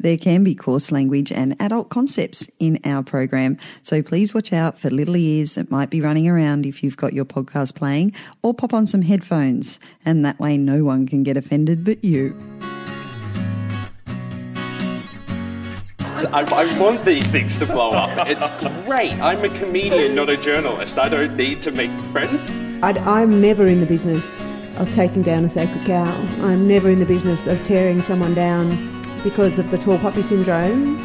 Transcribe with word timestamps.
There 0.00 0.16
can 0.16 0.44
be 0.44 0.54
coarse 0.54 0.90
language 0.90 1.30
and 1.30 1.54
adult 1.60 1.90
concepts 1.90 2.50
in 2.58 2.80
our 2.86 3.02
program, 3.02 3.58
so 3.82 4.00
please 4.02 4.32
watch 4.32 4.50
out 4.50 4.78
for 4.78 4.88
little 4.88 5.14
ears 5.14 5.56
that 5.56 5.70
might 5.70 5.90
be 5.90 6.00
running 6.00 6.26
around 6.26 6.64
if 6.64 6.82
you've 6.82 6.96
got 6.96 7.12
your 7.12 7.26
podcast 7.26 7.74
playing, 7.74 8.14
or 8.42 8.54
pop 8.54 8.72
on 8.72 8.86
some 8.86 9.02
headphones, 9.02 9.78
and 10.02 10.24
that 10.24 10.38
way 10.40 10.56
no 10.56 10.84
one 10.84 11.06
can 11.06 11.22
get 11.22 11.36
offended 11.36 11.84
but 11.84 12.02
you. 12.02 12.34
I, 16.32 16.46
I, 16.50 16.78
want 16.78 17.04
these 17.04 17.26
things 17.26 17.58
to 17.58 17.66
blow 17.66 17.90
up. 17.90 18.26
It's 18.26 18.48
great. 18.86 19.12
I'm 19.20 19.44
a 19.44 19.50
comedian, 19.58 20.14
not 20.14 20.30
a 20.30 20.36
journalist. 20.38 20.98
I 20.98 21.10
don't 21.10 21.36
need 21.36 21.60
to 21.62 21.72
make 21.72 21.90
friends. 22.12 22.50
i 22.82 23.20
am 23.20 23.40
never 23.40 23.66
in 23.66 23.80
the 23.80 23.86
business 23.86 24.38
of 24.76 24.90
taking 24.94 25.22
down 25.22 25.44
a 25.44 25.48
sacred 25.50 25.84
cow. 25.84 26.04
I'm 26.40 26.66
never 26.66 26.88
in 26.88 27.00
the 27.00 27.06
business 27.06 27.46
of 27.46 27.62
tearing 27.64 28.00
someone 28.00 28.34
down 28.34 28.99
because 29.22 29.58
of 29.58 29.70
the 29.70 29.78
tall 29.78 29.98
poppy 29.98 30.22
syndrome. 30.22 30.98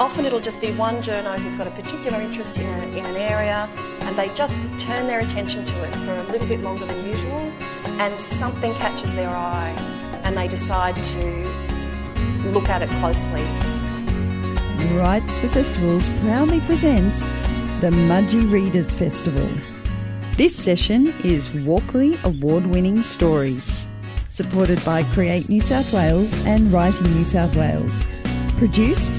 Often 0.00 0.24
it'll 0.24 0.40
just 0.40 0.60
be 0.60 0.72
one 0.72 0.96
journo 0.96 1.38
who's 1.38 1.56
got 1.56 1.66
a 1.66 1.70
particular 1.70 2.20
interest 2.20 2.56
in, 2.56 2.66
a, 2.66 2.86
in 2.98 3.04
an 3.04 3.16
area 3.16 3.68
and 4.00 4.16
they 4.16 4.32
just 4.34 4.58
turn 4.78 5.06
their 5.06 5.20
attention 5.20 5.64
to 5.64 5.84
it 5.84 5.94
for 5.96 6.12
a 6.12 6.22
little 6.32 6.48
bit 6.48 6.60
longer 6.60 6.86
than 6.86 7.06
usual 7.06 7.52
and 8.00 8.18
something 8.18 8.72
catches 8.74 9.14
their 9.14 9.28
eye 9.28 9.74
and 10.24 10.36
they 10.36 10.48
decide 10.48 10.96
to 11.04 11.26
look 12.48 12.68
at 12.68 12.82
it 12.82 12.88
closely. 12.98 13.42
Rights 14.96 15.36
for 15.38 15.48
Festivals 15.48 16.08
proudly 16.20 16.60
presents 16.60 17.24
the 17.80 17.90
Mudgee 18.08 18.50
Readers 18.50 18.94
Festival. 18.94 19.48
This 20.36 20.56
session 20.56 21.14
is 21.22 21.52
Walkley 21.52 22.18
Award 22.24 22.66
winning 22.66 23.02
stories 23.02 23.89
supported 24.30 24.82
by 24.84 25.02
Create 25.02 25.48
New 25.48 25.60
South 25.60 25.92
Wales 25.92 26.34
and 26.46 26.72
Writing 26.72 27.12
New 27.14 27.24
South 27.24 27.54
Wales. 27.56 28.06
Produced 28.58 29.12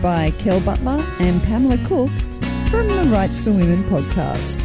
by 0.00 0.32
Kel 0.38 0.58
Butler 0.60 1.04
and 1.20 1.42
Pamela 1.42 1.76
Cook 1.86 2.08
from 2.70 2.88
the 2.88 3.04
Writes4Women 3.12 3.82
podcast. 3.90 4.64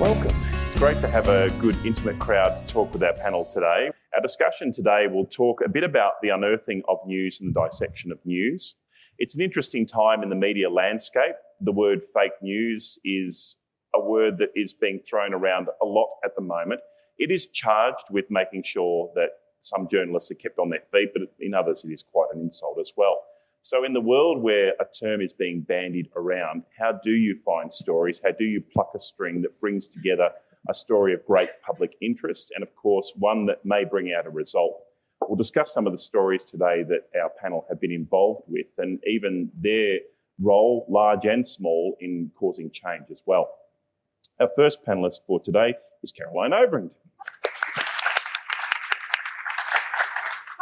Welcome. 0.00 0.36
It's 0.66 0.76
great 0.76 1.00
to 1.02 1.08
have 1.08 1.28
a 1.28 1.50
good, 1.60 1.76
intimate 1.86 2.18
crowd 2.18 2.66
to 2.66 2.72
talk 2.72 2.92
with 2.92 3.04
our 3.04 3.12
panel 3.12 3.44
today. 3.44 3.90
Our 4.14 4.20
discussion 4.20 4.72
today 4.72 5.06
will 5.08 5.26
talk 5.26 5.60
a 5.64 5.68
bit 5.68 5.84
about 5.84 6.14
the 6.20 6.30
unearthing 6.30 6.82
of 6.88 6.98
news 7.06 7.40
and 7.40 7.54
the 7.54 7.68
dissection 7.68 8.10
of 8.10 8.18
news. 8.24 8.74
It's 9.18 9.36
an 9.36 9.42
interesting 9.42 9.86
time 9.86 10.24
in 10.24 10.30
the 10.30 10.34
media 10.34 10.68
landscape. 10.68 11.36
The 11.60 11.72
word 11.72 12.00
fake 12.12 12.32
news 12.42 12.98
is 13.04 13.56
a 13.94 14.00
word 14.00 14.38
that 14.38 14.50
is 14.54 14.72
being 14.72 15.00
thrown 15.08 15.34
around 15.34 15.68
a 15.82 15.86
lot 15.86 16.08
at 16.24 16.34
the 16.34 16.42
moment. 16.42 16.80
It 17.18 17.30
is 17.30 17.48
charged 17.48 18.06
with 18.10 18.26
making 18.30 18.62
sure 18.64 19.10
that 19.14 19.30
some 19.62 19.88
journalists 19.88 20.30
are 20.30 20.36
kept 20.36 20.58
on 20.58 20.70
their 20.70 20.82
feet, 20.90 21.10
but 21.12 21.22
in 21.38 21.54
others, 21.54 21.84
it 21.84 21.92
is 21.92 22.02
quite 22.02 22.28
an 22.32 22.40
insult 22.40 22.78
as 22.80 22.92
well. 22.96 23.20
So, 23.62 23.84
in 23.84 23.92
the 23.92 24.00
world 24.00 24.42
where 24.42 24.72
a 24.80 24.86
term 24.86 25.20
is 25.20 25.34
being 25.34 25.60
bandied 25.60 26.08
around, 26.16 26.62
how 26.78 26.92
do 26.92 27.10
you 27.10 27.38
find 27.44 27.72
stories? 27.72 28.20
How 28.24 28.30
do 28.30 28.44
you 28.44 28.62
pluck 28.72 28.92
a 28.94 29.00
string 29.00 29.42
that 29.42 29.60
brings 29.60 29.86
together 29.86 30.30
a 30.68 30.74
story 30.74 31.12
of 31.12 31.24
great 31.26 31.50
public 31.64 31.92
interest 32.00 32.52
and, 32.54 32.62
of 32.62 32.74
course, 32.74 33.12
one 33.16 33.44
that 33.46 33.64
may 33.64 33.84
bring 33.84 34.14
out 34.16 34.26
a 34.26 34.30
result? 34.30 34.80
We'll 35.28 35.36
discuss 35.36 35.74
some 35.74 35.86
of 35.86 35.92
the 35.92 35.98
stories 35.98 36.46
today 36.46 36.84
that 36.84 37.10
our 37.20 37.30
panel 37.40 37.66
have 37.68 37.80
been 37.80 37.92
involved 37.92 38.44
with 38.48 38.66
and 38.78 38.98
even 39.06 39.50
their 39.54 39.98
role, 40.40 40.86
large 40.88 41.26
and 41.26 41.46
small, 41.46 41.96
in 42.00 42.30
causing 42.38 42.70
change 42.70 43.10
as 43.10 43.22
well. 43.26 43.50
Our 44.40 44.48
first 44.56 44.84
panelist 44.86 45.20
for 45.26 45.38
today 45.38 45.74
is 46.02 46.12
Caroline 46.12 46.52
Overington. 46.52 46.94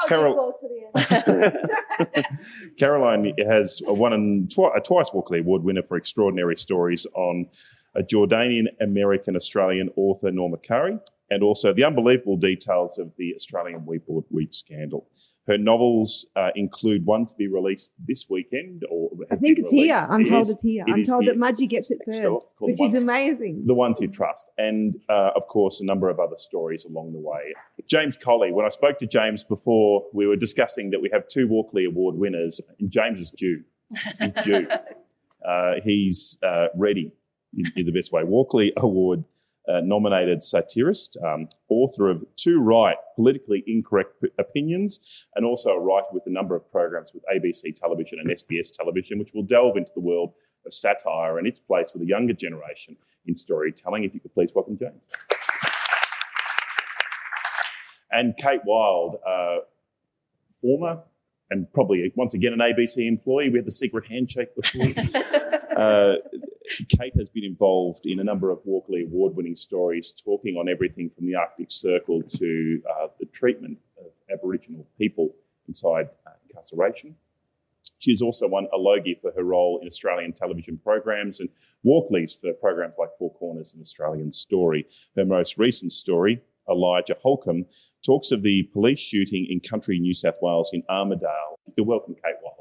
Carol- 0.08 0.54
Caroline 2.78 3.34
has 3.46 3.80
a 3.86 3.92
one 3.92 4.12
and 4.12 4.50
twi- 4.52 4.72
a 4.76 4.80
twice 4.80 5.10
Walkley 5.12 5.40
Award 5.40 5.62
winner 5.62 5.82
for 5.82 5.96
extraordinary 5.96 6.56
stories 6.56 7.06
on 7.14 7.46
a 7.94 8.02
Jordanian 8.02 8.66
American 8.80 9.36
Australian 9.36 9.90
author 9.96 10.32
Norma 10.32 10.56
Khouri, 10.56 10.98
and 11.30 11.42
also 11.42 11.72
the 11.72 11.84
unbelievable 11.84 12.36
details 12.36 12.98
of 12.98 13.12
the 13.16 13.34
Australian 13.34 13.86
wheat 13.86 14.06
board 14.06 14.24
wheat 14.30 14.54
scandal. 14.54 15.06
Her 15.48 15.56
novels 15.56 16.26
uh, 16.36 16.50
include 16.54 17.06
one 17.06 17.26
to 17.26 17.34
be 17.34 17.48
released 17.48 17.90
this 18.06 18.26
weekend, 18.28 18.84
or 18.90 19.08
I 19.30 19.36
think 19.36 19.58
it's 19.58 19.72
here. 19.72 19.96
I'm 19.96 20.20
it 20.20 20.28
told 20.28 20.42
is, 20.42 20.50
it's 20.50 20.62
here. 20.62 20.84
It 20.86 20.92
I'm 20.92 21.04
told 21.04 21.24
here. 21.24 21.32
that 21.32 21.40
Mudgee 21.40 21.68
gets 21.68 21.90
it 21.90 21.98
first, 22.04 22.54
which 22.60 22.82
is 22.82 22.94
amazing. 22.94 23.64
The 23.66 23.72
ones 23.72 23.98
you 23.98 24.08
trust, 24.08 24.46
and 24.58 24.94
uh, 25.08 25.30
of 25.34 25.48
course 25.48 25.80
a 25.80 25.86
number 25.86 26.10
of 26.10 26.20
other 26.20 26.36
stories 26.36 26.84
along 26.84 27.14
the 27.14 27.18
way. 27.18 27.54
James 27.86 28.14
Colley. 28.14 28.52
When 28.52 28.66
I 28.66 28.68
spoke 28.68 28.98
to 28.98 29.06
James 29.06 29.42
before, 29.42 30.04
we 30.12 30.26
were 30.26 30.36
discussing 30.36 30.90
that 30.90 31.00
we 31.00 31.08
have 31.14 31.26
two 31.28 31.48
Walkley 31.48 31.86
Award 31.86 32.16
winners, 32.16 32.60
and 32.78 32.90
James 32.90 33.18
is 33.18 33.30
due. 33.30 33.64
He's 34.20 34.44
due. 34.44 34.68
uh, 35.48 35.72
he's 35.82 36.38
uh, 36.42 36.66
ready 36.76 37.10
in, 37.56 37.72
in 37.74 37.86
the 37.86 37.92
best 37.92 38.12
way. 38.12 38.22
Walkley 38.22 38.72
Award 38.76 39.24
uh, 39.68 39.80
nominated 39.82 40.42
satirist, 40.42 41.16
um, 41.24 41.48
author 41.68 42.08
of 42.10 42.24
Two 42.36 42.60
Right, 42.60 42.96
Politically 43.16 43.62
Incorrect 43.66 44.24
Opinions, 44.38 45.00
and 45.34 45.44
also 45.44 45.70
a 45.70 45.80
writer 45.80 46.06
with 46.12 46.24
a 46.26 46.30
number 46.30 46.56
of 46.56 46.70
programs 46.70 47.10
with 47.12 47.22
ABC 47.32 47.76
Television 47.78 48.18
and 48.20 48.30
SBS 48.30 48.72
Television, 48.72 49.18
which 49.18 49.32
will 49.34 49.42
delve 49.42 49.76
into 49.76 49.90
the 49.94 50.00
world 50.00 50.32
of 50.66 50.72
satire 50.72 51.38
and 51.38 51.46
its 51.46 51.60
place 51.60 51.92
with 51.92 52.02
the 52.02 52.08
younger 52.08 52.32
generation 52.32 52.96
in 53.26 53.36
storytelling. 53.36 54.04
If 54.04 54.14
you 54.14 54.20
could 54.20 54.34
please 54.34 54.50
welcome 54.54 54.78
James. 54.78 55.02
And 58.10 58.34
Kate 58.38 58.62
Wild, 58.64 59.16
uh, 59.26 59.58
former 60.60 61.02
and 61.50 61.70
probably 61.72 62.12
once 62.16 62.34
again 62.34 62.52
an 62.52 62.60
ABC 62.60 63.06
employee. 63.06 63.50
We 63.50 63.58
had 63.58 63.66
the 63.66 63.70
secret 63.70 64.06
handshake 64.06 64.48
before. 64.54 64.82
uh, 65.76 66.14
Kate 66.88 67.14
has 67.16 67.28
been 67.28 67.44
involved 67.44 68.06
in 68.06 68.20
a 68.20 68.24
number 68.24 68.50
of 68.50 68.58
Walkley 68.64 69.02
Award 69.02 69.34
winning 69.36 69.56
stories, 69.56 70.14
talking 70.24 70.56
on 70.56 70.68
everything 70.68 71.10
from 71.10 71.26
the 71.26 71.34
Arctic 71.34 71.70
Circle 71.70 72.22
to 72.22 72.82
uh, 72.90 73.08
the 73.18 73.26
treatment 73.26 73.78
of 73.98 74.12
Aboriginal 74.32 74.86
people 74.98 75.34
inside 75.66 76.08
uh, 76.26 76.30
incarceration. 76.48 77.14
She's 77.98 78.22
also 78.22 78.46
won 78.46 78.68
a 78.72 78.76
Logie 78.76 79.18
for 79.20 79.32
her 79.32 79.44
role 79.44 79.78
in 79.80 79.88
Australian 79.88 80.32
television 80.32 80.78
programs 80.78 81.40
and 81.40 81.48
Walkleys 81.84 82.38
for 82.38 82.52
programs 82.54 82.94
like 82.98 83.10
Four 83.18 83.32
Corners 83.34 83.72
and 83.72 83.82
Australian 83.82 84.32
Story. 84.32 84.86
Her 85.16 85.24
most 85.24 85.58
recent 85.58 85.92
story, 85.92 86.40
Elijah 86.68 87.16
Holcombe, 87.22 87.66
talks 88.04 88.30
of 88.30 88.42
the 88.42 88.64
police 88.72 89.00
shooting 89.00 89.46
in 89.50 89.60
country 89.60 89.98
New 89.98 90.14
South 90.14 90.36
Wales 90.42 90.70
in 90.72 90.82
Armidale. 90.90 91.56
You're 91.76 91.86
welcome, 91.86 92.14
Kate 92.14 92.36
Wild. 92.42 92.58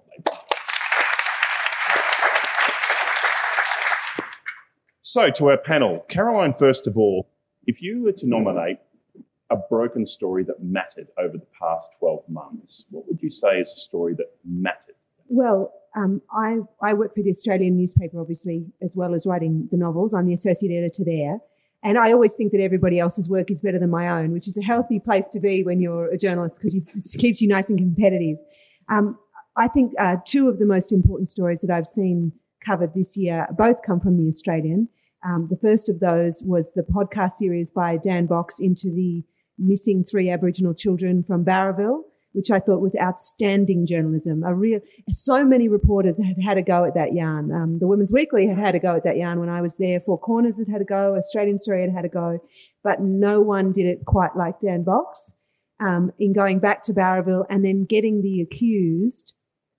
So, 5.10 5.30
to 5.30 5.52
our 5.52 5.58
panel, 5.58 6.04
Caroline, 6.10 6.52
first 6.52 6.86
of 6.86 6.98
all, 6.98 7.30
if 7.66 7.82
you 7.82 8.04
were 8.04 8.12
to 8.12 8.28
nominate 8.28 8.80
a 9.50 9.56
broken 9.56 10.06
story 10.06 10.44
that 10.44 10.62
mattered 10.62 11.08
over 11.18 11.38
the 11.38 11.48
past 11.58 11.92
12 12.00 12.28
months, 12.28 12.84
what 12.90 13.08
would 13.08 13.22
you 13.22 13.30
say 13.30 13.62
is 13.62 13.72
a 13.72 13.80
story 13.80 14.16
that 14.16 14.26
mattered? 14.44 14.96
Well, 15.30 15.72
um, 15.96 16.22
I, 16.30 16.58
I 16.84 16.94
work 16.94 17.16
for 17.16 17.24
the 17.24 17.30
Australian 17.30 17.78
newspaper, 17.78 18.20
obviously, 18.20 18.66
as 18.82 18.98
well 18.98 19.14
as 19.14 19.26
writing 19.26 19.70
the 19.72 19.78
novels. 19.78 20.14
I'm 20.14 20.26
the 20.26 20.34
associate 20.34 20.78
editor 20.78 21.06
there. 21.06 21.40
And 21.84 21.98
I 21.98 22.12
always 22.12 22.36
think 22.36 22.52
that 22.52 22.60
everybody 22.60 23.00
else's 23.00 23.30
work 23.30 23.50
is 23.50 23.62
better 23.62 23.80
than 23.80 23.90
my 23.90 24.10
own, 24.10 24.34
which 24.34 24.46
is 24.46 24.58
a 24.58 24.62
healthy 24.62 25.00
place 25.00 25.30
to 25.30 25.40
be 25.40 25.64
when 25.64 25.80
you're 25.80 26.12
a 26.12 26.18
journalist 26.18 26.60
because 26.60 26.76
it 26.76 26.84
keeps 27.18 27.42
you 27.42 27.48
nice 27.48 27.70
and 27.70 27.80
competitive. 27.80 28.40
Um, 28.90 29.18
I 29.56 29.70
think 29.70 29.94
uh, 29.98 30.18
two 30.26 30.50
of 30.50 30.60
the 30.60 30.66
most 30.66 30.92
important 30.92 31.30
stories 31.30 31.62
that 31.62 31.72
I've 31.72 31.88
seen 31.88 32.34
covered 32.68 32.94
this 32.94 33.16
year 33.16 33.48
both 33.58 33.78
come 33.86 34.00
from 34.00 34.18
the 34.18 34.28
Australian. 34.28 34.90
Um, 35.26 35.48
the 35.50 35.58
first 35.58 35.90
of 35.90 36.00
those 36.00 36.44
was 36.46 36.74
the 36.74 36.84
podcast 36.84 37.32
series 37.34 37.72
by 37.72 37.98
Dan 37.98 38.28
Box 38.28 38.60
into 38.60 38.92
the 38.92 39.24
missing 39.58 40.04
three 40.04 40.30
Aboriginal 40.30 40.74
children 40.74 41.24
from 41.24 41.44
Bowraville, 41.44 42.02
which 42.34 42.52
I 42.52 42.60
thought 42.60 42.82
was 42.82 42.96
outstanding 43.02 43.88
journalism. 43.88 44.44
A 44.44 44.54
real, 44.54 44.80
so 45.10 45.44
many 45.44 45.68
reporters 45.68 46.20
had 46.24 46.38
had 46.42 46.58
a 46.58 46.62
go 46.62 46.86
at 46.86 46.94
that 46.94 47.14
yarn. 47.14 47.52
Um, 47.52 47.80
the 47.80 47.88
Women's 47.88 48.14
Weekly 48.14 48.48
had 48.48 48.60
had 48.60 48.76
a 48.76 48.80
go 48.80 48.96
at 48.96 49.04
that 49.06 49.18
yarn 49.18 49.40
when 49.40 49.50
I 49.50 49.62
was 49.62 49.78
there. 49.78 50.00
Four 50.00 50.20
Corners 50.20 50.60
had 50.60 50.68
had 50.68 50.82
a 50.82 50.86
go. 50.86 51.16
Australian 51.16 51.60
Story 51.60 51.82
had 51.82 51.94
had 51.94 52.06
a 52.06 52.10
go, 52.10 52.40
but 52.84 53.02
no 53.02 53.42
one 53.42 53.72
did 53.72 53.88
it 53.88 54.06
quite 54.06 54.36
like 54.36 54.60
Dan 54.60 54.84
Box. 54.84 55.34
Um, 55.80 56.12
in 56.18 56.34
going 56.34 56.58
back 56.58 56.82
to 56.84 56.94
Bowraville 56.94 57.46
and 57.52 57.64
then 57.64 57.86
getting 57.86 58.24
the 58.24 58.42
accused 58.42 59.36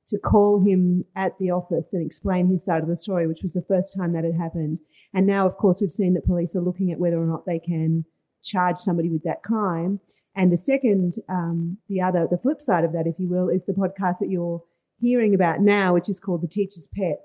to 0.09 0.19
call 0.19 0.61
him 0.61 1.05
at 1.15 1.39
the 1.39 1.51
office 1.51 1.93
and 1.93 2.05
explain 2.05 2.49
his 2.49 2.65
side 2.65 2.83
of 2.83 2.89
the 2.89 2.97
story, 2.97 3.27
which 3.27 3.43
was 3.43 3.53
the 3.53 3.65
first 3.69 3.95
time 3.97 4.13
that 4.13 4.25
had 4.25 4.35
happened. 4.35 4.79
And 5.13 5.27
now, 5.27 5.47
of 5.47 5.57
course, 5.57 5.81
we've 5.81 5.93
seen 5.93 6.15
that 6.15 6.27
police 6.27 6.57
are 6.57 6.63
looking 6.63 6.91
at 6.91 6.99
whether 6.99 7.21
or 7.21 7.27
not 7.27 7.47
they 7.47 7.59
can 7.59 8.05
charge 8.43 8.79
somebody 8.79 9.09
with 9.11 9.23
that 9.25 9.43
crime. 9.43 10.01
And 10.35 10.53
the 10.53 10.59
second, 10.59 11.17
um, 11.29 11.79
the 11.89 12.01
other, 12.01 12.27
the 12.31 12.39
flip 12.39 12.63
side 12.63 12.85
of 12.85 12.93
that, 12.93 13.07
if 13.07 13.19
you 13.19 13.29
will, 13.29 13.49
is 13.49 13.67
the 13.67 13.73
podcast 13.73 14.19
that 14.21 14.31
you're 14.31 14.63
hearing 15.01 15.35
about 15.35 15.61
now, 15.61 15.95
which 15.95 16.09
is 16.09 16.21
called 16.21 16.43
The 16.43 16.49
Teacher's 16.49 16.89
Pet, 16.95 17.21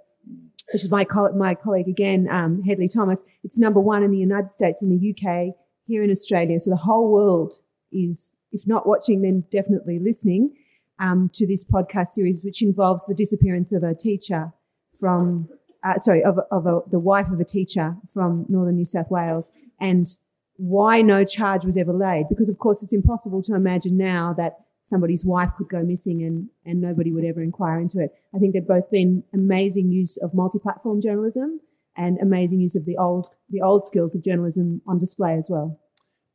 which 0.74 0.84
is 0.84 0.90
my, 0.90 1.06
my 1.36 1.56
colleague 1.56 1.88
again, 1.88 2.28
um, 2.30 2.64
Hedley 2.64 2.90
Thomas. 2.90 3.24
It's 3.44 3.58
number 3.58 3.80
one 3.80 4.04
in 4.04 4.12
the 4.12 4.18
United 4.18 4.54
States, 4.54 4.82
in 4.82 4.90
the 4.90 5.12
UK, 5.12 5.56
here 5.86 6.04
in 6.04 6.12
Australia. 6.12 6.60
So 6.60 6.70
the 6.70 6.78
whole 6.78 7.12
world 7.12 7.60
is 7.92 8.32
if 8.54 8.68
not 8.68 8.88
watching, 8.88 9.22
then 9.22 9.44
definitely 9.52 10.00
listening 10.00 10.56
um, 11.04 11.30
to 11.34 11.46
this 11.46 11.66
podcast 11.66 12.10
series, 12.18 12.44
which 12.44 12.62
involves 12.62 13.04
the 13.06 13.14
disappearance 13.14 13.72
of 13.74 13.84
a 13.84 13.94
teacher 13.94 14.54
from, 15.00 15.50
uh, 15.84 15.98
sorry, 15.98 16.24
of, 16.24 16.40
of 16.50 16.66
a, 16.66 16.80
the 16.90 17.00
wife 17.00 17.30
of 17.34 17.40
a 17.40 17.44
teacher 17.58 17.96
from 18.14 18.46
northern 18.48 18.76
New 18.76 18.86
South 18.86 19.10
Wales, 19.10 19.52
and 19.80 20.08
why 20.56 21.02
no 21.02 21.26
charge 21.26 21.66
was 21.66 21.76
ever 21.78 21.94
laid. 21.94 22.26
Because, 22.30 22.50
of 22.50 22.58
course, 22.58 22.82
it's 22.84 22.94
impossible 22.94 23.42
to 23.44 23.54
imagine 23.56 23.98
now 23.98 24.34
that 24.38 24.54
somebody's 24.86 25.26
wife 25.26 25.50
could 25.58 25.68
go 25.68 25.82
missing 25.84 26.24
and, 26.24 26.50
and 26.66 26.80
nobody 26.80 27.12
would 27.12 27.26
ever 27.26 27.42
inquire 27.42 27.80
into 27.80 28.00
it. 28.00 28.12
I 28.34 28.38
think 28.40 28.54
they've 28.54 28.68
both 28.68 28.90
been 28.90 29.24
amazing 29.34 29.92
use 29.92 30.18
of 30.18 30.34
multi-platform 30.34 31.02
journalism 31.02 31.60
and 31.98 32.18
amazing 32.22 32.60
use 32.60 32.76
of 32.76 32.86
the 32.86 32.98
old 32.98 33.28
the 33.50 33.62
old 33.62 33.86
skills 33.86 34.16
of 34.16 34.24
journalism 34.24 34.82
on 34.88 35.00
display 35.00 35.36
as 35.36 35.48
well. 35.50 35.80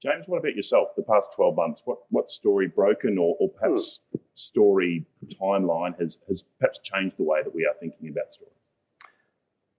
James, 0.02 0.24
what 0.26 0.38
about 0.38 0.54
yourself? 0.54 0.88
The 0.96 1.02
past 1.02 1.30
12 1.34 1.56
months, 1.56 1.82
what, 1.84 1.98
what 2.10 2.30
story 2.30 2.68
broken 2.68 3.18
or, 3.18 3.36
or 3.40 3.48
perhaps 3.48 4.00
hmm. 4.12 4.18
story 4.34 5.06
timeline 5.40 5.98
has, 6.00 6.18
has 6.28 6.44
perhaps 6.60 6.78
changed 6.78 7.16
the 7.16 7.24
way 7.24 7.42
that 7.42 7.54
we 7.54 7.64
are 7.64 7.74
thinking 7.80 8.08
about 8.08 8.30
story? 8.32 8.52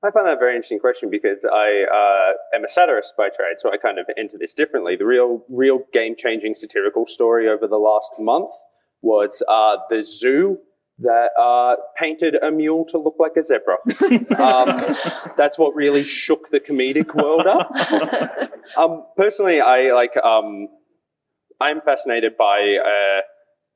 I 0.01 0.11
find 0.11 0.25
that 0.27 0.33
a 0.33 0.39
very 0.39 0.55
interesting 0.55 0.79
question 0.79 1.09
because 1.09 1.45
I 1.45 1.83
uh, 1.83 2.55
am 2.55 2.63
a 2.63 2.69
satirist 2.69 3.15
by 3.17 3.27
trade, 3.29 3.55
so 3.57 3.71
I 3.71 3.77
kind 3.77 3.99
of 3.99 4.05
enter 4.17 4.37
this 4.37 4.53
differently. 4.53 4.95
The 4.95 5.05
real, 5.05 5.43
real 5.49 5.79
game-changing 5.91 6.55
satirical 6.55 7.05
story 7.05 7.49
over 7.49 7.67
the 7.67 7.77
last 7.77 8.13
month 8.17 8.51
was 9.01 9.43
uh, 9.49 9.75
the 9.89 10.01
zoo 10.01 10.59
that 11.01 11.29
uh, 11.39 11.75
painted 11.97 12.35
a 12.35 12.51
mule 12.51 12.85
to 12.85 12.97
look 12.97 13.15
like 13.19 13.31
a 13.37 13.43
zebra. 13.43 13.77
um, 14.41 14.95
that's 15.37 15.57
what 15.57 15.73
really 15.75 16.03
shook 16.03 16.49
the 16.49 16.59
comedic 16.59 17.13
world 17.15 17.47
up. 17.47 17.71
Um, 18.77 19.03
personally, 19.17 19.59
I 19.59 19.91
like. 19.95 20.15
Um, 20.17 20.67
I'm 21.59 21.81
fascinated 21.81 22.37
by 22.37 22.77
uh, 22.77 23.21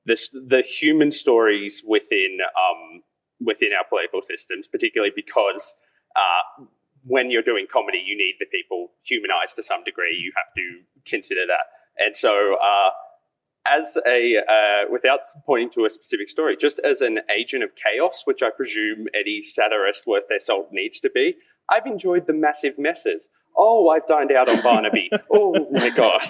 this, 0.06 0.30
the 0.30 0.62
human 0.62 1.10
stories 1.10 1.82
within 1.84 2.38
um, 2.56 3.02
within 3.44 3.70
our 3.76 3.86
political 3.90 4.22
systems, 4.22 4.68
particularly 4.68 5.12
because 5.16 5.74
uh, 6.16 6.66
when 7.06 7.32
you're 7.32 7.42
doing 7.42 7.66
comedy, 7.74 8.04
you 8.06 8.16
need 8.16 8.36
the 8.40 8.46
people 8.46 8.92
humanized 9.02 9.56
to 9.56 9.64
some 9.64 9.84
degree. 9.84 10.16
You 10.16 10.32
have 10.38 10.54
to 10.58 11.10
consider 11.10 11.48
that, 11.48 11.66
and 11.98 12.16
so. 12.16 12.56
Uh, 13.66 13.78
as 13.78 13.98
a, 14.08 14.38
uh, 14.38 14.92
without 14.92 15.20
pointing 15.46 15.70
to 15.72 15.86
a 15.86 15.90
specific 15.90 16.30
story, 16.30 16.56
just 16.60 16.80
as 16.80 17.02
an 17.02 17.20
agent 17.36 17.64
of 17.64 17.72
chaos, 17.76 18.24
which 18.26 18.42
I 18.42 18.50
presume 18.50 19.08
any 19.14 19.42
satirist 19.42 20.06
worth 20.08 20.24
their 20.30 20.40
salt 20.40 20.70
needs 20.72 21.00
to 21.02 21.10
be, 21.14 21.36
I've 21.72 21.86
enjoyed 21.86 22.28
the 22.28 22.34
massive 22.34 22.78
messes. 22.78 23.28
Oh, 23.56 23.90
I've 23.90 24.08
dined 24.08 24.32
out 24.32 24.50
on 24.50 24.62
Barnaby. 24.62 25.12
oh 25.32 25.68
my 25.72 25.90
god! 25.90 26.24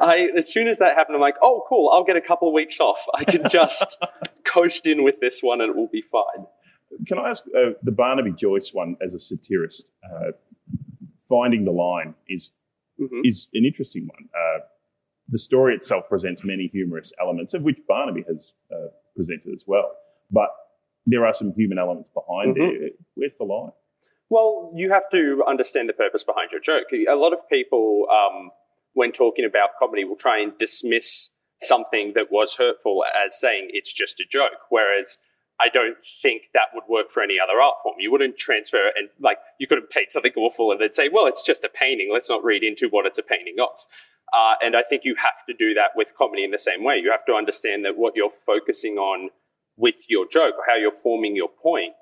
I 0.00 0.30
as 0.36 0.52
soon 0.52 0.66
as 0.66 0.78
that 0.78 0.96
happened, 0.96 1.14
I'm 1.14 1.20
like, 1.20 1.36
oh, 1.42 1.62
cool. 1.68 1.90
I'll 1.92 2.04
get 2.04 2.16
a 2.16 2.20
couple 2.20 2.48
of 2.48 2.54
weeks 2.54 2.80
off. 2.80 3.06
I 3.14 3.24
can 3.24 3.48
just 3.48 4.02
coast 4.44 4.86
in 4.86 5.04
with 5.04 5.20
this 5.20 5.40
one, 5.42 5.60
and 5.60 5.70
it 5.70 5.76
will 5.76 5.88
be 5.88 6.02
fine. 6.02 6.46
Can 7.06 7.18
I 7.18 7.30
ask 7.30 7.44
uh, 7.56 7.70
the 7.82 7.92
Barnaby 7.92 8.32
Joyce 8.32 8.70
one 8.72 8.96
as 9.00 9.14
a 9.14 9.18
satirist? 9.18 9.84
Uh, 10.04 10.32
finding 11.28 11.64
the 11.64 11.70
line 11.70 12.14
is 12.28 12.50
mm-hmm. 13.00 13.20
is 13.24 13.48
an 13.54 13.64
interesting 13.64 14.08
one. 14.08 14.28
The 15.30 15.38
story 15.38 15.74
itself 15.74 16.04
presents 16.08 16.44
many 16.44 16.68
humorous 16.72 17.12
elements, 17.20 17.54
of 17.54 17.62
which 17.62 17.78
Barnaby 17.86 18.24
has 18.28 18.52
uh, 18.72 18.88
presented 19.16 19.54
as 19.54 19.64
well. 19.66 19.92
But 20.30 20.50
there 21.06 21.24
are 21.24 21.32
some 21.32 21.52
human 21.54 21.78
elements 21.78 22.10
behind 22.10 22.56
mm-hmm. 22.56 22.84
it. 22.84 22.92
Where's 23.14 23.36
the 23.36 23.44
line? 23.44 23.72
Well, 24.28 24.72
you 24.74 24.90
have 24.90 25.10
to 25.10 25.42
understand 25.46 25.88
the 25.88 25.92
purpose 25.92 26.22
behind 26.22 26.50
your 26.52 26.60
joke. 26.60 26.86
A 26.92 27.16
lot 27.16 27.32
of 27.32 27.40
people, 27.48 28.06
um, 28.10 28.50
when 28.92 29.12
talking 29.12 29.44
about 29.44 29.70
comedy, 29.78 30.04
will 30.04 30.16
try 30.16 30.40
and 30.40 30.56
dismiss 30.56 31.30
something 31.60 32.12
that 32.14 32.30
was 32.30 32.56
hurtful 32.56 33.04
as 33.24 33.38
saying 33.38 33.70
it's 33.72 33.92
just 33.92 34.20
a 34.20 34.24
joke. 34.30 34.66
Whereas 34.70 35.18
I 35.60 35.68
don't 35.68 35.96
think 36.22 36.44
that 36.54 36.68
would 36.74 36.84
work 36.88 37.10
for 37.10 37.22
any 37.22 37.36
other 37.42 37.60
art 37.60 37.76
form. 37.82 37.96
You 37.98 38.10
wouldn't 38.10 38.38
transfer 38.38 38.90
and 38.96 39.10
like 39.20 39.38
you 39.58 39.66
could 39.66 39.78
have 39.78 39.90
paid 39.90 40.10
something 40.10 40.32
awful 40.36 40.72
and 40.72 40.80
then 40.80 40.92
say, 40.92 41.10
well, 41.12 41.26
it's 41.26 41.44
just 41.44 41.64
a 41.64 41.68
painting. 41.68 42.10
Let's 42.12 42.30
not 42.30 42.42
read 42.42 42.62
into 42.62 42.88
what 42.88 43.04
it's 43.04 43.18
a 43.18 43.22
painting 43.22 43.56
of. 43.60 43.84
Uh, 44.32 44.54
and 44.62 44.76
I 44.76 44.82
think 44.82 45.02
you 45.04 45.14
have 45.18 45.44
to 45.48 45.54
do 45.54 45.74
that 45.74 45.90
with 45.96 46.08
comedy 46.16 46.44
in 46.44 46.50
the 46.50 46.58
same 46.58 46.84
way. 46.84 46.96
You 47.02 47.10
have 47.10 47.26
to 47.26 47.34
understand 47.34 47.84
that 47.84 47.96
what 47.96 48.14
you're 48.14 48.30
focusing 48.30 48.96
on 48.96 49.30
with 49.76 50.08
your 50.08 50.26
joke 50.28 50.54
or 50.58 50.64
how 50.68 50.76
you're 50.76 50.94
forming 50.94 51.34
your 51.34 51.48
point, 51.48 51.94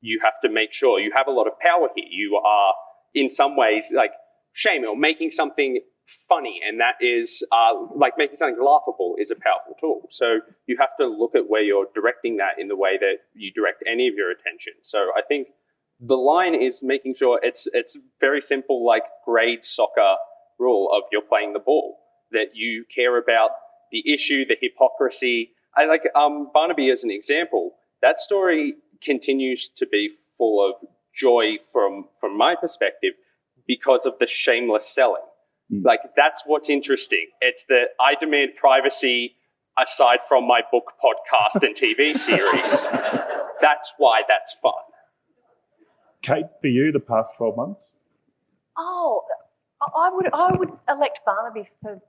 you 0.00 0.20
have 0.22 0.34
to 0.42 0.48
make 0.48 0.72
sure 0.72 1.00
you 1.00 1.10
have 1.14 1.26
a 1.26 1.32
lot 1.32 1.46
of 1.46 1.58
power 1.60 1.88
here. 1.94 2.06
You 2.08 2.36
are, 2.36 2.74
in 3.14 3.28
some 3.30 3.56
ways, 3.56 3.92
like 3.94 4.12
shaming 4.52 4.88
or 4.88 4.96
making 4.96 5.32
something 5.32 5.80
funny, 6.28 6.60
and 6.66 6.80
that 6.80 6.94
is 7.00 7.42
uh, 7.50 7.74
like 7.94 8.12
making 8.16 8.36
something 8.36 8.62
laughable 8.62 9.16
is 9.18 9.30
a 9.30 9.34
powerful 9.34 9.74
tool. 9.80 10.02
So 10.08 10.40
you 10.66 10.76
have 10.78 10.90
to 11.00 11.06
look 11.06 11.34
at 11.34 11.48
where 11.48 11.62
you're 11.62 11.88
directing 11.94 12.36
that 12.36 12.58
in 12.58 12.68
the 12.68 12.76
way 12.76 12.96
that 12.98 13.16
you 13.34 13.52
direct 13.52 13.82
any 13.90 14.06
of 14.08 14.14
your 14.14 14.30
attention. 14.30 14.74
So 14.82 15.10
I 15.16 15.22
think 15.26 15.48
the 15.98 16.16
line 16.16 16.54
is 16.54 16.82
making 16.82 17.14
sure 17.16 17.40
it's 17.42 17.66
it's 17.72 17.98
very 18.20 18.40
simple, 18.40 18.86
like 18.86 19.02
grade 19.24 19.64
soccer 19.64 20.16
rule 20.58 20.90
of 20.96 21.04
you're 21.12 21.22
playing 21.22 21.52
the 21.52 21.58
ball, 21.58 21.98
that 22.32 22.54
you 22.54 22.84
care 22.94 23.18
about 23.18 23.50
the 23.92 24.12
issue, 24.12 24.44
the 24.44 24.56
hypocrisy. 24.60 25.50
I 25.76 25.86
like 25.86 26.02
um, 26.14 26.50
Barnaby 26.52 26.90
as 26.90 27.04
an 27.04 27.10
example. 27.10 27.72
That 28.02 28.18
story 28.18 28.74
continues 29.02 29.68
to 29.76 29.86
be 29.86 30.10
full 30.36 30.66
of 30.66 30.88
joy 31.14 31.56
from 31.72 32.06
from 32.20 32.36
my 32.36 32.54
perspective 32.54 33.12
because 33.66 34.06
of 34.06 34.14
the 34.18 34.26
shameless 34.26 34.86
selling. 34.86 35.22
Mm. 35.72 35.84
Like 35.84 36.00
that's 36.16 36.42
what's 36.46 36.70
interesting. 36.70 37.26
It's 37.40 37.64
that 37.68 37.88
I 38.00 38.14
demand 38.14 38.50
privacy 38.56 39.36
aside 39.78 40.20
from 40.28 40.46
my 40.46 40.62
book, 40.70 40.92
podcast, 41.02 41.62
and 41.62 41.74
TV 41.74 42.16
series. 42.16 42.86
that's 43.60 43.94
why 43.98 44.22
that's 44.28 44.54
fun. 44.62 44.72
Kate, 46.22 46.46
for 46.60 46.68
you, 46.68 46.92
the 46.92 47.00
past 47.00 47.34
twelve 47.36 47.56
months. 47.56 47.92
Oh, 48.78 49.22
I 49.80 50.10
would 50.12 50.28
I 50.32 50.52
would 50.56 50.72
elect 50.88 51.20
Barnaby 51.24 51.68
for 51.82 52.00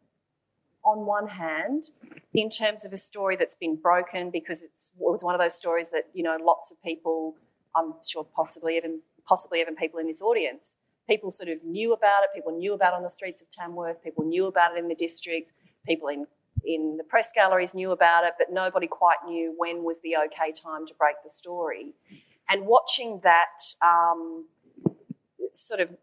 on 0.88 1.06
one 1.06 1.28
hand, 1.28 1.90
in 2.34 2.50
terms 2.50 2.86
of 2.86 2.94
a 2.94 2.98
story 2.98 3.36
that's 3.36 3.56
been 3.56 3.76
broken 3.76 4.30
because 4.32 4.64
it's, 4.64 4.94
it 4.96 5.02
was 5.02 5.22
one 5.22 5.36
of 5.36 5.42
those 5.42 5.54
stories 5.54 5.92
that 5.92 6.04
you 6.14 6.24
know 6.24 6.38
lots 6.42 6.72
of 6.72 6.82
people, 6.82 7.36
I'm 7.76 7.94
sure 8.08 8.24
possibly 8.24 8.78
even 8.78 9.02
possibly 9.28 9.60
even 9.60 9.76
people 9.76 10.00
in 10.00 10.08
this 10.08 10.22
audience, 10.22 10.78
people 11.10 11.30
sort 11.30 11.50
of 11.50 11.64
knew 11.66 11.92
about 11.92 12.24
it. 12.24 12.30
People 12.34 12.58
knew 12.58 12.74
about 12.74 12.94
it 12.94 12.98
on 12.98 13.04
the 13.04 13.10
streets 13.10 13.42
of 13.42 13.50
Tamworth. 13.50 14.02
People 14.02 14.24
knew 14.24 14.48
about 14.48 14.76
it 14.76 14.80
in 14.80 14.88
the 14.88 14.96
districts. 14.96 15.52
People 15.86 16.08
in 16.08 16.26
in 16.66 16.98
the 16.98 17.04
press 17.04 17.32
galleries 17.34 17.76
knew 17.76 17.92
about 17.92 18.24
it, 18.24 18.34
but 18.38 18.48
nobody 18.52 18.88
quite 18.88 19.18
knew 19.26 19.54
when 19.58 19.84
was 19.84 20.02
the 20.02 20.16
okay 20.16 20.52
time 20.52 20.86
to 20.86 20.94
break 20.94 21.16
the 21.24 21.30
story. 21.30 21.94
And 22.50 22.66
watching 22.66 23.20
that 23.24 23.60
um, 23.82 24.46
sort 25.52 25.82
of 25.82 25.96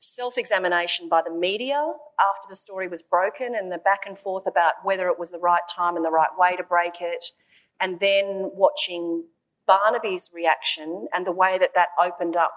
self 0.00 0.38
examination 0.38 1.08
by 1.08 1.22
the 1.22 1.30
media 1.30 1.92
after 2.18 2.48
the 2.48 2.56
story 2.56 2.88
was 2.88 3.02
broken 3.02 3.54
and 3.54 3.70
the 3.70 3.78
back 3.78 4.00
and 4.06 4.16
forth 4.18 4.46
about 4.46 4.74
whether 4.82 5.08
it 5.08 5.18
was 5.18 5.30
the 5.30 5.38
right 5.38 5.62
time 5.68 5.94
and 5.94 6.04
the 6.04 6.10
right 6.10 6.30
way 6.36 6.56
to 6.56 6.62
break 6.62 7.00
it. 7.00 7.26
And 7.78 8.00
then 8.00 8.50
watching 8.54 9.24
Barnaby's 9.66 10.30
reaction 10.34 11.06
and 11.14 11.26
the 11.26 11.32
way 11.32 11.58
that 11.58 11.74
that 11.74 11.88
opened 12.02 12.34
up 12.34 12.52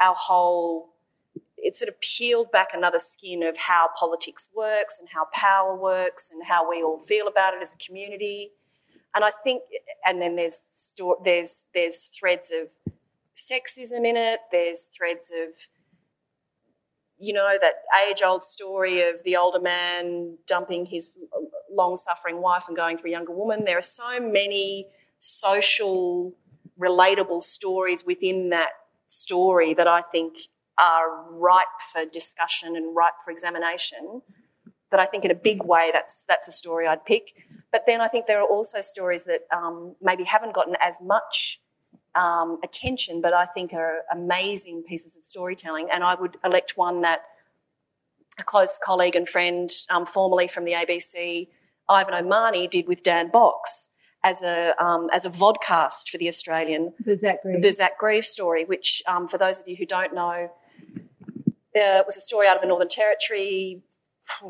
our 0.00 0.14
whole, 0.16 0.94
it 1.56 1.74
sort 1.76 1.88
of 1.88 2.00
peeled 2.00 2.50
back 2.52 2.68
another 2.72 2.98
skin 2.98 3.42
of 3.42 3.56
how 3.56 3.88
politics 3.98 4.48
works 4.54 4.98
and 4.98 5.08
how 5.12 5.26
power 5.32 5.76
works 5.76 6.30
and 6.30 6.46
how 6.46 6.68
we 6.68 6.82
all 6.82 6.98
feel 6.98 7.26
about 7.26 7.54
it 7.54 7.60
as 7.60 7.74
a 7.74 7.78
community. 7.78 8.52
And 9.14 9.24
I 9.24 9.30
think, 9.30 9.62
and 10.04 10.20
then 10.22 10.36
there's 10.36 10.94
there's 11.24 11.66
there's 11.74 12.16
threads 12.18 12.52
of 12.52 12.72
sexism 13.34 14.04
in 14.04 14.16
it. 14.16 14.40
There's 14.52 14.86
threads 14.86 15.32
of 15.32 15.54
you 17.18 17.32
know, 17.32 17.56
that 17.60 17.74
age 18.08 18.22
old 18.24 18.42
story 18.42 19.02
of 19.02 19.22
the 19.24 19.36
older 19.36 19.60
man 19.60 20.38
dumping 20.46 20.86
his 20.86 21.18
long 21.70 21.96
suffering 21.96 22.40
wife 22.40 22.64
and 22.68 22.76
going 22.76 22.98
for 22.98 23.08
a 23.08 23.10
younger 23.10 23.32
woman. 23.32 23.64
There 23.64 23.78
are 23.78 23.82
so 23.82 24.20
many 24.20 24.88
social, 25.18 26.34
relatable 26.78 27.42
stories 27.42 28.04
within 28.06 28.50
that 28.50 28.70
story 29.08 29.72
that 29.74 29.86
I 29.86 30.02
think 30.02 30.36
are 30.78 31.30
ripe 31.30 31.66
for 31.92 32.04
discussion 32.04 32.76
and 32.76 32.94
ripe 32.94 33.14
for 33.24 33.30
examination. 33.30 34.22
That 34.90 35.00
I 35.00 35.06
think, 35.06 35.24
in 35.24 35.30
a 35.30 35.34
big 35.34 35.64
way, 35.64 35.90
that's 35.92 36.24
that's 36.26 36.46
a 36.46 36.52
story 36.52 36.86
I'd 36.86 37.04
pick. 37.04 37.32
But 37.72 37.84
then 37.86 38.00
I 38.00 38.08
think 38.08 38.26
there 38.26 38.40
are 38.40 38.46
also 38.46 38.80
stories 38.80 39.24
that 39.24 39.40
um, 39.52 39.96
maybe 40.00 40.22
haven't 40.24 40.54
gotten 40.54 40.76
as 40.80 41.00
much 41.02 41.60
um, 42.16 42.58
attention, 42.64 43.20
but 43.20 43.32
I 43.32 43.44
think 43.44 43.72
are 43.72 44.02
amazing 44.10 44.84
pieces 44.88 45.16
of 45.16 45.22
storytelling. 45.22 45.88
And 45.92 46.02
I 46.02 46.14
would 46.14 46.36
elect 46.44 46.74
one 46.76 47.02
that 47.02 47.22
a 48.38 48.44
close 48.44 48.78
colleague 48.82 49.16
and 49.16 49.28
friend, 49.28 49.70
um, 49.90 50.06
formerly 50.06 50.48
from 50.48 50.64
the 50.64 50.72
ABC, 50.72 51.48
Ivan 51.88 52.14
O'Mahoney, 52.14 52.66
did 52.66 52.88
with 52.88 53.02
Dan 53.02 53.30
Box 53.30 53.90
as 54.24 54.42
a 54.42 54.74
um, 54.82 55.08
as 55.12 55.24
a 55.24 55.30
vodcast 55.30 56.08
for 56.10 56.18
the 56.18 56.28
Australian. 56.28 56.92
The 57.04 57.16
Zach 57.16 57.42
Grieve. 57.42 57.62
The 57.62 57.72
Zach 57.72 57.98
Grieve 57.98 58.24
story, 58.24 58.64
which 58.64 59.02
um, 59.06 59.28
for 59.28 59.38
those 59.38 59.60
of 59.60 59.68
you 59.68 59.76
who 59.76 59.86
don't 59.86 60.14
know, 60.14 60.50
uh, 61.76 62.02
was 62.04 62.16
a 62.16 62.20
story 62.20 62.46
out 62.48 62.56
of 62.56 62.62
the 62.62 62.68
Northern 62.68 62.88
Territory 62.88 63.82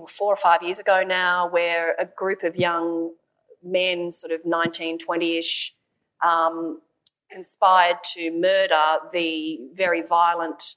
four 0.09 0.33
or 0.33 0.37
five 0.37 0.63
years 0.63 0.79
ago 0.79 1.05
now, 1.07 1.49
where 1.49 1.95
a 1.99 2.07
group 2.07 2.43
of 2.43 2.57
young 2.57 3.13
men, 3.63 4.11
sort 4.11 4.33
of 4.33 4.45
19, 4.45 4.99
20 4.99 5.37
ish, 5.37 5.75
um, 6.25 6.81
conspired 7.31 7.99
to 8.05 8.31
murder 8.31 8.99
the 9.13 9.61
very 9.75 10.03
violent 10.03 10.77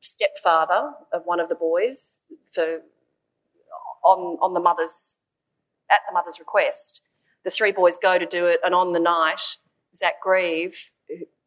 stepfather 0.00 0.92
of 1.12 1.22
one 1.24 1.40
of 1.40 1.48
the 1.48 1.54
boys 1.54 2.22
for 2.52 2.80
on 4.02 4.38
on 4.40 4.54
the 4.54 4.60
mother's 4.60 5.18
at 5.90 6.00
the 6.08 6.12
mother's 6.12 6.38
request. 6.38 7.02
The 7.44 7.50
three 7.50 7.72
boys 7.72 7.98
go 8.00 8.18
to 8.18 8.26
do 8.26 8.46
it, 8.46 8.60
and 8.64 8.74
on 8.74 8.92
the 8.92 9.00
night, 9.00 9.56
Zach 9.94 10.14
Grieve 10.22 10.90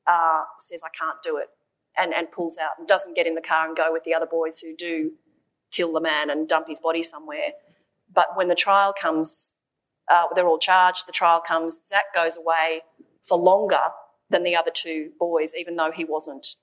uh, 0.08 0.44
says, 0.60 0.84
"I 0.84 0.90
can't 0.98 1.22
do 1.24 1.38
it," 1.38 1.50
and 1.98 2.14
and 2.14 2.32
pulls 2.32 2.58
out 2.58 2.72
and 2.78 2.88
doesn't 2.88 3.16
get 3.16 3.28
in 3.28 3.36
the 3.36 3.42
car 3.42 3.68
and 3.68 3.76
go 3.76 3.92
with 3.92 4.04
the 4.04 4.14
other 4.14 4.26
boys 4.26 4.60
who 4.60 4.76
do 4.76 5.14
kill 5.72 5.94
the 5.94 6.02
man 6.02 6.30
and 6.30 6.48
dump 6.48 6.68
his 6.68 6.80
body 6.80 7.02
somewhere. 7.02 7.52
But 8.14 8.36
when 8.36 8.48
the 8.48 8.56
trial 8.56 8.94
comes, 8.94 9.56
uh, 10.12 10.26
they're 10.36 10.48
all 10.48 10.60
charged. 10.60 11.08
The 11.08 11.12
trial 11.12 11.42
comes. 11.42 11.82
Zach 11.88 12.14
goes 12.14 12.38
away 12.38 12.82
for 13.24 13.38
longer 13.38 13.82
than 14.34 14.44
the 14.44 14.56
other 14.56 14.72
two 14.72 15.12
boys, 15.18 15.54
even 15.58 15.78
though 15.78 15.92
he 15.92 16.04
wasn't. 16.04 16.56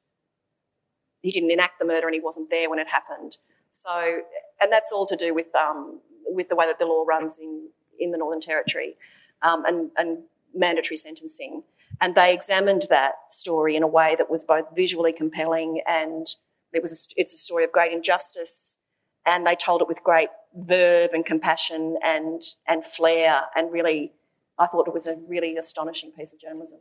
He 1.22 1.30
didn't 1.30 1.50
enact 1.50 1.78
the 1.78 1.86
murder 1.86 2.06
and 2.06 2.14
he 2.14 2.20
wasn't 2.20 2.50
there 2.50 2.68
when 2.68 2.78
it 2.78 2.88
happened. 2.88 3.36
So, 3.70 4.20
and 4.60 4.72
that's 4.72 4.92
all 4.92 5.06
to 5.06 5.16
do 5.16 5.32
with 5.34 5.54
um, 5.54 6.00
with 6.26 6.48
the 6.50 6.56
way 6.56 6.66
that 6.66 6.78
the 6.78 6.86
law 6.86 7.04
runs 7.06 7.38
in 7.38 7.68
in 7.98 8.10
the 8.10 8.18
Northern 8.18 8.40
Territory, 8.40 8.96
um, 9.42 9.64
and 9.64 9.90
and 9.96 10.18
mandatory 10.54 10.96
sentencing. 10.96 11.62
And 12.00 12.14
they 12.14 12.32
examined 12.32 12.86
that 12.88 13.14
story 13.28 13.76
in 13.76 13.82
a 13.82 13.86
way 13.86 14.14
that 14.16 14.30
was 14.30 14.44
both 14.44 14.64
visually 14.74 15.12
compelling 15.12 15.82
and 15.86 16.26
it 16.72 16.82
was 16.82 16.92
a, 16.92 17.20
it's 17.20 17.34
a 17.34 17.38
story 17.38 17.64
of 17.64 17.72
great 17.72 17.92
injustice. 17.92 18.78
And 19.26 19.46
they 19.46 19.54
told 19.54 19.82
it 19.82 19.88
with 19.88 20.02
great 20.02 20.30
verve 20.54 21.10
and 21.12 21.24
compassion 21.24 21.98
and 22.02 22.42
and 22.66 22.84
flair. 22.84 23.42
And 23.54 23.70
really, 23.70 24.12
I 24.58 24.66
thought 24.66 24.88
it 24.88 24.94
was 24.94 25.06
a 25.06 25.18
really 25.28 25.56
astonishing 25.56 26.12
piece 26.12 26.32
of 26.32 26.40
journalism. 26.40 26.80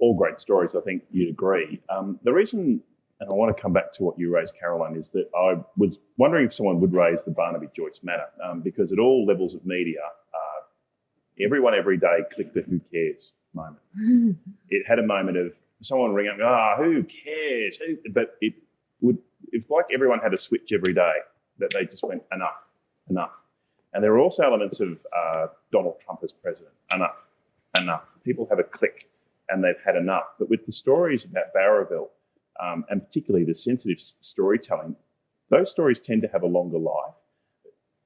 All 0.00 0.16
great 0.16 0.40
stories, 0.40 0.74
I 0.74 0.80
think 0.80 1.02
you'd 1.10 1.30
agree. 1.30 1.80
Um, 1.88 2.18
the 2.24 2.32
reason 2.32 2.82
and 3.20 3.28
I 3.28 3.34
want 3.34 3.54
to 3.54 3.62
come 3.62 3.72
back 3.72 3.92
to 3.94 4.02
what 4.02 4.18
you 4.18 4.34
raised, 4.34 4.54
Caroline, 4.58 4.96
is 4.96 5.10
that 5.10 5.28
I 5.36 5.62
was 5.76 6.00
wondering 6.16 6.46
if 6.46 6.54
someone 6.54 6.80
would 6.80 6.94
raise 6.94 7.22
the 7.22 7.30
Barnaby 7.30 7.68
Joyce 7.76 8.00
matter, 8.02 8.24
um, 8.42 8.62
because 8.62 8.92
at 8.92 8.98
all 8.98 9.26
levels 9.26 9.54
of 9.54 9.64
media, 9.66 10.00
uh, 10.32 11.44
everyone 11.44 11.74
every 11.74 11.98
day 11.98 12.20
clicked 12.34 12.54
the 12.54 12.62
who 12.62 12.80
cares 12.90 13.32
moment. 13.52 13.82
it 14.70 14.86
had 14.86 14.98
a 14.98 15.02
moment 15.02 15.36
of 15.36 15.52
someone 15.82 16.14
ring 16.14 16.28
up, 16.28 16.38
ah, 16.42 16.76
oh, 16.78 16.82
who 16.82 17.02
cares? 17.02 17.78
But 18.10 18.36
it 18.40 18.54
would, 19.02 19.18
it's 19.52 19.68
like 19.68 19.86
everyone 19.92 20.20
had 20.20 20.32
a 20.32 20.38
switch 20.38 20.72
every 20.72 20.94
day 20.94 21.16
that 21.58 21.70
they 21.74 21.84
just 21.84 22.02
went, 22.02 22.22
enough, 22.32 22.56
enough. 23.10 23.44
And 23.92 24.02
there 24.02 24.12
were 24.12 24.20
also 24.20 24.44
elements 24.44 24.80
of 24.80 25.04
uh, 25.14 25.48
Donald 25.72 25.96
Trump 26.02 26.20
as 26.24 26.32
president, 26.32 26.72
enough, 26.94 27.16
enough. 27.76 28.16
People 28.24 28.46
have 28.48 28.58
a 28.58 28.64
click 28.64 29.09
and 29.50 29.62
they've 29.62 29.74
had 29.84 29.96
enough. 29.96 30.24
But 30.38 30.48
with 30.50 30.66
the 30.66 30.72
stories 30.72 31.24
about 31.24 31.54
Bowraville, 31.54 32.08
um, 32.62 32.84
and 32.88 33.02
particularly 33.04 33.44
the 33.44 33.54
sensitive 33.54 33.98
storytelling, 34.20 34.96
those 35.50 35.70
stories 35.70 36.00
tend 36.00 36.22
to 36.22 36.28
have 36.28 36.42
a 36.42 36.46
longer 36.46 36.78
life. 36.78 37.14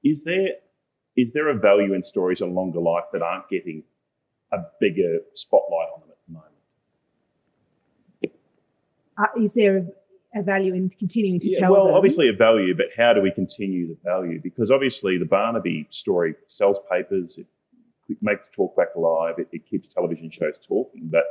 Is 0.03 0.23
there 0.23 0.49
is 1.15 1.31
there 1.31 1.49
a 1.49 1.57
value 1.57 1.93
in 1.93 2.03
stories 2.03 2.41
on 2.41 2.53
longer 2.53 2.79
life 2.79 3.05
that 3.13 3.21
aren't 3.21 3.47
getting 3.49 3.83
a 4.51 4.57
bigger 4.79 5.19
spotlight 5.33 5.87
on 5.93 6.01
them 6.01 6.09
at 6.11 6.17
the 6.27 6.33
moment? 6.33 6.51
Uh, 9.17 9.41
is 9.41 9.53
there 9.53 9.77
a, 9.77 10.39
a, 10.39 10.43
value 10.43 10.73
in 10.73 10.89
continuing 10.89 11.39
to 11.39 11.49
yeah, 11.49 11.59
tell 11.59 11.71
well, 11.71 11.85
them? 11.85 11.95
obviously 11.95 12.27
a 12.27 12.33
value, 12.33 12.75
but 12.75 12.87
how 12.97 13.13
do 13.13 13.21
we 13.21 13.31
continue 13.31 13.87
the 13.87 13.97
value? 14.03 14.41
Because 14.43 14.69
obviously 14.69 15.17
the 15.17 15.25
Barnaby 15.25 15.87
story 15.89 16.35
sells 16.47 16.81
papers, 16.91 17.37
it 17.37 17.47
makes 18.21 18.47
talkback 18.55 18.95
alive, 18.95 19.35
it, 19.37 19.47
it 19.51 19.65
keeps 19.69 19.93
television 19.93 20.29
shows 20.31 20.55
talking, 20.67 21.09
but 21.11 21.23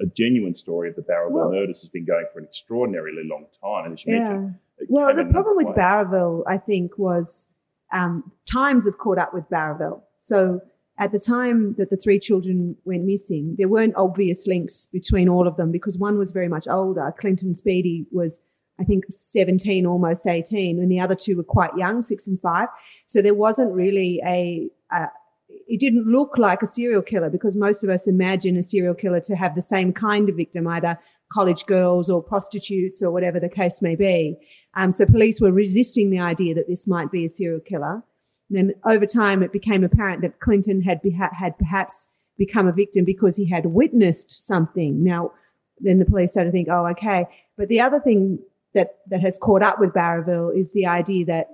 a 0.00 0.06
genuine 0.06 0.54
story 0.54 0.90
of 0.90 0.96
the 0.96 1.02
Bowraville 1.02 1.30
well, 1.30 1.50
murders 1.50 1.80
has 1.80 1.88
been 1.88 2.04
going 2.04 2.26
for 2.32 2.38
an 2.38 2.44
extraordinarily 2.44 3.22
long 3.24 3.46
time. 3.62 3.86
And 3.86 3.94
as 3.94 4.04
you 4.04 4.14
yeah. 4.14 4.28
mentioned, 4.28 4.54
well, 4.88 5.14
the 5.14 5.24
problem 5.24 5.56
with 5.56 5.68
Bowraville, 5.68 6.42
I 6.46 6.58
think, 6.58 6.98
was 6.98 7.46
um, 7.92 8.30
times 8.50 8.84
have 8.84 8.98
caught 8.98 9.18
up 9.18 9.32
with 9.32 9.44
Bowraville. 9.48 10.02
So 10.18 10.60
at 10.98 11.12
the 11.12 11.18
time 11.18 11.74
that 11.78 11.90
the 11.90 11.96
three 11.96 12.18
children 12.18 12.76
went 12.84 13.04
missing, 13.04 13.54
there 13.58 13.68
weren't 13.68 13.94
obvious 13.96 14.46
links 14.46 14.86
between 14.92 15.28
all 15.28 15.46
of 15.46 15.56
them 15.56 15.72
because 15.72 15.98
one 15.98 16.18
was 16.18 16.30
very 16.30 16.48
much 16.48 16.66
older. 16.68 17.14
Clinton 17.18 17.54
Speedy 17.54 18.06
was, 18.10 18.42
I 18.78 18.84
think, 18.84 19.04
17, 19.08 19.86
almost 19.86 20.26
18, 20.26 20.78
and 20.78 20.90
the 20.90 21.00
other 21.00 21.14
two 21.14 21.36
were 21.36 21.44
quite 21.44 21.70
young, 21.76 22.02
six 22.02 22.26
and 22.26 22.40
five. 22.40 22.68
So 23.06 23.22
there 23.22 23.34
wasn't 23.34 23.72
really 23.72 24.20
a, 24.26 24.68
a 24.90 25.06
it 25.48 25.80
didn't 25.80 26.06
look 26.06 26.38
like 26.38 26.62
a 26.62 26.66
serial 26.66 27.02
killer 27.02 27.30
because 27.30 27.54
most 27.54 27.84
of 27.84 27.90
us 27.90 28.06
imagine 28.06 28.56
a 28.56 28.62
serial 28.62 28.94
killer 28.94 29.20
to 29.20 29.36
have 29.36 29.54
the 29.54 29.62
same 29.62 29.92
kind 29.92 30.28
of 30.28 30.36
victim, 30.36 30.66
either 30.66 30.98
college 31.32 31.66
girls 31.66 32.08
or 32.08 32.22
prostitutes 32.22 33.02
or 33.02 33.10
whatever 33.10 33.40
the 33.40 33.48
case 33.48 33.82
may 33.82 33.96
be. 33.96 34.36
Um, 34.74 34.92
so 34.92 35.06
police 35.06 35.40
were 35.40 35.52
resisting 35.52 36.10
the 36.10 36.20
idea 36.20 36.54
that 36.54 36.68
this 36.68 36.86
might 36.86 37.10
be 37.10 37.24
a 37.24 37.28
serial 37.28 37.60
killer. 37.60 38.02
And 38.48 38.56
then 38.56 38.74
over 38.84 39.06
time, 39.06 39.42
it 39.42 39.52
became 39.52 39.82
apparent 39.82 40.22
that 40.22 40.40
Clinton 40.40 40.82
had 40.82 41.02
beha- 41.02 41.34
had 41.34 41.58
perhaps 41.58 42.06
become 42.38 42.68
a 42.68 42.72
victim 42.72 43.04
because 43.04 43.36
he 43.36 43.48
had 43.48 43.66
witnessed 43.66 44.46
something. 44.46 45.02
Now, 45.02 45.32
then 45.80 45.98
the 45.98 46.04
police 46.04 46.32
started 46.32 46.50
to 46.50 46.52
think, 46.52 46.68
oh, 46.70 46.86
okay. 46.88 47.26
But 47.56 47.68
the 47.68 47.80
other 47.80 47.98
thing 47.98 48.38
that 48.74 48.98
that 49.08 49.20
has 49.20 49.38
caught 49.38 49.62
up 49.62 49.80
with 49.80 49.94
Bowraville 49.94 50.56
is 50.56 50.72
the 50.72 50.86
idea 50.86 51.24
that 51.26 51.48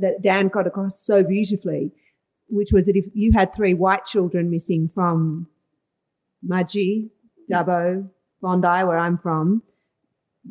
that 0.00 0.22
Dan 0.22 0.48
got 0.48 0.66
across 0.66 1.00
so 1.00 1.22
beautifully 1.22 1.92
which 2.48 2.72
was 2.72 2.86
that 2.86 2.96
if 2.96 3.06
you 3.14 3.32
had 3.32 3.54
three 3.54 3.74
white 3.74 4.04
children 4.04 4.50
missing 4.50 4.88
from 4.92 5.48
Mudgee, 6.46 7.10
Dubbo, 7.50 8.08
Bondi, 8.40 8.84
where 8.84 8.98
I'm 8.98 9.18
from, 9.18 9.62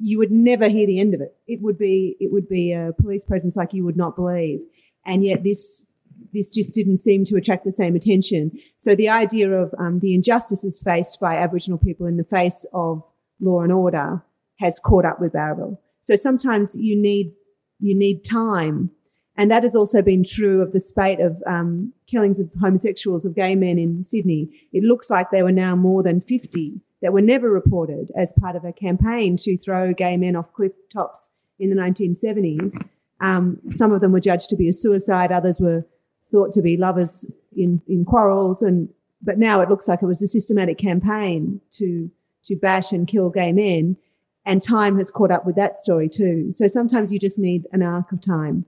you 0.02 0.18
would 0.18 0.32
never 0.32 0.68
hear 0.68 0.88
the 0.88 1.00
end 1.00 1.14
of 1.14 1.22
it. 1.22 1.36
It 1.48 1.62
would 1.62 1.78
be 1.78 2.18
it 2.20 2.32
would 2.32 2.50
be 2.50 2.74
a 2.74 2.92
police 3.02 3.24
presence 3.24 3.56
like 3.56 3.74
you 3.74 3.86
would 3.86 3.98
not 3.98 4.16
believe, 4.16 4.60
and 5.06 5.24
yet 5.24 5.44
this 5.44 5.86
this 6.34 6.52
just 6.52 6.74
didn't 6.74 6.98
seem 6.98 7.24
to 7.26 7.38
attract 7.38 7.66
the 7.66 7.72
same 7.72 7.96
attention. 7.96 8.52
So 8.78 8.96
the 8.96 9.10
idea 9.10 9.50
of 9.52 9.74
um, 9.80 10.00
the 10.00 10.14
injustices 10.14 10.82
faced 10.84 11.20
by 11.20 11.36
Aboriginal 11.36 11.78
people 11.78 12.06
in 12.08 12.18
the 12.18 12.24
face 12.24 12.66
of 12.74 13.04
law 13.40 13.62
and 13.62 13.72
order 13.72 14.24
has 14.60 14.80
caught 14.80 15.06
up 15.06 15.22
with 15.22 15.34
Bowraville. 15.34 15.78
So 16.02 16.16
sometimes 16.16 16.76
you 16.76 17.00
need 17.00 17.34
you 17.80 17.98
need 17.98 18.24
time 18.24 18.92
and 19.38 19.52
that 19.52 19.64
has 19.64 19.76
also 19.76 20.02
been 20.02 20.24
true 20.24 20.62
of 20.62 20.72
the 20.72 20.80
spate 20.80 21.20
of 21.20 21.42
um, 21.46 21.94
killings 22.08 22.40
of 22.40 22.52
homosexuals, 22.60 23.26
of 23.26 23.36
gay 23.36 23.56
men 23.56 23.78
in 23.78 24.04
Sydney. 24.04 24.50
It 24.72 24.84
looks 24.84 25.10
like 25.10 25.32
there 25.32 25.44
were 25.44 25.52
now 25.52 25.76
more 25.76 26.04
than 26.04 26.22
50 26.22 26.80
that 27.02 27.12
were 27.12 27.22
never 27.22 27.50
reported 27.50 28.12
as 28.18 28.34
part 28.40 28.56
of 28.56 28.64
a 28.64 28.72
campaign 28.72 29.36
to 29.38 29.58
throw 29.58 29.94
gay 29.94 30.16
men 30.16 30.36
off 30.36 30.54
cliff 30.54 30.72
tops 30.92 31.30
in 31.60 31.70
the 31.70 31.76
1970s. 31.76 32.82
Um, 33.22 33.60
some 33.72 33.92
of 33.92 34.02
them 34.02 34.12
were 34.12 34.20
judged 34.20 34.50
to 34.50 34.56
be 34.56 34.70
a 34.70 34.74
suicide, 34.74 35.32
others 35.32 35.60
were 35.60 35.86
thought 36.32 36.54
to 36.54 36.62
be 36.62 36.78
lovers 36.78 37.26
in, 37.56 37.82
in 37.88 38.06
quarrels. 38.06 38.62
And, 38.62 38.90
but 39.22 39.38
now 39.38 39.62
it 39.62 39.70
looks 39.70 39.88
like 39.88 40.02
it 40.02 40.08
was 40.08 40.22
a 40.22 40.28
systematic 40.28 40.78
campaign 40.78 41.62
to, 41.74 42.10
to 42.46 42.56
bash 42.56 42.92
and 42.92 43.08
kill 43.08 43.30
gay 43.30 43.52
men. 43.52 43.98
And 44.46 44.64
time 44.64 44.98
has 44.98 45.12
caught 45.12 45.32
up 45.32 45.46
with 45.46 45.56
that 45.56 45.78
story 45.78 46.08
too. 46.08 46.52
So 46.54 46.68
sometimes 46.68 47.12
you 47.12 47.20
just 47.20 47.40
need 47.40 47.64
an 47.72 47.82
arc 47.82 48.12
of 48.12 48.22
time. 48.22 48.66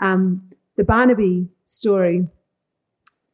Um, 0.00 0.50
the 0.76 0.84
Barnaby 0.84 1.48
story, 1.66 2.26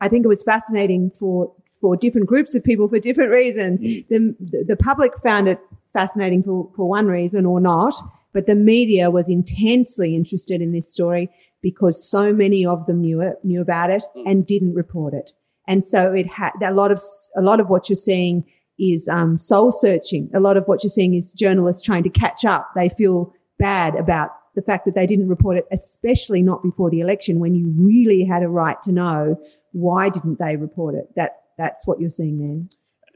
I 0.00 0.08
think 0.08 0.25
it 0.25 0.28
was 0.28 0.42
fascinating 0.42 1.11
for 1.11 1.52
for 1.80 1.96
different 1.96 2.26
groups 2.26 2.54
of 2.54 2.64
people 2.64 2.88
for 2.88 2.99
different 2.99 3.30
reasons. 3.30 3.80
Mm. 3.80 4.06
The, 4.08 4.64
the 4.66 4.76
public 4.76 5.12
found 5.23 5.46
it 5.46 5.61
fascinating 5.92 6.42
for, 6.42 6.70
for 6.75 6.88
one 6.88 7.06
reason 7.06 7.44
or 7.44 7.61
not, 7.61 7.94
but 8.32 8.46
the 8.46 8.54
media 8.54 9.11
was 9.11 9.28
intensely 9.28 10.16
interested 10.16 10.61
in 10.62 10.73
this 10.73 10.90
story 10.90 11.28
because 11.62 12.08
so 12.08 12.32
many 12.32 12.64
of 12.64 12.87
them 12.87 13.02
knew 13.02 13.20
it, 13.20 13.37
knew 13.44 13.61
about 13.61 13.90
it, 13.90 14.04
mm. 14.16 14.23
and 14.26 14.46
didn't 14.46 14.75
report 14.75 15.14
it. 15.14 15.32
And 15.68 15.85
so 15.85 16.12
it 16.12 16.26
had 16.26 16.52
a 16.64 16.73
lot 16.73 16.92
of 16.92 17.00
a 17.37 17.42
lot 17.42 17.61
of 17.61 17.68
what 17.68 17.88
you're 17.88 17.96
seeing 17.96 18.44
is 18.78 19.08
um, 19.08 19.38
soul 19.38 19.73
searching. 19.73 20.30
A 20.35 20.40
lot 20.40 20.56
of 20.56 20.64
what 20.66 20.82
you're 20.82 20.90
seeing 20.90 21.14
is 21.14 21.32
journalists 21.32 21.82
trying 21.82 22.02
to 22.04 22.11
catch 22.11 22.44
up. 22.44 22.70
They 22.75 22.88
feel 22.88 23.32
bad 23.58 23.94
about 23.96 24.30
the 24.56 24.62
fact 24.62 24.86
that 24.86 24.94
they 24.94 25.06
didn't 25.06 25.28
report 25.28 25.58
it, 25.58 25.66
especially 25.70 26.42
not 26.42 26.62
before 26.62 26.90
the 26.90 27.00
election 27.00 27.38
when 27.38 27.54
you 27.54 27.72
really 27.76 28.25
had 28.25 28.42
a 28.42 28.48
right 28.48 28.82
to 28.82 28.90
know 28.90 29.38
why 29.72 30.08
didn't 30.08 30.38
they 30.38 30.56
report 30.56 30.94
it. 30.94 31.14
That 31.14 31.42
that's 31.58 31.86
what 31.86 32.00
you're 32.00 32.10
seeing 32.10 32.38
there. 32.38 32.66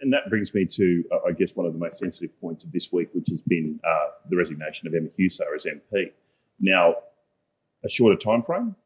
And 0.03 0.13
that 0.13 0.31
brings 0.31 0.55
me 0.55 0.65
to, 0.65 1.05
uh, 1.13 1.29
I 1.29 1.33
guess, 1.33 1.55
one 1.55 1.67
of 1.67 1.73
the 1.73 1.79
most 1.79 1.99
sensitive 1.99 2.31
points 2.41 2.65
of 2.65 2.73
this 2.73 2.91
week, 2.93 3.09
which 3.13 3.29
has 3.31 3.43
been 3.43 3.81
uh, 3.85 4.09
the 4.31 4.37
resignation 4.37 4.87
of 4.87 4.95
Emma 4.95 5.09
Husar 5.19 5.55
as 5.57 5.67
MP. 5.67 6.13
Now, 6.59 6.95
a 7.85 7.89
shorter 7.89 8.17
time 8.17 8.43
frame, 8.43 8.77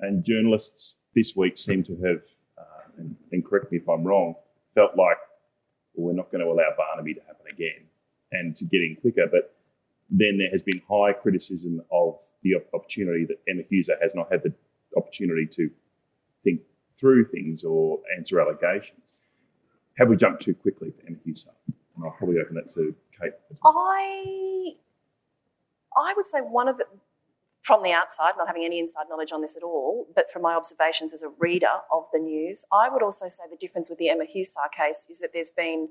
and 0.00 0.24
journalists 0.24 0.96
this 1.14 1.34
week 1.36 1.58
seem 1.58 1.84
to 1.84 1.94
have, 1.96 2.24
uh, 2.58 2.98
and, 2.98 3.16
and 3.30 3.44
correct 3.44 3.70
me 3.70 3.78
if 3.78 3.88
I'm 3.88 4.04
wrong, 4.04 4.34
felt 4.74 4.96
like 4.96 5.18
well, 5.94 6.08
we're 6.08 6.12
not 6.12 6.30
going 6.30 6.44
to 6.44 6.50
allow 6.50 6.70
Barnaby 6.76 7.14
to 7.14 7.20
happen 7.26 7.46
again, 7.52 7.86
and 8.32 8.56
to 8.56 8.64
get 8.64 8.78
in 8.78 8.96
quicker. 9.00 9.26
But 9.30 9.54
then 10.10 10.38
there 10.38 10.50
has 10.50 10.62
been 10.62 10.80
high 10.88 11.12
criticism 11.12 11.80
of 11.90 12.20
the 12.42 12.54
opportunity 12.72 13.24
that 13.26 13.40
Emma 13.48 13.62
Husar 13.72 14.00
has 14.02 14.14
not 14.14 14.30
had 14.30 14.42
the 14.42 14.52
opportunity 14.96 15.46
to 15.46 15.70
think 16.42 16.60
through 16.96 17.26
things 17.26 17.64
or 17.64 17.98
answer 18.16 18.40
allegations. 18.40 19.18
Have 19.98 20.08
we 20.08 20.16
jumped 20.16 20.42
too 20.42 20.54
quickly 20.54 20.90
for 20.90 21.06
Emma 21.06 21.18
Husar? 21.26 21.54
And 21.66 22.04
I'll 22.04 22.12
probably 22.12 22.38
open 22.40 22.54
that 22.56 22.72
to 22.74 22.94
Kate. 23.20 23.32
I 23.64 24.72
I 25.96 26.14
would 26.16 26.26
say 26.26 26.40
one 26.40 26.68
of 26.68 26.78
the 26.78 26.86
from 27.62 27.82
the 27.82 27.92
outside, 27.92 28.32
not 28.36 28.46
having 28.46 28.62
any 28.64 28.78
inside 28.78 29.06
knowledge 29.08 29.32
on 29.32 29.40
this 29.40 29.56
at 29.56 29.62
all, 29.62 30.06
but 30.14 30.30
from 30.30 30.42
my 30.42 30.54
observations 30.54 31.14
as 31.14 31.22
a 31.22 31.30
reader 31.38 31.80
of 31.90 32.04
the 32.12 32.18
news, 32.18 32.66
I 32.70 32.90
would 32.90 33.02
also 33.02 33.24
say 33.26 33.44
the 33.50 33.56
difference 33.56 33.88
with 33.88 33.98
the 33.98 34.10
Emma 34.10 34.24
Husar 34.24 34.70
case 34.70 35.08
is 35.08 35.20
that 35.20 35.30
there's 35.32 35.50
been 35.50 35.88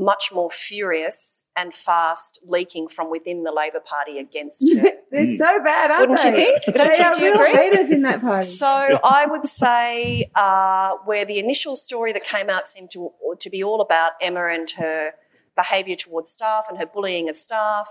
much 0.00 0.30
more 0.32 0.50
furious 0.50 1.46
and 1.54 1.72
fast 1.74 2.40
leaking 2.44 2.88
from 2.88 3.10
within 3.10 3.42
the 3.44 3.52
Labor 3.52 3.80
Party 3.80 4.18
against 4.18 4.66
her. 4.76 4.90
They're 5.10 5.36
so 5.36 5.58
bad, 5.62 5.90
aren't 5.90 6.10
Wouldn't 6.10 6.24
you 6.26 6.30
they? 6.32 6.44
think? 6.64 6.76
Don't 6.76 6.88
They 6.88 6.98
you- 6.98 7.04
are 7.04 7.14
do 7.14 7.20
you 7.20 7.32
real 7.32 7.40
agree? 7.42 7.52
haters 7.52 7.90
in 7.90 8.02
that 8.02 8.20
party. 8.20 8.46
So 8.46 8.66
I 9.04 9.26
would 9.26 9.44
say 9.44 10.30
uh, 10.34 10.94
where 11.04 11.24
the 11.24 11.38
initial 11.38 11.76
story 11.76 12.12
that 12.12 12.24
came 12.24 12.48
out 12.50 12.66
seemed 12.66 12.90
to, 12.92 13.10
to 13.38 13.50
be 13.50 13.62
all 13.62 13.80
about 13.80 14.12
Emma 14.20 14.46
and 14.48 14.68
her 14.78 15.12
behaviour 15.56 15.96
towards 15.96 16.30
staff 16.30 16.64
and 16.68 16.78
her 16.78 16.86
bullying 16.86 17.28
of 17.28 17.36
staff, 17.36 17.88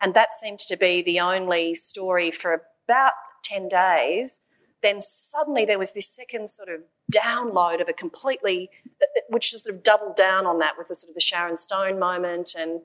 and 0.00 0.12
that 0.14 0.32
seemed 0.32 0.58
to 0.58 0.76
be 0.76 1.00
the 1.02 1.18
only 1.18 1.74
story 1.74 2.30
for 2.30 2.62
about 2.86 3.12
10 3.44 3.68
days, 3.68 4.40
then 4.82 5.00
suddenly 5.00 5.64
there 5.64 5.78
was 5.78 5.94
this 5.94 6.08
second 6.14 6.50
sort 6.50 6.68
of 6.68 6.82
download 7.10 7.80
of 7.80 7.88
a 7.88 7.92
completely, 7.92 8.68
which 9.28 9.50
just 9.50 9.64
sort 9.64 9.76
of 9.76 9.82
doubled 9.82 10.16
down 10.16 10.46
on 10.46 10.58
that 10.58 10.74
with 10.78 10.88
the 10.88 10.94
sort 10.94 11.10
of 11.10 11.14
the 11.14 11.20
Sharon 11.20 11.56
Stone 11.56 11.98
moment. 11.98 12.54
And 12.58 12.80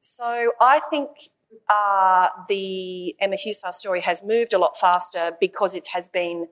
so 0.00 0.52
I 0.60 0.80
think 0.90 1.08
uh, 1.68 2.28
the 2.48 3.14
Emma 3.20 3.36
Husar 3.36 3.72
story 3.72 4.00
has 4.00 4.24
moved 4.24 4.52
a 4.52 4.58
lot 4.58 4.76
faster 4.78 5.32
because 5.40 5.74
it 5.74 5.88
has 5.92 6.08
been 6.08 6.48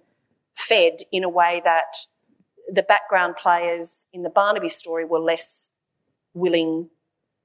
fed 0.55 0.99
in 1.11 1.25
a 1.25 1.29
way 1.29 1.61
that 1.65 1.97
the 2.73 2.83
background 2.83 3.35
players 3.37 4.09
in 4.13 4.23
the 4.23 4.31
Barnaby 4.31 4.69
story 4.69 5.05
were 5.05 5.19
less 5.19 5.71
willing 6.35 6.89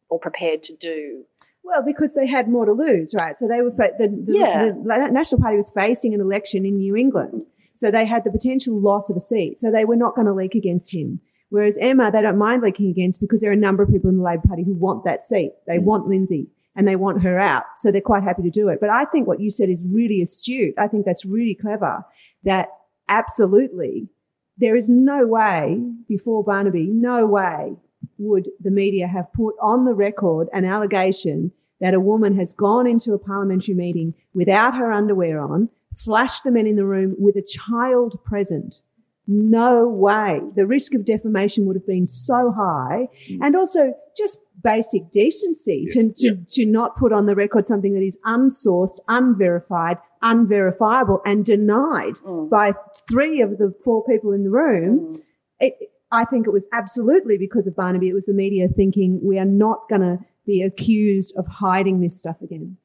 or 0.09 0.19
prepared 0.19 0.63
to 0.63 0.75
do. 0.75 1.25
Well, 1.63 1.83
because 1.83 2.13
they 2.13 2.27
had 2.27 2.47
more 2.47 2.65
to 2.65 2.71
lose, 2.71 3.13
right? 3.19 3.37
So 3.37 3.47
they 3.47 3.61
were 3.61 3.71
fa- 3.71 3.91
the, 3.97 4.07
the, 4.07 4.33
Yeah. 4.37 4.71
the 4.73 5.09
National 5.11 5.41
Party 5.41 5.57
was 5.57 5.69
facing 5.69 6.13
an 6.13 6.21
election 6.21 6.65
in 6.65 6.77
New 6.77 6.95
England, 6.95 7.45
so 7.75 7.91
they 7.91 8.05
had 8.05 8.23
the 8.23 8.31
potential 8.31 8.79
loss 8.79 9.09
of 9.09 9.17
a 9.17 9.19
seat. 9.19 9.59
So 9.59 9.69
they 9.69 9.83
were 9.83 9.97
not 9.97 10.15
going 10.15 10.27
to 10.27 10.33
leak 10.33 10.55
against 10.55 10.93
him. 10.93 11.19
Whereas 11.49 11.77
Emma, 11.79 12.11
they 12.11 12.21
don't 12.21 12.37
mind 12.37 12.61
leaking 12.61 12.89
against 12.89 13.21
because 13.21 13.41
there 13.41 13.49
are 13.49 13.53
a 13.53 13.57
number 13.57 13.83
of 13.83 13.89
people 13.89 14.09
in 14.09 14.17
the 14.17 14.23
Labor 14.23 14.43
Party 14.47 14.63
who 14.63 14.73
want 14.73 15.05
that 15.05 15.23
seat. 15.23 15.53
They 15.65 15.77
mm. 15.77 15.83
want 15.83 16.07
Lindsay 16.07 16.47
and 16.75 16.87
they 16.87 16.95
want 16.95 17.23
her 17.23 17.39
out, 17.39 17.63
so 17.77 17.91
they're 17.91 18.01
quite 18.01 18.23
happy 18.23 18.43
to 18.43 18.51
do 18.51 18.67
it. 18.69 18.79
But 18.79 18.91
I 18.91 19.05
think 19.05 19.27
what 19.27 19.39
you 19.39 19.49
said 19.49 19.69
is 19.69 19.83
really 19.89 20.21
astute. 20.21 20.75
I 20.77 20.87
think 20.87 21.05
that's 21.05 21.25
really 21.25 21.55
clever. 21.55 22.05
That 22.43 22.67
absolutely, 23.09 24.09
there 24.57 24.75
is 24.75 24.89
no 24.89 25.25
way 25.25 25.81
before 26.07 26.43
Barnaby, 26.43 26.87
no 26.87 27.25
way 27.25 27.75
would 28.19 28.49
the 28.59 28.71
media 28.71 29.07
have 29.07 29.31
put 29.33 29.55
on 29.61 29.85
the 29.85 29.93
record 29.93 30.49
an 30.53 30.65
allegation 30.65 31.51
that 31.79 31.93
a 31.93 31.99
woman 31.99 32.37
has 32.37 32.53
gone 32.53 32.87
into 32.87 33.13
a 33.13 33.19
parliamentary 33.19 33.73
meeting 33.73 34.13
without 34.33 34.75
her 34.75 34.91
underwear 34.91 35.39
on, 35.39 35.69
flashed 35.95 36.43
the 36.43 36.51
men 36.51 36.67
in 36.67 36.75
the 36.75 36.85
room 36.85 37.15
with 37.17 37.35
a 37.35 37.41
child 37.41 38.19
present. 38.23 38.81
No 39.27 39.88
way. 39.88 40.39
The 40.55 40.65
risk 40.65 40.93
of 40.93 41.03
defamation 41.05 41.65
would 41.65 41.75
have 41.75 41.86
been 41.86 42.07
so 42.07 42.53
high. 42.55 43.07
And 43.41 43.55
also 43.55 43.93
just 44.17 44.39
basic 44.63 45.12
decency 45.12 45.86
Yes, 45.88 45.93
to, 45.93 46.13
to, 46.13 46.27
yeah. 46.27 46.43
to 46.51 46.65
not 46.65 46.98
put 46.98 47.12
on 47.12 47.25
the 47.25 47.36
record 47.36 47.67
something 47.67 47.93
that 47.93 48.01
is 48.03 48.17
unsourced, 48.25 49.00
unverified, 49.07 49.98
unverifiable, 50.22 51.22
and 51.25 51.46
denied 51.46 52.15
Mm. 52.25 52.50
by 52.50 52.74
three 53.10 53.41
of 53.41 53.57
the 53.57 53.74
four 53.84 54.03
people 54.05 54.31
in 54.31 54.43
the 54.43 54.50
room 54.50 55.22
it, 55.60 55.74
I 56.12 56.24
think 56.25 56.48
it 56.48 56.51
was 56.51 56.65
absolutely 56.72 57.38
because 57.38 57.67
of 57.67 57.75
Barnaby. 57.75 58.07
It 58.10 58.13
was 58.13 58.25
the 58.27 58.34
media 58.34 58.67
thinking 58.69 59.19
we 59.24 59.38
are 59.39 59.46
not 59.46 59.89
going 59.89 60.01
to 60.01 60.19
be 60.45 60.62
accused 60.62 61.34
of 61.36 61.45
hiding 61.47 61.99
this 61.99 62.17
stuff 62.17 62.38
again. 62.41 62.78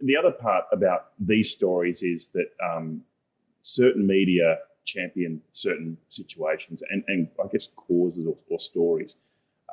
The 0.00 0.16
other 0.16 0.30
part 0.30 0.64
about 0.72 1.06
these 1.18 1.50
stories 1.50 2.02
is 2.02 2.28
that 2.28 2.46
um, 2.64 3.02
certain 3.62 4.06
media 4.06 4.58
champion 4.84 5.40
certain 5.52 5.96
situations 6.08 6.82
and, 6.90 7.04
and 7.08 7.28
I 7.42 7.46
guess 7.50 7.68
causes 7.76 8.26
or, 8.26 8.36
or 8.50 8.58
stories. 8.58 9.16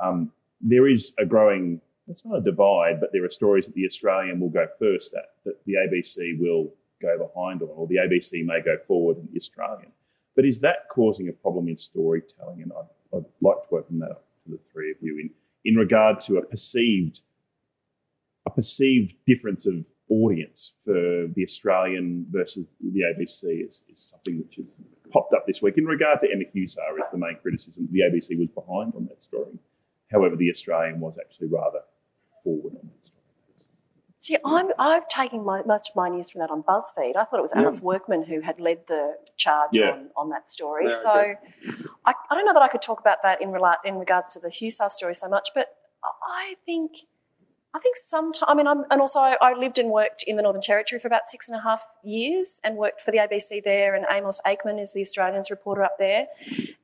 Um, 0.01 0.31
there 0.61 0.87
is 0.87 1.13
a 1.19 1.25
growing, 1.25 1.81
it's 2.07 2.25
not 2.25 2.37
a 2.37 2.41
divide, 2.41 2.99
but 2.99 3.11
there 3.13 3.23
are 3.23 3.29
stories 3.29 3.65
that 3.65 3.75
the 3.75 3.85
Australian 3.85 4.39
will 4.39 4.49
go 4.49 4.67
first 4.77 5.13
at, 5.13 5.29
that 5.45 5.63
the 5.65 5.73
ABC 5.73 6.39
will 6.39 6.73
go 7.01 7.17
behind 7.17 7.61
on, 7.61 7.69
or 7.69 7.87
the 7.87 7.95
ABC 7.95 8.45
may 8.45 8.61
go 8.61 8.77
forward 8.87 9.17
in 9.17 9.27
the 9.31 9.37
Australian. 9.37 9.91
But 10.35 10.45
is 10.45 10.59
that 10.61 10.89
causing 10.89 11.27
a 11.29 11.33
problem 11.33 11.67
in 11.67 11.77
storytelling? 11.77 12.61
And 12.61 12.71
I'd, 12.71 13.17
I'd 13.17 13.25
like 13.41 13.67
to 13.69 13.77
open 13.77 13.99
that 13.99 14.11
up 14.11 14.25
to 14.45 14.51
the 14.51 14.59
three 14.71 14.91
of 14.91 14.97
you 15.01 15.17
in, 15.17 15.29
in 15.65 15.75
regard 15.75 16.21
to 16.21 16.37
a 16.37 16.45
perceived 16.45 17.21
a 18.45 18.49
perceived 18.49 19.13
difference 19.27 19.67
of 19.67 19.85
audience 20.09 20.73
for 20.79 21.27
the 21.35 21.43
Australian 21.43 22.25
versus 22.29 22.65
the 22.81 23.01
ABC 23.01 23.67
is, 23.67 23.83
is 23.91 24.01
something 24.01 24.39
which 24.39 24.55
has 24.55 24.73
popped 25.11 25.33
up 25.33 25.45
this 25.47 25.61
week. 25.61 25.77
In 25.77 25.85
regard 25.85 26.19
to 26.21 26.27
Emma 26.31 26.43
Husar, 26.55 26.97
is 26.99 27.05
the 27.11 27.17
main 27.17 27.37
criticism 27.41 27.87
the 27.91 27.99
ABC 28.01 28.37
was 28.37 28.49
behind 28.49 28.93
on 28.95 29.05
that 29.09 29.21
story. 29.21 29.57
However, 30.11 30.35
the 30.35 30.49
Australian 30.49 30.99
was 30.99 31.17
actually 31.19 31.47
rather 31.47 31.79
forward 32.43 32.73
on 32.81 32.89
that 32.91 33.03
story. 33.03 33.15
See, 34.21 34.37
I'm, 34.45 34.67
I've 34.77 35.07
taken 35.07 35.45
my, 35.45 35.61
much 35.63 35.89
of 35.91 35.95
my 35.95 36.09
news 36.09 36.29
from 36.29 36.39
that 36.39 36.49
on 36.51 36.61
BuzzFeed. 36.63 37.15
I 37.15 37.23
thought 37.23 37.39
it 37.39 37.41
was 37.41 37.53
Yeah. 37.55 37.61
Alice 37.63 37.81
Workman 37.81 38.23
who 38.23 38.41
had 38.41 38.59
led 38.59 38.79
the 38.87 39.13
charge 39.37 39.69
Yeah. 39.71 39.91
on, 39.91 40.09
on 40.17 40.29
that 40.29 40.49
story. 40.49 40.85
Yeah, 40.89 40.97
so 41.01 41.19
okay. 41.19 41.35
I, 42.05 42.13
I 42.29 42.35
don't 42.35 42.45
know 42.45 42.53
that 42.53 42.61
I 42.61 42.67
could 42.67 42.81
talk 42.81 42.99
about 42.99 43.19
that 43.23 43.41
in, 43.41 43.49
rela- 43.49 43.77
in 43.85 43.95
regards 43.95 44.33
to 44.33 44.39
the 44.39 44.49
Husar 44.49 44.89
story 44.89 45.13
so 45.15 45.29
much, 45.29 45.49
but 45.55 45.67
I 46.27 46.55
think 46.65 46.91
I 47.73 47.79
think 47.79 47.97
sometimes, 47.97 48.45
I 48.47 48.55
mean, 48.55 48.65
I'm, 48.65 48.83
and 48.89 48.99
also 48.99 49.19
I, 49.19 49.37
I 49.41 49.53
lived 49.53 49.77
and 49.77 49.91
worked 49.91 50.23
in 50.23 50.37
the 50.37 50.41
Northern 50.41 50.61
Territory 50.61 50.99
for 50.99 51.07
about 51.07 51.27
six 51.27 51.47
and 51.47 51.57
a 51.57 51.61
half 51.61 51.83
years 52.03 52.59
and 52.63 52.77
worked 52.77 53.01
for 53.01 53.11
the 53.11 53.19
ABC 53.19 53.63
there. 53.63 53.93
And 53.93 54.05
Amos 54.09 54.41
Aikman 54.45 54.81
is 54.81 54.93
the 54.93 55.01
Australians 55.01 55.51
reporter 55.51 55.83
up 55.83 55.97
there. 55.99 56.27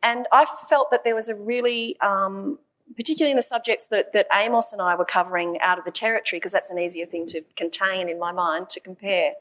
And 0.04 0.28
I 0.32 0.46
felt 0.46 0.92
that 0.92 1.04
there 1.04 1.16
was 1.16 1.28
a 1.28 1.36
really, 1.36 2.00
um, 2.02 2.60
particularly 2.96 3.32
in 3.32 3.36
the 3.36 3.42
subjects 3.42 3.88
that, 3.88 4.14
that 4.14 4.28
Amos 4.32 4.74
and 4.74 4.82
I 4.82 4.96
were 4.96 5.06
covering 5.06 5.60
out 5.60 5.80
of 5.80 5.86
the 5.86 5.92
Territory, 5.92 6.40
because 6.40 6.52
that's 6.52 6.70
an 6.70 6.78
easier 6.78 7.08
thing 7.08 7.26
to 7.28 7.42
contain 7.56 8.08
in 8.08 8.20
my 8.20 8.32
mind 8.32 8.70
to 8.70 8.80
compare. 8.80 9.34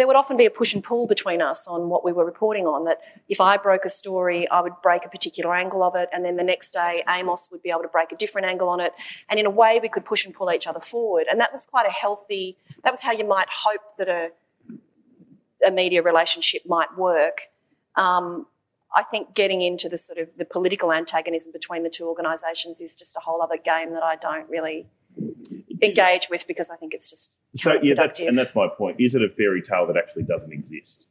There 0.00 0.06
would 0.06 0.16
often 0.16 0.38
be 0.38 0.46
a 0.46 0.50
push 0.50 0.72
and 0.72 0.82
pull 0.82 1.06
between 1.06 1.42
us 1.42 1.68
on 1.68 1.90
what 1.90 2.02
we 2.02 2.10
were 2.10 2.24
reporting 2.24 2.66
on. 2.66 2.86
That 2.86 3.00
if 3.28 3.38
I 3.38 3.58
broke 3.58 3.84
a 3.84 3.90
story, 3.90 4.48
I 4.48 4.62
would 4.62 4.72
break 4.82 5.04
a 5.04 5.10
particular 5.10 5.54
angle 5.54 5.82
of 5.82 5.94
it, 5.94 6.08
and 6.10 6.24
then 6.24 6.36
the 6.36 6.42
next 6.42 6.70
day 6.70 7.04
Amos 7.06 7.50
would 7.52 7.62
be 7.62 7.68
able 7.68 7.82
to 7.82 7.88
break 7.88 8.10
a 8.10 8.16
different 8.16 8.46
angle 8.46 8.70
on 8.70 8.80
it. 8.80 8.94
And 9.28 9.38
in 9.38 9.44
a 9.44 9.50
way, 9.50 9.78
we 9.82 9.90
could 9.90 10.06
push 10.06 10.24
and 10.24 10.34
pull 10.34 10.50
each 10.50 10.66
other 10.66 10.80
forward. 10.80 11.26
And 11.30 11.38
that 11.38 11.52
was 11.52 11.66
quite 11.66 11.86
a 11.86 11.90
healthy. 11.90 12.56
That 12.82 12.92
was 12.92 13.02
how 13.02 13.12
you 13.12 13.26
might 13.26 13.48
hope 13.50 13.82
that 13.98 14.08
a 14.08 14.30
a 15.62 15.70
media 15.70 16.02
relationship 16.02 16.62
might 16.64 16.96
work. 16.96 17.50
Um, 17.94 18.46
I 18.96 19.02
think 19.02 19.34
getting 19.34 19.60
into 19.60 19.90
the 19.90 19.98
sort 19.98 20.18
of 20.18 20.28
the 20.38 20.46
political 20.46 20.94
antagonism 20.94 21.52
between 21.52 21.82
the 21.82 21.90
two 21.90 22.06
organisations 22.06 22.80
is 22.80 22.96
just 22.96 23.18
a 23.18 23.20
whole 23.20 23.42
other 23.42 23.58
game 23.58 23.92
that 23.92 24.02
I 24.02 24.16
don't 24.16 24.48
really 24.48 24.86
engage 25.82 26.28
with 26.30 26.46
because 26.46 26.70
I 26.70 26.76
think 26.76 26.94
it's 26.94 27.10
just 27.10 27.34
So 27.56 27.78
yeah, 27.82 27.94
that's 27.96 28.20
and 28.20 28.38
that's 28.38 28.54
my 28.54 28.68
point. 28.68 28.96
Is 29.00 29.14
it 29.14 29.22
a 29.22 29.28
fairy 29.28 29.62
tale 29.62 29.86
that 29.86 29.96
actually 29.96 30.22
doesn't 30.24 30.52
exist? 30.52 31.06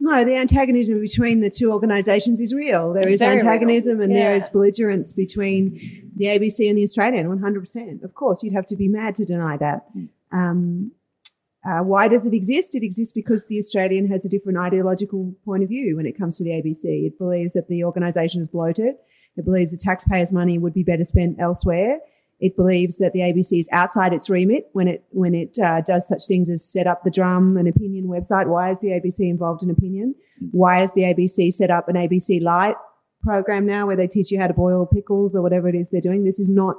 No, 0.00 0.24
the 0.24 0.36
antagonism 0.36 1.00
between 1.00 1.40
the 1.40 1.50
two 1.50 1.72
organisations 1.72 2.40
is 2.40 2.54
real. 2.54 2.92
There 2.92 3.02
It's 3.02 3.14
is 3.14 3.18
very 3.20 3.36
real. 3.36 3.46
antagonism 3.46 4.00
and 4.00 4.12
there 4.14 4.30
Yeah. 4.32 4.36
is 4.36 4.48
belligerence 4.48 5.12
between 5.12 6.10
the 6.16 6.26
ABC 6.26 6.68
and 6.68 6.78
the 6.78 6.82
Australian, 6.84 7.28
100%. 7.28 8.02
Of 8.04 8.14
course, 8.14 8.42
you'd 8.42 8.52
have 8.54 8.66
to 8.66 8.76
be 8.76 8.86
mad 8.88 9.14
to 9.16 9.24
deny 9.24 9.56
that. 9.56 9.86
Um, 10.30 10.92
uh, 11.66 11.80
why 11.82 12.06
does 12.06 12.26
it 12.26 12.32
exist? 12.32 12.74
It 12.76 12.82
exists 12.84 13.12
because 13.12 13.46
the 13.46 13.58
Australian 13.58 14.06
has 14.08 14.24
a 14.24 14.28
different 14.28 14.58
ideological 14.58 15.34
point 15.44 15.62
of 15.64 15.68
view 15.68 15.96
when 15.96 16.06
it 16.06 16.16
comes 16.16 16.38
to 16.38 16.44
the 16.44 16.50
ABC. 16.50 17.06
It 17.06 17.18
believes 17.18 17.54
that 17.54 17.66
the 17.68 17.82
organisation 17.84 18.40
is 18.40 18.46
bloated. 18.46 18.94
It 19.36 19.44
believes 19.44 19.72
the 19.72 19.78
taxpayers' 19.78 20.30
money 20.32 20.58
would 20.58 20.74
be 20.74 20.84
better 20.84 21.04
spent 21.04 21.40
elsewhere. 21.40 21.98
It 22.40 22.56
believes 22.56 22.98
that 22.98 23.12
the 23.12 23.20
ABC 23.20 23.58
is 23.58 23.68
outside 23.72 24.12
its 24.12 24.30
remit 24.30 24.68
when 24.72 24.86
it 24.86 25.04
when 25.10 25.34
it 25.34 25.58
uh, 25.58 25.80
does 25.80 26.06
such 26.06 26.22
things 26.28 26.48
as 26.48 26.64
set 26.64 26.86
up 26.86 27.02
the 27.02 27.10
Drum 27.10 27.56
and 27.56 27.66
Opinion 27.68 28.06
website. 28.06 28.46
Why 28.46 28.72
is 28.72 28.78
the 28.80 28.88
ABC 28.88 29.20
involved 29.20 29.62
in 29.62 29.70
opinion? 29.70 30.14
Why 30.52 30.78
has 30.78 30.94
the 30.94 31.02
ABC 31.02 31.52
set 31.52 31.70
up 31.70 31.88
an 31.88 31.96
ABC 31.96 32.40
Light 32.40 32.76
program 33.22 33.66
now 33.66 33.86
where 33.86 33.96
they 33.96 34.06
teach 34.06 34.30
you 34.30 34.38
how 34.40 34.46
to 34.46 34.54
boil 34.54 34.86
pickles 34.86 35.34
or 35.34 35.42
whatever 35.42 35.68
it 35.68 35.74
is 35.74 35.90
they're 35.90 36.00
doing? 36.00 36.24
This 36.24 36.38
is 36.38 36.48
not 36.48 36.76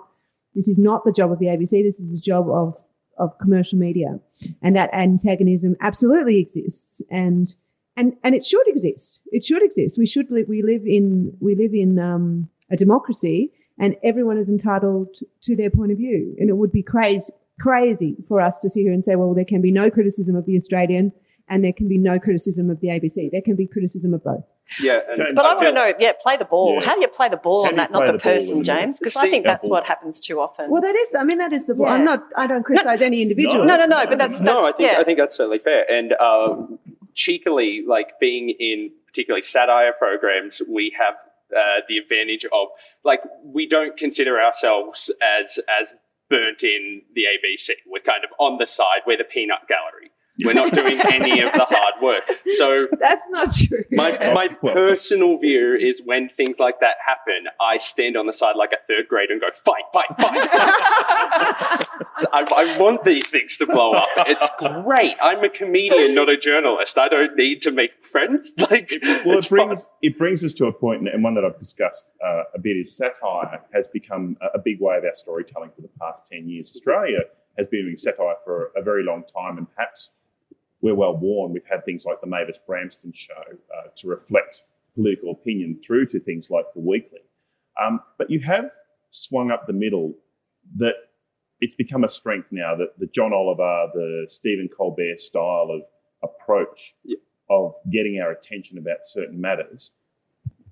this 0.56 0.68
is 0.68 0.80
not 0.80 1.04
the 1.04 1.12
job 1.12 1.32
of 1.32 1.40
the 1.40 1.48
ABC. 1.48 1.84
This 1.84 2.00
is 2.00 2.12
the 2.12 2.22
job 2.22 2.50
of 2.50 2.78
of 3.18 3.38
commercial 3.40 3.78
media, 3.78 4.18
and 4.62 4.76
that 4.78 4.94
antagonism 4.94 5.76
absolutely 5.82 6.40
exists, 6.40 7.02
and 7.12 7.54
and 7.98 8.14
and 8.24 8.34
it 8.34 8.46
should 8.46 8.68
exist. 8.68 9.22
It 9.32 9.44
should 9.44 9.62
exist. 9.62 9.98
We 9.98 10.06
should 10.06 10.32
live. 10.32 10.48
We 10.48 10.64
live 10.64 10.84
in 10.86 11.34
we 11.42 11.56
live 11.56 11.74
in 11.74 12.00
um, 12.00 12.50
a 12.72 12.78
democracy, 12.78 13.52
and 13.80 13.96
everyone 14.04 14.38
is 14.38 14.50
entitled 14.50 15.16
to 15.44 15.56
their 15.56 15.70
point 15.70 15.92
of 15.92 15.98
view. 15.98 16.36
And 16.40 16.50
it 16.50 16.54
would 16.58 16.72
be 16.72 16.84
crazy 16.84 17.32
crazy 17.62 18.16
for 18.28 18.40
us 18.40 18.58
to 18.60 18.70
sit 18.70 18.82
here 18.82 18.94
and 18.94 19.04
say, 19.04 19.16
well, 19.16 19.34
there 19.34 19.44
can 19.46 19.62
be 19.62 19.72
no 19.72 19.90
criticism 19.92 20.36
of 20.36 20.46
the 20.46 20.56
Australian 20.56 21.12
and 21.50 21.64
there 21.64 21.74
can 21.74 21.90
be 21.90 21.98
no 21.98 22.20
criticism 22.20 22.70
of 22.70 22.80
the 22.80 22.88
ABC. 22.88 23.30
There 23.32 23.42
can 23.42 23.56
be 23.56 23.68
criticism 23.68 24.14
of 24.14 24.24
both. 24.24 24.44
Yeah, 24.80 25.00
and 25.10 25.18
Don't- 25.18 25.36
But 25.36 25.46
I 25.46 25.50
I 25.52 25.56
want 25.56 25.68
to 25.68 25.74
know, 25.74 25.94
yeah, 26.00 26.12
play 26.22 26.38
the 26.38 26.46
ball. 26.46 26.76
Yeah. 26.76 26.86
How 26.86 26.96
do 26.96 27.02
you 27.02 27.08
play 27.08 27.28
the 27.28 27.38
ball 27.38 27.64
How 27.66 27.72
on 27.72 27.76
that, 27.78 27.92
not 27.92 28.06
the 28.06 28.14
the 28.14 28.20
person, 28.20 28.50
when 28.50 28.58
you- 28.60 28.64
James? 28.64 29.00
Because 29.00 29.18
I 29.18 29.28
think 29.30 29.44
that's 29.46 29.66
Apple. 29.66 29.72
what 29.72 29.86
happens 29.88 30.20
too 30.20 30.40
often. 30.40 30.70
Well, 30.70 30.82
that 30.84 30.96
is. 30.96 31.16
I 31.16 31.24
mean, 31.24 31.40
that 31.40 31.52
is 31.52 31.66
the. 31.66 31.76
Yeah. 31.76 31.88
I'm 31.88 32.06
not. 32.06 32.24
I 32.38 32.46
don't 32.46 32.64
criticise 32.64 33.02
any 33.02 33.24
individual. 33.24 33.66
no, 33.66 33.76
no, 33.78 33.88
no, 33.88 34.06
but 34.06 34.20
that's, 34.20 34.40
that's 34.40 34.42
no, 34.42 34.66
I 34.68 34.72
think 34.72 34.92
yeah. 34.92 35.00
I 35.00 35.04
think 35.04 35.18
that's 35.18 35.36
certainly 35.36 35.58
fair. 35.60 35.92
And 35.92 36.14
uh, 36.20 36.56
cheekily, 37.16 37.84
like 37.88 38.20
being 38.20 38.50
in 38.52 38.92
particularly 39.08 39.42
satire 39.42 39.92
programs, 39.98 40.62
we 40.70 40.96
have 41.00 41.16
uh, 41.56 41.82
the 41.88 41.98
advantage 41.98 42.46
of 42.46 42.68
like 43.04 43.22
we 43.44 43.68
don't 43.68 43.98
consider 43.98 44.40
ourselves 44.40 45.12
as 45.22 45.60
as 45.80 45.94
burnt 46.30 46.64
in 46.64 47.02
the 47.16 47.24
ABC. 47.24 47.72
We're 47.88 48.02
kind 48.02 48.24
of 48.24 48.30
on 48.40 48.58
the 48.60 48.68
side. 48.68 49.02
We're 49.06 49.18
the 49.18 49.24
peanut 49.24 49.68
gallery. 49.68 50.12
We're 50.44 50.54
not 50.54 50.74
doing 50.74 51.00
any 51.12 51.42
of 51.42 51.54
the 51.54 51.66
hard 51.70 52.02
work. 52.02 52.24
So 52.58 52.88
That's 53.00 53.24
not 53.30 53.50
true. 53.54 53.84
my 53.92 54.12
my 54.34 54.48
personal 54.48 55.38
view 55.38 55.76
is 55.76 56.02
when 56.04 56.30
things 56.30 56.60
like 56.60 56.80
that 56.82 56.96
happen, 57.06 57.48
I 57.62 57.78
stand 57.78 58.16
on 58.18 58.26
the 58.28 58.34
side 58.34 58.56
like 58.56 58.72
a 58.72 58.78
third 58.88 59.08
grader 59.08 59.34
and 59.34 59.42
go 59.42 59.50
fight, 59.54 59.84
fight, 59.94 60.08
fight. 60.20 61.88
So 62.20 62.28
I, 62.34 62.46
I 62.56 62.78
want 62.78 63.04
these 63.04 63.28
things 63.28 63.58
to 63.58 63.66
blow 63.66 63.94
up. 63.94 64.10
It's 64.20 64.50
great. 64.58 65.16
I'm 65.22 65.44
a 65.44 65.50
comedian, 65.50 66.16
not 66.16 66.30
a 66.30 66.38
journalist. 66.38 66.98
I 66.98 67.08
don't 67.08 67.36
need 67.36 67.62
to 67.64 67.72
make 67.72 68.06
friends. 68.06 68.54
Like, 68.70 68.92
Well, 69.26 69.38
it's 69.38 69.48
it 69.48 69.50
brings 69.50 69.86
it 70.02 70.18
brings 70.18 70.44
us 70.44 70.54
to 70.56 70.66
a 70.68 70.72
point, 70.72 71.08
and 71.08 71.24
one 71.24 71.34
that 71.36 71.44
I've 71.44 71.58
discussed 71.58 72.06
uh, 72.24 72.44
a 72.54 72.60
bit 72.60 72.78
is 72.78 72.96
satire 72.96 73.62
has 73.74 73.88
become 73.88 74.38
a, 74.42 74.58
a 74.58 74.62
big 74.62 74.80
way 74.80 74.98
of 74.98 75.04
our 75.06 75.16
storytelling 75.16 75.72
for 75.76 75.82
the 75.82 75.90
past 76.00 76.28
ten 76.32 76.48
years. 76.48 76.72
Australia 76.76 77.22
has 77.58 77.68
been 77.68 77.86
doing 77.86 77.98
satire 77.98 78.36
for 78.46 78.72
a 78.76 78.84
very 78.84 79.04
long 79.04 79.24
time, 79.36 79.58
and 79.58 79.68
perhaps 79.74 80.12
we're 80.82 80.96
well 80.96 81.16
worn. 81.16 81.54
We've 81.54 81.66
had 81.70 81.84
things 81.86 82.06
like 82.06 82.22
the 82.22 82.28
Mavis 82.28 82.60
Bramston 82.68 83.14
show 83.14 83.34
uh, 83.34 83.90
to 83.98 84.08
reflect 84.08 84.64
political 84.96 85.32
opinion 85.32 85.80
through 85.86 86.08
to 86.08 86.20
things 86.20 86.50
like 86.50 86.66
the 86.74 86.82
Weekly. 86.82 87.20
Um, 87.82 88.02
but 88.18 88.30
you 88.30 88.40
have 88.42 88.72
swung 89.12 89.52
up 89.52 89.68
the 89.68 89.74
middle 89.74 90.14
that 90.78 90.94
it's 91.62 91.76
become 91.76 92.04
a 92.04 92.10
strength 92.10 92.48
now 92.52 92.76
that 92.76 92.98
the 93.00 93.08
John 93.08 93.34
Oliver, 93.34 93.88
the 93.94 94.26
Stephen 94.28 94.70
Colbert 94.76 95.20
style 95.20 95.70
of 95.72 95.82
approach 96.24 96.96
of 97.50 97.74
getting 97.92 98.20
our 98.22 98.32
attention 98.32 98.78
about 98.78 98.98
certain 99.02 99.40
matters. 99.40 99.92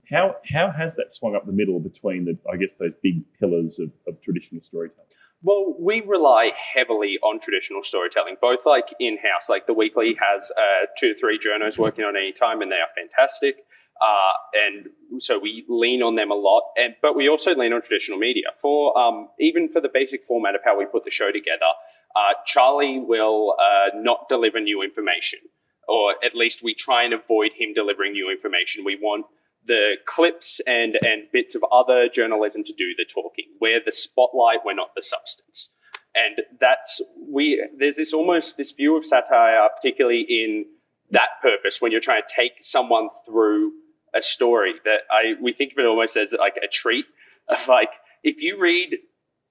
How 0.10 0.38
how 0.50 0.72
has 0.72 0.96
that 0.96 1.12
swung 1.12 1.36
up 1.36 1.46
the 1.46 1.52
middle 1.52 1.80
between 1.80 2.26
the 2.26 2.38
I 2.52 2.56
guess 2.56 2.76
those 2.76 2.93
big 3.04 3.24
pillars 3.39 3.80
of, 3.80 3.91
of 4.08 4.22
traditional 4.22 4.62
storytelling? 4.62 5.08
Well, 5.43 5.76
we 5.80 6.02
rely 6.02 6.52
heavily 6.76 7.19
on 7.23 7.39
traditional 7.39 7.84
storytelling, 7.84 8.38
both 8.41 8.65
like 8.65 8.88
in 9.00 9.17
house. 9.17 9.50
Like 9.50 9.67
the 9.67 9.73
weekly 9.73 10.15
has 10.19 10.52
uh, 10.52 10.88
two 10.97 11.13
to 11.13 11.19
three 11.19 11.38
journos 11.38 11.78
working 11.78 12.04
on 12.04 12.17
any 12.17 12.32
time, 12.32 12.62
and 12.62 12.71
they 12.71 12.78
are 12.78 12.89
fantastic. 12.95 13.58
Uh, 14.02 14.34
and 14.67 15.21
so 15.21 15.39
we 15.39 15.63
lean 15.69 16.02
on 16.02 16.15
them 16.15 16.32
a 16.32 16.36
lot. 16.36 16.63
And 16.76 16.95
but 17.02 17.15
we 17.15 17.30
also 17.30 17.56
lean 17.56 17.71
on 17.71 17.82
traditional 17.82 18.17
media 18.17 18.47
for 18.62 18.97
um, 18.97 19.30
even 19.39 19.69
for 19.69 19.80
the 19.80 19.89
basic 19.93 20.26
format 20.26 20.56
of 20.56 20.62
how 20.65 20.78
we 20.78 20.86
put 20.86 21.06
the 21.06 21.12
show 21.12 21.32
together. 21.32 21.71
Uh, 22.15 22.34
Charlie 22.45 23.00
will 23.00 23.56
uh, 23.60 23.95
not 23.95 24.28
deliver 24.30 24.60
new 24.60 24.82
information, 24.82 25.39
or 25.88 26.15
at 26.26 26.36
least 26.36 26.63
we 26.63 26.73
try 26.73 27.04
and 27.04 27.13
avoid 27.13 27.52
him 27.56 27.73
delivering 27.76 28.13
new 28.13 28.32
information. 28.32 28.84
We 28.84 28.97
want 29.00 29.28
the 29.67 29.95
clips 30.06 30.60
and 30.65 30.95
and 31.01 31.23
bits 31.32 31.56
of 31.56 31.63
other 31.71 32.10
journalism 32.10 32.63
to 32.63 32.73
do 32.73 32.95
the 32.97 33.06
talking. 33.06 33.45
We're 33.62 33.82
the 33.84 33.91
spotlight. 33.91 34.60
We're 34.65 34.73
not 34.73 34.95
the 34.95 35.03
substance. 35.03 35.71
And 36.15 36.41
that's 36.60 37.01
we. 37.30 37.63
There's 37.77 37.97
this 37.97 38.13
almost 38.13 38.58
this 38.58 38.71
view 38.71 38.97
of 38.97 39.06
satire, 39.06 39.67
particularly 39.75 40.25
in 40.27 40.65
that 41.12 41.30
purpose, 41.41 41.82
when 41.82 41.91
you're 41.91 42.01
trying 42.01 42.21
to 42.21 42.36
take 42.36 42.53
someone 42.62 43.10
through 43.25 43.73
a 44.15 44.21
story. 44.21 44.73
That 44.84 45.01
I 45.12 45.39
we 45.41 45.53
think 45.53 45.73
of 45.73 45.80
it 45.80 45.86
almost 45.86 46.17
as 46.17 46.34
like 46.38 46.56
a 46.63 46.67
treat. 46.67 47.06
Of 47.49 47.65
like 47.69 47.91
if 48.23 48.41
you 48.41 48.60
read 48.60 48.97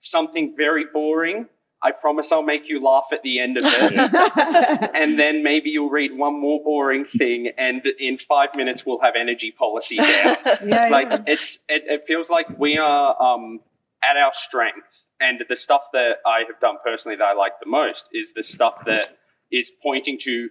something 0.01 0.53
very 0.55 0.85
boring, 0.93 1.47
I 1.87 1.93
promise 1.93 2.33
I'll 2.33 2.43
make 2.43 2.69
you 2.69 2.83
laugh 2.83 3.07
at 3.13 3.23
the 3.23 3.39
end 3.39 3.59
of 3.59 3.63
it 3.65 4.91
and 4.95 5.21
then 5.21 5.45
maybe 5.45 5.71
you'll 5.71 5.89
read 5.89 6.17
one 6.17 6.41
more 6.41 6.61
boring 6.65 7.05
thing, 7.05 7.53
and 7.57 7.83
in 8.01 8.19
five 8.19 8.49
minutes 8.57 8.85
we'll 8.85 9.01
have 9.01 9.15
energy 9.17 9.53
policy 9.53 9.97
down. 9.97 10.37
yeah, 10.67 10.89
like 10.91 11.09
yeah. 11.09 11.23
it's, 11.29 11.61
it, 11.69 11.85
it 11.87 12.05
feels 12.05 12.29
like 12.29 12.59
we 12.59 12.77
are 12.77 13.23
um, 13.23 13.61
at 14.03 14.17
our 14.17 14.33
strength, 14.35 15.07
and 15.21 15.45
the 15.49 15.55
stuff 15.55 15.87
that 15.93 16.17
I 16.27 16.41
have 16.49 16.59
done 16.61 16.77
personally 16.85 17.17
that 17.19 17.25
I 17.25 17.35
like 17.35 17.53
the 17.63 17.71
most 17.71 18.11
is 18.13 18.33
the 18.33 18.43
stuff 18.43 18.85
that 18.87 19.17
is 19.53 19.71
pointing 19.81 20.19
to 20.23 20.51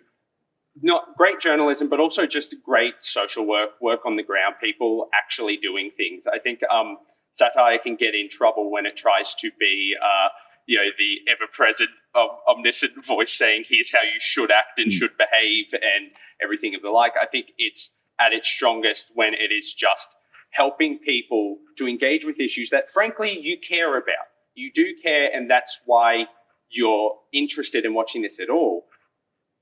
not 0.81 1.17
great 1.17 1.41
journalism, 1.41 1.89
but 1.89 1.99
also 1.99 2.25
just 2.25 2.55
great 2.63 2.93
social 3.01 3.45
work, 3.45 3.71
work 3.81 4.05
on 4.05 4.15
the 4.15 4.23
ground, 4.23 4.55
people 4.61 5.09
actually 5.13 5.57
doing 5.57 5.91
things. 5.97 6.23
I 6.33 6.39
think 6.39 6.61
um, 6.71 6.97
satire 7.33 7.77
can 7.77 7.95
get 7.95 8.15
in 8.15 8.29
trouble 8.29 8.71
when 8.71 8.85
it 8.85 8.97
tries 8.97 9.35
to 9.35 9.51
be, 9.59 9.93
uh, 10.01 10.29
you 10.65 10.77
know, 10.77 10.89
the 10.97 11.31
ever-present, 11.31 11.89
um, 12.15 12.29
omniscient 12.47 13.05
voice 13.05 13.33
saying, 13.33 13.65
"Here's 13.67 13.91
how 13.91 14.01
you 14.01 14.19
should 14.19 14.51
act 14.51 14.79
and 14.79 14.91
should 14.91 15.17
behave," 15.17 15.73
and 15.73 16.11
everything 16.41 16.75
of 16.75 16.81
the 16.81 16.89
like. 16.89 17.13
I 17.21 17.25
think 17.25 17.51
it's 17.57 17.91
at 18.19 18.33
its 18.33 18.47
strongest 18.47 19.11
when 19.13 19.33
it 19.33 19.51
is 19.51 19.73
just 19.73 20.09
helping 20.51 20.99
people 20.99 21.59
to 21.77 21.87
engage 21.87 22.23
with 22.25 22.39
issues 22.39 22.69
that, 22.69 22.89
frankly, 22.89 23.37
you 23.37 23.57
care 23.59 23.97
about. 23.97 24.27
You 24.53 24.71
do 24.71 24.95
care, 25.01 25.29
and 25.33 25.49
that's 25.49 25.81
why 25.85 26.27
you're 26.69 27.19
interested 27.33 27.85
in 27.85 27.93
watching 27.93 28.21
this 28.21 28.39
at 28.39 28.49
all. 28.49 28.87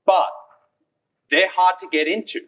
But 0.06 0.30
they're 1.30 1.48
hard 1.48 1.78
to 1.80 1.88
get 1.90 2.06
into. 2.06 2.42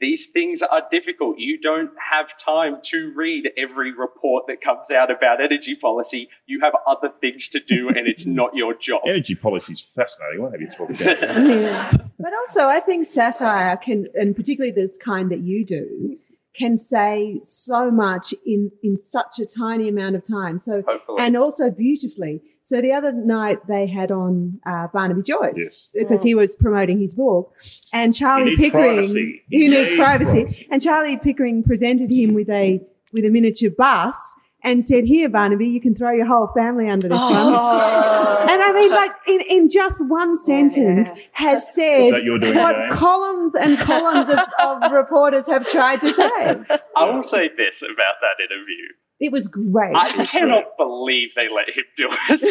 These 0.00 0.28
things 0.28 0.62
are 0.62 0.82
difficult. 0.90 1.38
You 1.38 1.60
don't 1.60 1.90
have 2.10 2.36
time 2.38 2.78
to 2.84 3.12
read 3.14 3.50
every 3.56 3.92
report 3.92 4.46
that 4.48 4.62
comes 4.62 4.90
out 4.90 5.10
about 5.10 5.42
energy 5.42 5.74
policy. 5.74 6.28
You 6.46 6.60
have 6.60 6.74
other 6.86 7.12
things 7.20 7.48
to 7.50 7.60
do, 7.60 7.88
and 7.88 8.06
it's 8.06 8.24
not 8.40 8.54
your 8.54 8.74
job. 8.74 9.02
Energy 9.06 9.34
policy 9.34 9.74
is 9.74 9.82
fascinating. 9.82 10.42
What 10.42 10.52
have 10.52 10.60
you 10.60 10.68
talked 10.68 11.00
about? 11.00 11.20
Yeah. 11.46 11.92
But 12.22 12.32
also, 12.34 12.68
I 12.68 12.80
think 12.80 13.06
satire 13.06 13.78
can, 13.78 14.06
and 14.14 14.36
particularly 14.36 14.72
this 14.72 14.98
kind 15.02 15.30
that 15.30 15.40
you 15.40 15.64
do, 15.64 16.18
can 16.54 16.76
say 16.76 17.40
so 17.46 17.90
much 17.90 18.34
in 18.44 18.70
in 18.82 18.98
such 18.98 19.38
a 19.40 19.46
tiny 19.46 19.88
amount 19.88 20.16
of 20.16 20.22
time. 20.22 20.58
So 20.58 20.82
Hopefully. 20.86 21.22
and 21.22 21.36
also 21.36 21.70
beautifully. 21.70 22.42
So 22.70 22.80
the 22.80 22.92
other 22.92 23.10
night 23.12 23.58
they 23.66 23.86
had 23.88 24.10
on 24.12 24.60
uh, 24.64 24.86
Barnaby 24.92 25.22
Joyce 25.22 25.54
Yes. 25.56 25.90
because 25.92 26.22
he 26.22 26.34
was 26.36 26.54
promoting 26.54 27.00
his 27.00 27.14
book, 27.14 27.52
and 27.92 28.14
Charlie 28.14 28.50
needs 28.50 28.62
Pickering. 28.62 28.94
privacy. 28.94 29.42
He 29.48 29.58
He 29.62 29.68
needs 29.68 29.76
needs 29.90 29.94
privacy. 29.96 30.40
privacy. 30.42 30.68
And 30.70 30.80
Charlie 30.80 31.16
Pickering 31.16 31.64
presented 31.64 32.10
him 32.12 32.32
with 32.34 32.48
a 32.48 32.80
with 33.12 33.24
a 33.24 33.30
miniature 33.30 33.70
bus 33.76 34.16
and 34.62 34.84
said, 34.84 35.02
"Here, 35.04 35.28
Barnaby, 35.28 35.66
you 35.66 35.80
can 35.80 35.96
throw 35.96 36.12
your 36.12 36.26
whole 36.26 36.48
family 36.54 36.88
under 36.88 37.08
this 37.08 37.20
one." 37.20 37.54
Oh. 37.58 38.36
And 38.50 38.60
I 38.62 38.72
mean, 38.72 38.90
like 39.02 39.12
in, 39.28 39.40
in 39.56 39.68
just 39.68 39.98
one 40.08 40.38
sentence, 40.38 41.08
Yeah. 41.08 41.22
has 41.32 41.74
said 41.74 42.12
that 42.14 42.22
doing, 42.24 42.54
what 42.56 42.74
Jane? 42.76 42.90
columns 42.92 43.54
and 43.54 43.78
columns 43.78 44.28
of, 44.28 44.40
of 44.66 44.92
reporters 45.02 45.46
have 45.46 45.66
tried 45.66 46.00
to 46.00 46.10
say. 46.10 46.40
I 46.96 47.04
will 47.10 47.22
say 47.22 47.44
this 47.56 47.82
about 47.82 48.16
that 48.24 48.36
interview. 48.46 48.86
It 49.20 49.32
was 49.32 49.48
great. 49.48 49.94
I 49.94 50.24
cannot 50.24 50.78
believe 50.78 51.34
they 51.36 51.48
let 51.54 51.68
him 51.68 51.84
do 51.94 52.08
it. 52.10 52.42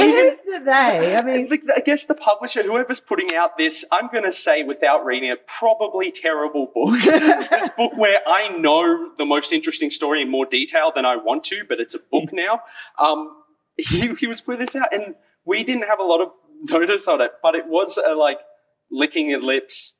And 0.00 0.10
who's 0.10 0.38
the 0.38 0.64
they? 0.64 1.16
I 1.16 1.22
mean, 1.22 1.48
Like, 1.48 1.64
I 1.76 1.80
guess 1.80 2.06
the 2.06 2.14
publisher, 2.14 2.62
whoever's 2.62 3.00
putting 3.00 3.34
out 3.34 3.58
this, 3.58 3.84
I'm 3.92 4.08
going 4.08 4.24
to 4.24 4.32
say 4.32 4.62
without 4.62 5.04
reading 5.04 5.30
it, 5.30 5.46
probably 5.46 6.10
terrible 6.10 6.70
book. 6.74 6.98
this 7.04 7.68
book 7.76 7.94
where 7.96 8.20
I 8.26 8.48
know 8.56 9.10
the 9.18 9.26
most 9.26 9.52
interesting 9.52 9.90
story 9.90 10.22
in 10.22 10.30
more 10.30 10.46
detail 10.46 10.92
than 10.94 11.04
I 11.04 11.16
want 11.16 11.44
to, 11.44 11.62
but 11.68 11.78
it's 11.78 11.94
a 11.94 12.00
book 12.10 12.32
now. 12.32 12.62
Um, 12.98 13.36
he, 13.76 14.14
he 14.14 14.26
was 14.26 14.40
putting 14.40 14.64
this 14.64 14.74
out, 14.74 14.94
and 14.94 15.14
we 15.44 15.62
didn't 15.62 15.84
have 15.84 16.00
a 16.00 16.04
lot 16.04 16.22
of 16.22 16.30
notice 16.70 17.06
on 17.06 17.20
it, 17.20 17.32
but 17.42 17.54
it 17.54 17.66
was 17.66 17.98
uh, 17.98 18.16
like 18.16 18.38
licking 18.90 19.28
your 19.28 19.42
lips. 19.42 19.94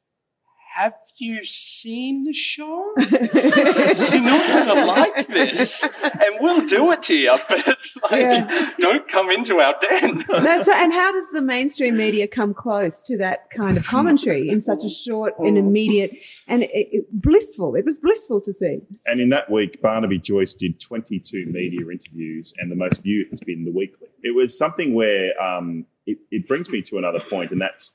Have 0.75 0.95
you 1.21 1.45
seen 1.45 2.25
the 2.25 2.33
show? 2.33 2.93
You're 2.99 4.21
not 4.21 4.47
going 4.49 4.67
to 4.67 4.85
like 4.87 5.27
this, 5.29 5.83
and 5.83 6.37
we'll 6.41 6.67
do 6.67 6.93
it 6.93 7.03
to 7.03 7.15
you, 7.17 7.37
but 7.49 7.67
like, 8.11 8.23
Yeah. 8.23 8.71
don't 8.79 9.09
come 9.09 9.31
into 9.31 9.59
our 9.59 9.75
den. 9.81 10.25
that's 10.29 10.69
right. 10.69 10.83
And 10.83 10.93
how 10.93 11.13
does 11.13 11.31
the 11.31 11.43
mainstream 11.43 11.97
media 11.97 12.29
come 12.29 12.55
close 12.55 13.03
to 13.05 13.17
that 13.19 13.51
kind 13.51 13.77
of 13.77 13.87
commentary 13.87 14.49
in 14.49 14.61
such 14.61 14.85
a 14.85 14.91
short 14.91 15.35
and 15.39 15.59
immediate 15.59 16.13
and 16.47 16.63
it, 16.63 16.71
it, 16.73 17.05
blissful? 17.13 17.75
It 17.75 17.85
was 17.85 17.99
blissful 17.99 18.41
to 18.43 18.53
see. 18.53 18.81
And 19.07 19.21
in 19.21 19.29
that 19.31 19.51
week, 19.51 19.83
Barnaby 19.83 20.19
Joyce 20.19 20.55
did 20.55 20.81
22 20.81 21.47
media 21.47 21.81
interviews, 21.91 22.55
and 22.59 22.71
the 22.71 22.77
most 22.77 23.03
viewed 23.03 23.29
has 23.31 23.41
been 23.41 23.65
the 23.65 23.73
weekly. 23.73 24.09
It 24.23 24.35
was 24.35 24.57
something 24.57 24.95
where 24.95 25.41
um, 25.43 25.87
it, 26.07 26.19
it 26.31 26.47
brings 26.49 26.71
me 26.71 26.83
to 26.83 26.99
another 26.99 27.21
point, 27.29 27.51
and 27.51 27.61
that's 27.61 27.95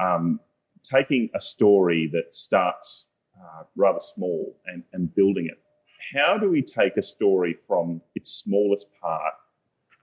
um, 0.00 0.40
taking 0.84 1.30
a 1.34 1.40
story 1.40 2.08
that 2.12 2.34
starts 2.34 3.06
uh, 3.38 3.64
rather 3.76 4.00
small 4.00 4.56
and, 4.66 4.84
and 4.92 5.14
building 5.14 5.46
it. 5.50 5.58
How 6.14 6.38
do 6.38 6.50
we 6.50 6.62
take 6.62 6.96
a 6.96 7.02
story 7.02 7.56
from 7.66 8.02
its 8.14 8.30
smallest 8.30 8.88
part, 9.00 9.34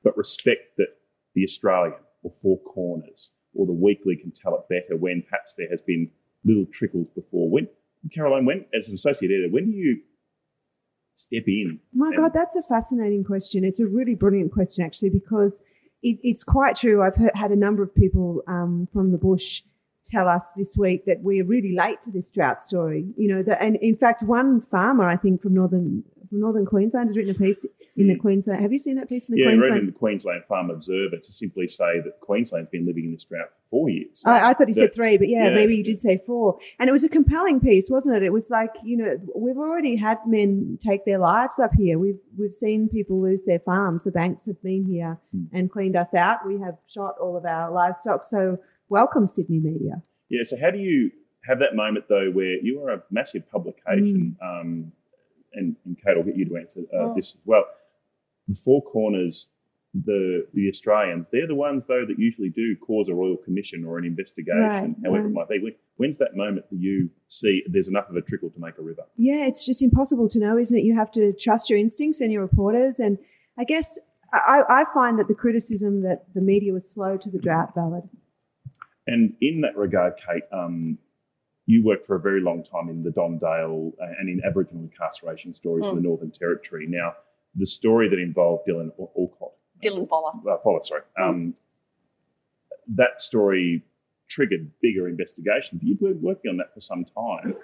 but 0.03 0.17
respect 0.17 0.77
that 0.77 0.87
the 1.35 1.43
Australian 1.43 1.99
or 2.23 2.31
Four 2.31 2.59
Corners 2.61 3.31
or 3.53 3.65
the 3.65 3.73
weekly 3.73 4.15
can 4.15 4.31
tell 4.31 4.55
it 4.55 4.67
better 4.69 4.97
when 4.97 5.23
perhaps 5.29 5.55
there 5.55 5.69
has 5.69 5.81
been 5.81 6.09
little 6.43 6.65
trickles 6.71 7.09
before. 7.09 7.49
When 7.49 7.67
Caroline, 8.13 8.45
when 8.45 8.65
as 8.77 8.89
an 8.89 8.95
associate 8.95 9.31
editor, 9.31 9.51
when 9.51 9.71
do 9.71 9.77
you 9.77 10.01
step 11.15 11.43
in? 11.47 11.79
My 11.93 12.11
God, 12.15 12.31
that's 12.33 12.55
a 12.55 12.63
fascinating 12.63 13.23
question. 13.23 13.63
It's 13.63 13.79
a 13.79 13.85
really 13.85 14.15
brilliant 14.15 14.51
question, 14.51 14.83
actually, 14.83 15.09
because 15.09 15.61
it, 16.01 16.17
it's 16.23 16.43
quite 16.43 16.75
true. 16.75 17.03
I've 17.03 17.15
heard, 17.15 17.31
had 17.35 17.51
a 17.51 17.55
number 17.55 17.83
of 17.83 17.93
people 17.93 18.41
um, 18.47 18.87
from 18.91 19.11
the 19.11 19.17
bush 19.17 19.61
tell 20.03 20.27
us 20.27 20.53
this 20.57 20.75
week 20.77 21.05
that 21.05 21.21
we're 21.21 21.45
really 21.45 21.75
late 21.75 22.01
to 22.03 22.11
this 22.11 22.31
drought 22.31 22.61
story. 22.61 23.05
You 23.17 23.35
know, 23.35 23.43
that, 23.43 23.61
and 23.61 23.75
in 23.77 23.95
fact, 23.95 24.23
one 24.23 24.61
farmer, 24.61 25.07
I 25.07 25.17
think 25.17 25.41
from 25.41 25.53
northern 25.53 26.03
from 26.29 26.39
northern 26.39 26.65
Queensland, 26.65 27.09
has 27.09 27.17
written 27.17 27.35
a 27.35 27.37
piece 27.37 27.65
in 27.97 28.07
the 28.07 28.15
Queensland. 28.15 28.61
Have 28.61 28.71
you 28.71 28.79
seen 28.79 28.95
that 28.95 29.09
piece 29.09 29.27
in 29.27 29.35
the 29.35 29.41
yeah, 29.41 29.47
read 29.47 29.59
Queensland? 29.59 29.79
in 29.81 29.85
the 29.87 29.91
Queensland 29.91 30.43
Farm 30.47 30.69
Observer 30.69 31.17
to 31.17 31.31
simply 31.31 31.67
say 31.67 31.99
that 32.05 32.21
Queensland's 32.21 32.69
been 32.69 32.85
living 32.85 33.03
in 33.05 33.11
this 33.11 33.25
drought 33.25 33.49
for 33.49 33.69
four 33.69 33.89
years. 33.89 34.23
I, 34.25 34.51
I 34.51 34.53
thought 34.53 34.67
he 34.69 34.73
said 34.73 34.93
three, 34.93 35.17
but 35.17 35.27
yeah, 35.27 35.49
yeah. 35.49 35.55
maybe 35.55 35.75
he 35.75 35.83
did 35.83 35.99
say 35.99 36.21
four. 36.25 36.57
And 36.79 36.87
it 36.87 36.93
was 36.93 37.03
a 37.03 37.09
compelling 37.09 37.59
piece, 37.59 37.89
wasn't 37.89 38.15
it? 38.15 38.23
It 38.23 38.31
was 38.31 38.49
like, 38.49 38.71
you 38.81 38.95
know, 38.95 39.17
we've 39.35 39.57
already 39.57 39.97
had 39.97 40.19
men 40.25 40.79
take 40.81 41.03
their 41.05 41.19
lives 41.19 41.59
up 41.59 41.71
here. 41.77 41.99
We've 41.99 42.19
we've 42.39 42.55
seen 42.55 42.87
people 42.87 43.21
lose 43.21 43.43
their 43.43 43.59
farms. 43.59 44.03
The 44.03 44.11
banks 44.11 44.45
have 44.45 44.61
been 44.63 44.85
here 44.85 45.19
Hmm. 45.33 45.45
and 45.51 45.69
cleaned 45.69 45.97
us 45.97 46.13
out. 46.13 46.47
We 46.47 46.59
have 46.59 46.77
shot 46.87 47.15
all 47.21 47.35
of 47.35 47.45
our 47.45 47.71
livestock. 47.71 48.23
So 48.23 48.57
welcome, 48.91 49.25
Sydney 49.25 49.59
media. 49.59 50.03
Yeah, 50.29 50.43
so 50.43 50.55
how 50.61 50.69
do 50.69 50.77
you 50.77 51.09
have 51.49 51.57
that 51.59 51.75
moment 51.75 52.05
though 52.07 52.29
where 52.31 52.55
you 52.61 52.79
are 52.83 52.91
a 52.91 53.03
massive 53.09 53.49
publication, 53.51 54.37
um, 54.43 54.91
and, 55.53 55.75
and 55.85 55.97
Kate, 55.97 56.15
I'll 56.17 56.23
get 56.23 56.37
you 56.37 56.45
to 56.49 56.57
answer 56.57 56.81
uh, 56.93 56.97
Oh. 57.09 57.13
this 57.15 57.33
as 57.35 57.41
well. 57.45 57.65
The 58.47 58.55
Four 58.55 58.81
Corners, 58.83 59.49
the 59.93 60.45
the 60.53 60.69
Australians, 60.69 61.29
they're 61.31 61.47
the 61.47 61.55
ones 61.55 61.87
though 61.87 62.05
that 62.07 62.17
usually 62.17 62.49
do 62.49 62.75
cause 62.87 63.09
a 63.09 63.13
royal 63.15 63.37
commission 63.37 63.83
or 63.85 63.97
an 63.97 64.05
investigation, 64.05 64.61
Right, 64.61 64.95
however 65.05 65.23
right. 65.23 65.31
it 65.31 65.33
might 65.33 65.49
be. 65.49 65.59
When, 65.59 65.73
when's 65.97 66.17
that 66.19 66.35
moment 66.35 66.65
that 66.71 66.77
you 66.79 67.09
see 67.27 67.63
there's 67.69 67.87
enough 67.87 68.09
of 68.09 68.15
a 68.15 68.21
trickle 68.21 68.49
to 68.51 68.59
make 68.59 68.77
a 68.77 68.81
river? 68.81 69.03
Yeah, 69.17 69.47
it's 69.49 69.65
just 69.65 69.81
impossible 69.81 70.29
to 70.29 70.39
know, 70.39 70.57
isn't 70.57 70.77
it? 70.77 70.83
You 70.83 70.95
have 70.95 71.11
to 71.13 71.33
trust 71.33 71.69
your 71.69 71.79
instincts 71.79 72.21
and 72.21 72.31
your 72.31 72.41
reporters. 72.41 72.99
And 72.99 73.17
I 73.59 73.63
guess 73.65 73.99
I, 74.33 74.61
I 74.69 74.85
find 74.93 75.19
that 75.19 75.27
the 75.27 75.35
criticism 75.35 76.03
that 76.03 76.19
the 76.33 76.41
media 76.41 76.71
was 76.71 76.89
slow 76.89 77.17
to 77.17 77.29
the 77.29 77.37
drought 77.39 77.73
valid. 77.75 78.03
And 79.07 79.33
in 79.41 79.61
that 79.61 79.75
regard, 79.75 80.13
Kate, 80.17 80.43
um, 80.51 80.97
you 81.65 81.83
worked 81.83 82.05
for 82.05 82.15
a 82.15 82.19
very 82.19 82.41
long 82.41 82.63
time 82.63 82.89
in 82.89 83.03
the 83.03 83.11
Don 83.11 83.37
Dale 83.37 83.91
uh, 84.01 84.05
and 84.19 84.29
in 84.29 84.41
Aboriginal 84.45 84.83
incarceration 84.83 85.53
stories 85.53 85.87
in 85.87 85.95
the 85.95 86.01
Northern 86.01 86.31
Territory. 86.31 86.85
Now, 86.87 87.13
the 87.55 87.65
story 87.65 88.09
that 88.09 88.19
involved 88.19 88.67
Dylan 88.67 88.91
Al- 88.99 89.11
Alcott, 89.17 89.53
Dylan 89.83 90.07
Voller. 90.07 90.53
uh, 90.53 90.57
Pollard, 90.57 90.85
sorry, 90.85 91.01
um, 91.19 91.53
that 92.87 93.21
story 93.21 93.83
triggered 94.27 94.71
bigger 94.81 95.07
investigation. 95.07 95.77
But 95.77 95.87
you've 95.87 95.99
been 95.99 96.21
working 96.21 96.49
on 96.49 96.57
that 96.57 96.73
for 96.73 96.81
some 96.81 97.05
time. 97.05 97.55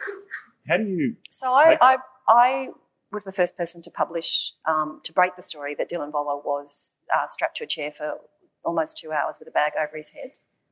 How 0.67 0.77
do 0.77 0.83
you? 0.83 1.15
So 1.29 1.53
I, 1.53 1.77
I, 1.81 1.97
I 2.27 2.67
was 3.11 3.23
the 3.23 3.31
first 3.31 3.57
person 3.57 3.81
to 3.83 3.91
publish, 3.91 4.51
um, 4.65 4.99
to 5.03 5.13
break 5.13 5.35
the 5.35 5.41
story 5.41 5.75
that 5.75 5.89
Dylan 5.89 6.11
Voller 6.11 6.43
was 6.43 6.97
uh, 7.15 7.25
strapped 7.27 7.57
to 7.57 7.63
a 7.63 7.67
chair 7.67 7.91
for 7.91 8.17
almost 8.65 8.97
two 8.97 9.11
hours 9.11 9.37
with 9.39 9.47
a 9.47 9.51
bag 9.51 9.73
over 9.79 9.95
his 9.95 10.11
head. 10.11 10.31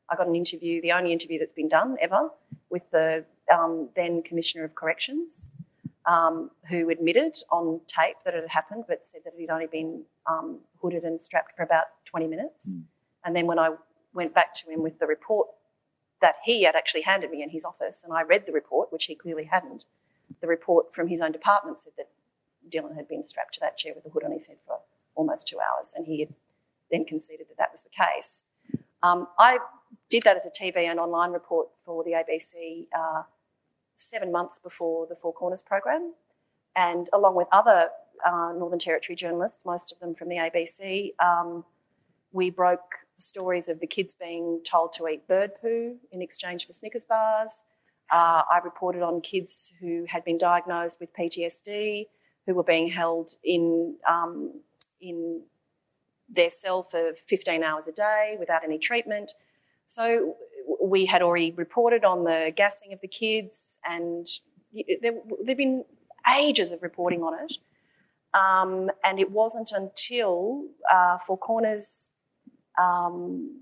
I 0.10 0.15
got 0.15 0.28
an 0.28 0.36
interview, 0.36 0.82
the 0.82 0.91
only 0.91 1.12
interview 1.12 1.39
that's 1.39 1.54
been 1.54 1.70
done 1.70 1.98
ever, 2.00 2.30
with 2.70 2.91
the 2.91 3.26
um, 3.52 3.89
then 3.96 4.22
Commissioner 4.22 4.63
of 4.63 4.76
Corrections, 4.76 5.52
um, 6.06 6.52
who 6.70 6.89
admitted 6.89 7.36
on 7.52 7.82
tape 7.88 8.18
that 8.26 8.34
it 8.34 8.41
had 8.41 8.52
happened, 8.52 8.86
but 8.88 9.06
said 9.06 9.22
that 9.26 9.34
he'd 9.38 9.50
only 9.50 9.68
been 9.68 10.04
um, 10.28 10.60
hooded 10.82 11.04
and 11.04 11.20
strapped 11.20 11.56
for 11.56 11.63
about 11.63 11.86
20 12.06 12.28
minutes. 12.28 12.78
And 13.24 13.36
then 13.36 13.48
when 13.48 13.58
I 13.58 13.70
went 14.13 14.34
back 14.36 14.54
to 14.56 14.72
him 14.72 14.84
with 14.84 15.00
the 15.00 15.08
report 15.08 15.48
that 16.22 16.36
he 16.44 16.63
had 16.63 16.76
actually 16.76 17.02
handed 17.02 17.32
me 17.32 17.41
in 17.41 17.50
his 17.50 17.65
office, 17.65 18.04
and 18.04 18.15
I 18.15 18.22
read 18.22 18.46
the 18.46 18.52
report, 18.52 18.91
which 18.91 19.06
he 19.06 19.15
clearly 19.15 19.46
hadn't, 19.46 19.86
the 20.41 20.48
report 20.48 20.94
from 20.94 21.08
his 21.08 21.22
own 21.22 21.32
department 21.32 21.80
said 21.80 21.94
that 21.98 22.10
Dylan 22.70 22.96
had 22.96 23.08
been 23.08 23.24
strapped 23.24 23.56
to 23.56 23.60
that 23.62 23.78
chair 23.78 23.94
with 23.96 24.06
a 24.06 24.10
hood 24.10 24.24
on 24.24 24.32
his 24.32 24.48
head 24.48 24.58
for 24.65 24.80
almost 25.15 25.48
two 25.48 25.58
hours, 25.60 25.94
and 25.96 26.06
he 26.06 26.20
had 26.20 26.34
then 26.91 27.06
conceded 27.06 27.48
that 27.50 27.58
that 27.58 27.72
was 27.72 27.84
the 27.84 27.89
case. 27.89 28.46
Um, 29.02 29.28
I 29.38 29.60
did 30.10 30.23
that 30.23 30.36
as 30.36 30.45
a 30.45 30.51
TV 30.51 30.77
and 30.77 30.99
online 30.99 31.31
report 31.31 31.69
for 31.77 32.03
the 32.03 32.12
ABC 32.12 32.88
uh, 32.97 33.23
seven 33.95 34.31
months 34.31 34.60
before 34.60 35.08
the 35.08 35.15
Four 35.15 35.34
Corners 35.34 35.63
program, 35.63 36.13
and 36.75 37.10
along 37.13 37.36
with 37.36 37.47
other 37.51 37.89
uh, 38.25 38.53
Northern 38.55 38.79
Territory 38.79 39.15
journalists, 39.15 39.65
most 39.65 39.91
of 39.91 39.99
them 39.99 40.13
from 40.13 40.29
the 40.29 40.36
ABC, 40.36 41.13
um, 41.23 41.65
we 42.31 42.49
broke 42.49 42.95
stories 43.17 43.69
of 43.69 43.79
the 43.79 43.88
kids 43.88 44.15
being 44.19 44.62
told 44.69 44.91
to 44.93 45.08
eat 45.08 45.27
bird 45.27 45.51
poo 45.62 45.95
in 46.12 46.21
exchange 46.21 46.65
for 46.65 46.73
Snickers 46.73 47.05
bars. 47.05 47.63
Uh, 48.12 48.43
I 48.49 48.60
reported 48.63 49.01
on 49.01 49.21
kids 49.21 49.73
who 49.79 50.05
had 50.08 50.23
been 50.23 50.38
diagnosed 50.38 50.99
with 50.99 51.13
PTSD, 51.13 52.08
who 52.45 52.53
were 52.53 52.63
being 52.63 52.89
held 52.89 53.31
in 53.43 53.95
um, 54.08 54.62
in 55.01 55.43
their 56.27 56.49
cell 56.49 56.84
for 56.84 57.13
15 57.13 57.63
hours 57.63 57.88
a 57.88 57.91
day 57.91 58.36
without 58.39 58.63
any 58.63 58.77
treatment. 58.77 59.34
So 59.86 60.36
we 60.82 61.06
had 61.06 61.21
already 61.21 61.52
reported 61.52 62.04
on 62.04 62.24
the 62.24 62.54
gassing 62.56 62.93
of 62.93 63.02
the 63.02 63.08
kids, 63.08 63.80
and 63.86 64.28
there 65.02 65.13
there'd 65.43 65.58
been 65.58 65.86
ages 66.38 66.71
of 66.71 66.84
reporting 66.84 67.24
on 67.24 67.34
it. 67.43 67.58
Um, 68.34 68.91
and 69.04 69.19
it 69.19 69.32
wasn't 69.32 69.71
until 69.71 70.65
uh, 70.91 71.17
Four 71.19 71.38
Corners 71.38 72.12
um, 72.78 73.58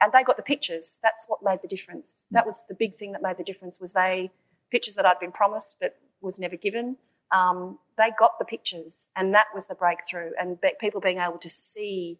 and 0.00 0.12
they 0.12 0.24
got 0.24 0.36
the 0.36 0.42
pictures. 0.42 0.98
That's 1.02 1.26
what 1.28 1.42
made 1.42 1.60
the 1.62 1.68
difference. 1.68 2.26
That 2.30 2.44
was 2.44 2.64
the 2.68 2.74
big 2.74 2.94
thing 2.94 3.12
that 3.12 3.22
made 3.22 3.38
the 3.38 3.44
difference. 3.44 3.80
Was 3.80 3.92
they 3.92 4.32
pictures 4.70 4.96
that 4.96 5.06
I'd 5.06 5.20
been 5.20 5.32
promised 5.32 5.78
but 5.80 5.96
was 6.20 6.38
never 6.38 6.56
given. 6.56 6.96
Um, 7.30 7.78
they 7.96 8.10
got 8.18 8.38
the 8.38 8.44
pictures, 8.44 9.10
and 9.16 9.34
that 9.34 9.46
was 9.54 9.66
the 9.66 9.74
breakthrough. 9.74 10.30
And 10.38 10.60
be- 10.60 10.72
people 10.80 11.00
being 11.00 11.18
able 11.18 11.38
to 11.38 11.48
see 11.48 12.18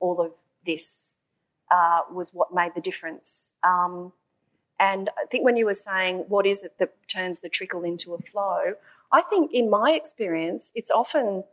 all 0.00 0.20
of 0.20 0.32
this 0.64 1.16
uh, 1.70 2.00
was 2.10 2.30
what 2.32 2.54
made 2.54 2.72
the 2.74 2.80
difference. 2.80 3.54
Um, 3.62 4.12
and 4.78 5.10
I 5.16 5.26
think 5.30 5.44
when 5.44 5.56
you 5.56 5.66
were 5.66 5.74
saying 5.74 6.24
what 6.28 6.46
is 6.46 6.64
it 6.64 6.72
that 6.78 6.92
turns 7.08 7.40
the 7.40 7.48
trickle 7.48 7.84
into 7.84 8.14
a 8.14 8.18
flow, 8.18 8.74
I 9.12 9.22
think 9.22 9.52
in 9.52 9.70
my 9.70 9.92
experience, 9.92 10.72
it's 10.74 10.90
often 10.90 11.44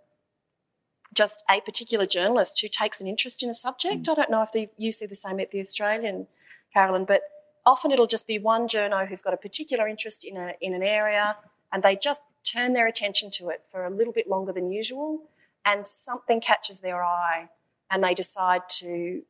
just 1.13 1.43
a 1.49 1.61
particular 1.61 2.05
journalist 2.05 2.59
who 2.61 2.67
takes 2.67 3.01
an 3.01 3.07
interest 3.07 3.43
in 3.43 3.49
a 3.49 3.53
subject. 3.53 4.07
I 4.07 4.13
don't 4.13 4.31
know 4.31 4.41
if 4.41 4.51
the, 4.51 4.69
you 4.77 4.91
see 4.91 5.05
the 5.05 5.15
same 5.15 5.39
at 5.39 5.51
the 5.51 5.59
Australian, 5.59 6.27
Carolyn, 6.73 7.05
but 7.05 7.21
often 7.65 7.91
it'll 7.91 8.07
just 8.07 8.27
be 8.27 8.39
one 8.39 8.67
journo 8.67 9.07
who's 9.07 9.21
got 9.21 9.33
a 9.33 9.37
particular 9.37 9.87
interest 9.87 10.25
in, 10.25 10.37
a, 10.37 10.53
in 10.61 10.73
an 10.73 10.83
area 10.83 11.37
and 11.71 11.83
they 11.83 11.95
just 11.95 12.27
turn 12.43 12.73
their 12.73 12.87
attention 12.87 13.29
to 13.31 13.49
it 13.49 13.61
for 13.69 13.85
a 13.85 13.89
little 13.89 14.13
bit 14.13 14.27
longer 14.27 14.51
than 14.51 14.71
usual 14.71 15.29
and 15.65 15.85
something 15.85 16.41
catches 16.41 16.81
their 16.81 17.03
eye 17.03 17.49
and 17.89 18.03
they 18.03 18.13
decide 18.13 18.61
to 18.69 19.21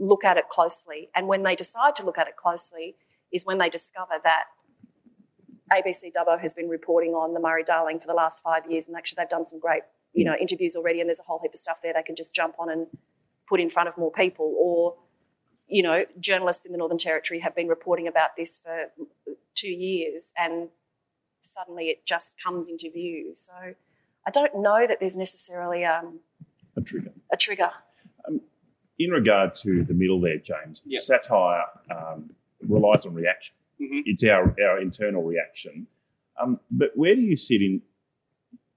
look 0.00 0.24
at 0.24 0.36
it 0.36 0.48
closely. 0.48 1.10
And 1.14 1.28
when 1.28 1.44
they 1.44 1.54
decide 1.54 1.94
to 1.96 2.04
look 2.04 2.18
at 2.18 2.26
it 2.26 2.34
closely 2.36 2.96
is 3.32 3.44
when 3.46 3.58
they 3.58 3.68
discover 3.68 4.14
that 4.24 4.46
ABC 5.72 6.10
Dubbo 6.16 6.40
has 6.40 6.52
been 6.52 6.68
reporting 6.68 7.10
on 7.10 7.34
the 7.34 7.38
Murray 7.38 7.62
Darling 7.62 8.00
for 8.00 8.08
the 8.08 8.14
last 8.14 8.42
five 8.42 8.62
years, 8.68 8.88
and 8.88 8.96
actually 8.96 9.16
they've 9.18 9.28
done 9.28 9.44
some 9.44 9.60
great, 9.60 9.82
you 10.12 10.24
know, 10.24 10.34
interviews 10.40 10.74
already, 10.74 11.00
and 11.00 11.08
there's 11.08 11.20
a 11.20 11.24
whole 11.24 11.38
heap 11.40 11.52
of 11.52 11.58
stuff 11.58 11.78
there 11.82 11.92
they 11.92 12.02
can 12.02 12.16
just 12.16 12.34
jump 12.34 12.56
on 12.58 12.68
and 12.68 12.88
put 13.48 13.60
in 13.60 13.68
front 13.68 13.88
of 13.88 13.96
more 13.96 14.10
people. 14.10 14.52
Or, 14.58 14.96
you 15.68 15.82
know, 15.82 16.06
journalists 16.18 16.66
in 16.66 16.72
the 16.72 16.78
Northern 16.78 16.98
Territory 16.98 17.40
have 17.40 17.54
been 17.54 17.68
reporting 17.68 18.08
about 18.08 18.30
this 18.36 18.58
for 18.58 18.90
two 19.54 19.68
years, 19.68 20.32
and 20.36 20.70
suddenly 21.40 21.90
it 21.90 22.04
just 22.04 22.42
comes 22.42 22.68
into 22.68 22.90
view. 22.90 23.32
So 23.36 23.52
I 24.26 24.30
don't 24.30 24.60
know 24.60 24.86
that 24.88 24.98
there's 24.98 25.16
necessarily 25.16 25.84
um, 25.84 26.20
A 26.76 26.80
trigger. 26.80 27.12
a 27.32 27.36
trigger. 27.36 27.70
In 29.00 29.10
regard 29.10 29.54
to 29.64 29.82
the 29.82 29.94
middle 29.94 30.20
there, 30.20 30.36
James, 30.36 30.82
Yep. 30.84 31.00
satire 31.02 31.64
um, 31.90 32.30
relies 32.68 33.06
on 33.06 33.14
reaction. 33.14 33.54
Mhm. 33.80 34.02
It's 34.04 34.22
our, 34.24 34.54
our 34.62 34.78
internal 34.78 35.22
reaction. 35.22 35.86
Um, 36.38 36.60
but 36.70 36.90
where 36.96 37.14
do 37.14 37.22
you 37.22 37.34
sit 37.36 37.62
in? 37.62 37.80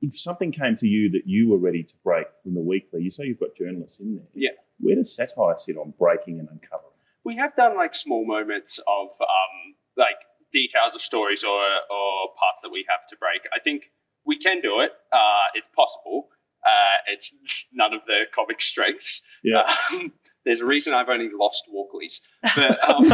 If 0.01 0.17
something 0.17 0.51
came 0.53 0.77
to 0.77 0.87
you 0.87 1.09
that 1.11 1.23
you 1.27 1.49
were 1.49 1.57
ready 1.57 1.83
to 1.83 1.95
break 2.05 2.27
from 2.41 2.53
the 2.55 2.61
weekly, 2.61 3.01
you 3.03 3.09
say 3.11 3.25
you've 3.25 3.39
got 3.39 3.53
journalists 3.53 3.99
in 3.99 4.15
there. 4.15 4.27
Yeah. 4.33 4.51
Where 4.79 4.95
does 4.95 5.13
satire 5.13 5.57
sit 5.57 5.75
on 5.77 5.93
breaking 5.99 6.39
and 6.39 6.47
uncovering? 6.49 6.89
we 7.25 7.37
have 7.37 7.55
done 7.55 7.73
like 7.77 7.95
small 7.95 8.25
moments 8.25 8.79
of 8.85 9.07
um, 9.21 9.75
like 9.95 10.19
details 10.51 10.93
of 10.93 11.01
stories 11.01 11.41
or 11.43 11.61
or 11.89 12.29
parts 12.41 12.59
that 12.61 12.69
we 12.69 12.85
have 12.89 13.07
to 13.07 13.15
break. 13.17 13.41
I 13.53 13.59
think 13.59 13.91
we 14.25 14.37
can 14.37 14.59
do 14.61 14.79
it. 14.81 14.91
Uh, 15.11 15.45
it's 15.53 15.69
possible. 15.75 16.29
Uh, 16.65 16.97
it's 17.13 17.33
none 17.73 17.93
of 17.93 18.01
the 18.07 18.19
comic 18.35 18.61
strengths. 18.61 19.21
Yeah. 19.43 19.71
Um, 19.93 20.11
there's 20.45 20.59
a 20.59 20.65
reason 20.65 20.93
I've 20.93 21.09
only 21.09 21.29
lost 21.33 21.63
Walkleys, 21.73 22.19
but 22.55 22.89
um, 22.89 23.07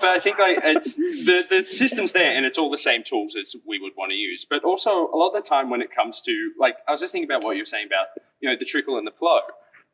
but 0.00 0.08
I 0.08 0.20
think 0.20 0.38
like 0.38 0.58
it's 0.62 0.94
the 0.94 1.44
the 1.48 1.64
system's 1.64 2.12
there 2.12 2.30
and 2.30 2.46
it's 2.46 2.58
all 2.58 2.70
the 2.70 2.78
same 2.78 3.02
tools 3.02 3.34
as 3.40 3.56
we 3.66 3.80
would 3.80 3.92
want 3.96 4.10
to 4.12 4.16
use. 4.16 4.46
But 4.48 4.62
also 4.64 5.08
a 5.08 5.16
lot 5.16 5.30
of 5.30 5.42
the 5.42 5.48
time 5.48 5.68
when 5.68 5.82
it 5.82 5.94
comes 5.94 6.20
to 6.22 6.52
like 6.58 6.76
I 6.86 6.92
was 6.92 7.00
just 7.00 7.12
thinking 7.12 7.28
about 7.28 7.42
what 7.42 7.56
you 7.56 7.62
were 7.62 7.66
saying 7.66 7.86
about 7.86 8.06
you 8.40 8.48
know 8.48 8.56
the 8.58 8.64
trickle 8.64 8.98
and 8.98 9.06
the 9.06 9.12
flow. 9.12 9.40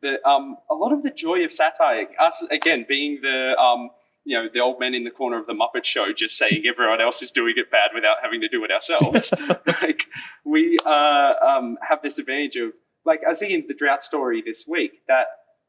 that 0.02 0.26
um, 0.29 0.59
a 0.70 0.74
lot 0.74 0.92
of 0.92 1.02
the 1.02 1.11
joy 1.11 1.44
of 1.44 1.52
satire, 1.52 2.07
us 2.20 2.44
again 2.50 2.85
being 2.87 3.20
the 3.22 3.59
um, 3.59 3.90
you 4.24 4.37
know 4.37 4.48
the 4.52 4.61
old 4.61 4.79
men 4.79 4.94
in 4.94 5.05
the 5.05 5.11
corner 5.11 5.38
of 5.38 5.46
the 5.46 5.55
Muppet 5.55 5.85
Show, 5.85 6.12
just 6.12 6.37
saying 6.37 6.64
everyone 6.68 7.00
else 7.00 7.22
is 7.22 7.33
doing 7.33 7.55
it 7.57 7.70
bad 7.70 7.90
without 7.94 8.16
having 8.22 8.42
to 8.42 8.48
do 8.48 8.64
it 8.64 8.70
ourselves. 8.70 9.33
like 9.83 10.07
we 10.44 10.79
uh, 10.85 11.35
um, 11.42 11.79
have 11.81 12.02
this 12.02 12.18
advantage 12.18 12.57
of 12.57 12.72
like 13.06 13.20
I 13.28 13.34
see 13.34 13.54
in 13.54 13.64
the 13.68 13.74
drought 13.74 14.02
story 14.02 14.42
this 14.44 14.64
week 14.66 15.02
that 15.08 15.26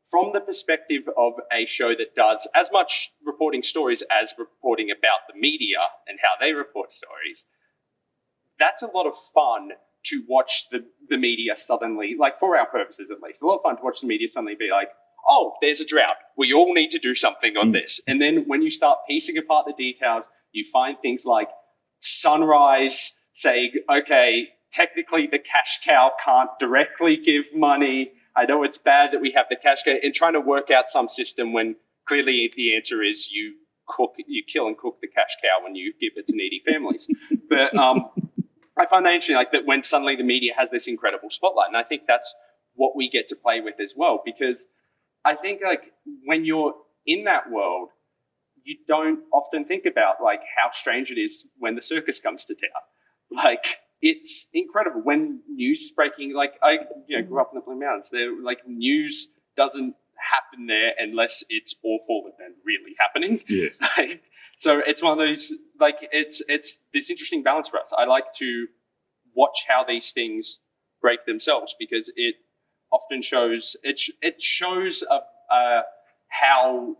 from 0.09 0.31
the 0.33 0.39
perspective 0.39 1.03
of 1.17 1.33
a 1.51 1.65
show 1.65 1.89
that 1.89 2.15
does 2.15 2.47
as 2.55 2.69
much 2.71 3.11
reporting 3.25 3.61
stories 3.61 4.03
as 4.09 4.33
reporting 4.37 4.89
about 4.89 5.19
the 5.31 5.39
media 5.39 5.77
and 6.07 6.17
how 6.21 6.43
they 6.43 6.53
report 6.53 6.93
stories, 6.93 7.45
that's 8.59 8.81
a 8.81 8.87
lot 8.87 9.05
of 9.05 9.13
fun 9.33 9.71
to 10.05 10.23
watch 10.27 10.67
the, 10.71 10.85
the 11.09 11.17
media 11.17 11.53
suddenly, 11.57 12.15
like 12.17 12.39
for 12.39 12.57
our 12.57 12.67
purposes 12.67 13.09
at 13.11 13.21
least, 13.21 13.41
a 13.41 13.45
lot 13.45 13.57
of 13.57 13.63
fun 13.63 13.75
to 13.75 13.83
watch 13.83 14.01
the 14.01 14.07
media 14.07 14.27
suddenly 14.29 14.55
be 14.55 14.69
like, 14.71 14.89
oh, 15.27 15.53
there's 15.61 15.81
a 15.81 15.85
drought. 15.85 16.15
We 16.37 16.53
all 16.53 16.73
need 16.73 16.91
to 16.91 16.99
do 16.99 17.13
something 17.13 17.57
on 17.57 17.69
mm. 17.69 17.73
this. 17.73 17.99
And 18.07 18.21
then 18.21 18.45
when 18.47 18.61
you 18.61 18.71
start 18.71 18.99
piecing 19.07 19.37
apart 19.37 19.65
the 19.65 19.73
details, 19.73 20.23
you 20.53 20.65
find 20.71 20.97
things 21.01 21.25
like 21.25 21.49
Sunrise 21.99 23.17
saying, 23.33 23.71
okay, 23.91 24.47
technically 24.71 25.27
the 25.27 25.39
cash 25.39 25.79
cow 25.83 26.11
can't 26.23 26.49
directly 26.59 27.17
give 27.17 27.45
money. 27.53 28.11
I 28.35 28.45
know 28.45 28.63
it's 28.63 28.77
bad 28.77 29.11
that 29.13 29.21
we 29.21 29.31
have 29.35 29.47
the 29.49 29.55
cash 29.55 29.83
cow 29.83 29.95
and 30.01 30.13
trying 30.13 30.33
to 30.33 30.41
work 30.41 30.69
out 30.69 30.89
some 30.89 31.09
system 31.09 31.53
when 31.53 31.75
clearly 32.07 32.51
the 32.55 32.75
answer 32.75 33.03
is 33.03 33.29
you 33.31 33.55
cook, 33.87 34.13
you 34.17 34.43
kill 34.51 34.67
and 34.67 34.77
cook 34.77 34.97
the 35.01 35.07
cash 35.07 35.35
cow 35.41 35.63
when 35.63 35.75
you 35.75 35.93
give 35.99 36.13
it 36.15 36.27
to 36.27 36.35
needy 36.35 36.61
families. 36.65 37.07
but 37.49 37.75
um, 37.75 38.09
I 38.77 38.85
find 38.85 39.05
that 39.05 39.13
interesting, 39.13 39.35
like 39.35 39.51
that 39.51 39.65
when 39.65 39.83
suddenly 39.83 40.15
the 40.15 40.23
media 40.23 40.53
has 40.57 40.69
this 40.71 40.87
incredible 40.87 41.29
spotlight, 41.29 41.67
and 41.67 41.77
I 41.77 41.83
think 41.83 42.03
that's 42.07 42.33
what 42.75 42.95
we 42.95 43.09
get 43.09 43.27
to 43.29 43.35
play 43.35 43.61
with 43.61 43.75
as 43.79 43.93
well, 43.95 44.21
because 44.23 44.65
I 45.25 45.35
think 45.35 45.61
like 45.63 45.93
when 46.25 46.45
you're 46.45 46.73
in 47.05 47.23
that 47.23 47.49
world, 47.49 47.89
you 48.63 48.77
don't 48.87 49.21
often 49.31 49.65
think 49.65 49.85
about 49.85 50.15
like 50.21 50.41
how 50.57 50.69
strange 50.73 51.09
it 51.09 51.19
is 51.19 51.45
when 51.57 51.75
the 51.75 51.81
circus 51.81 52.19
comes 52.19 52.45
to 52.45 52.53
town. 52.53 52.81
Like 53.43 53.79
it's 54.01 54.47
incredible 54.53 55.01
when 55.01 55.41
news 55.49 55.81
is 55.83 55.91
breaking. 55.91 56.33
Like 56.33 56.53
I, 56.61 56.79
you 57.07 57.19
know, 57.19 57.27
grew 57.27 57.41
up 57.41 57.49
in 57.53 57.59
the 57.59 57.65
Blue 57.65 57.79
Mountains. 57.79 58.09
There, 58.11 58.39
like 58.41 58.67
news 58.67 59.29
doesn't 59.55 59.95
happen 60.17 60.67
there 60.67 60.93
unless 60.97 61.43
it's 61.49 61.75
awful 61.83 62.23
and 62.25 62.33
then 62.39 62.55
really 62.65 62.95
happening. 62.99 63.41
Yes. 63.47 63.77
Like, 63.97 64.21
so 64.57 64.81
it's 64.85 65.03
one 65.03 65.11
of 65.11 65.19
those 65.19 65.53
like 65.79 65.97
it's 66.11 66.41
it's 66.47 66.79
this 66.93 67.09
interesting 67.11 67.43
balance 67.43 67.69
for 67.69 67.79
us. 67.79 67.93
I 67.95 68.05
like 68.05 68.33
to 68.37 68.67
watch 69.35 69.65
how 69.67 69.83
these 69.83 70.11
things 70.11 70.59
break 70.99 71.25
themselves 71.25 71.75
because 71.79 72.11
it 72.15 72.35
often 72.91 73.21
shows 73.21 73.75
it 73.83 74.01
it 74.21 74.41
shows 74.41 75.03
a, 75.09 75.19
a 75.53 75.81
how 76.29 76.95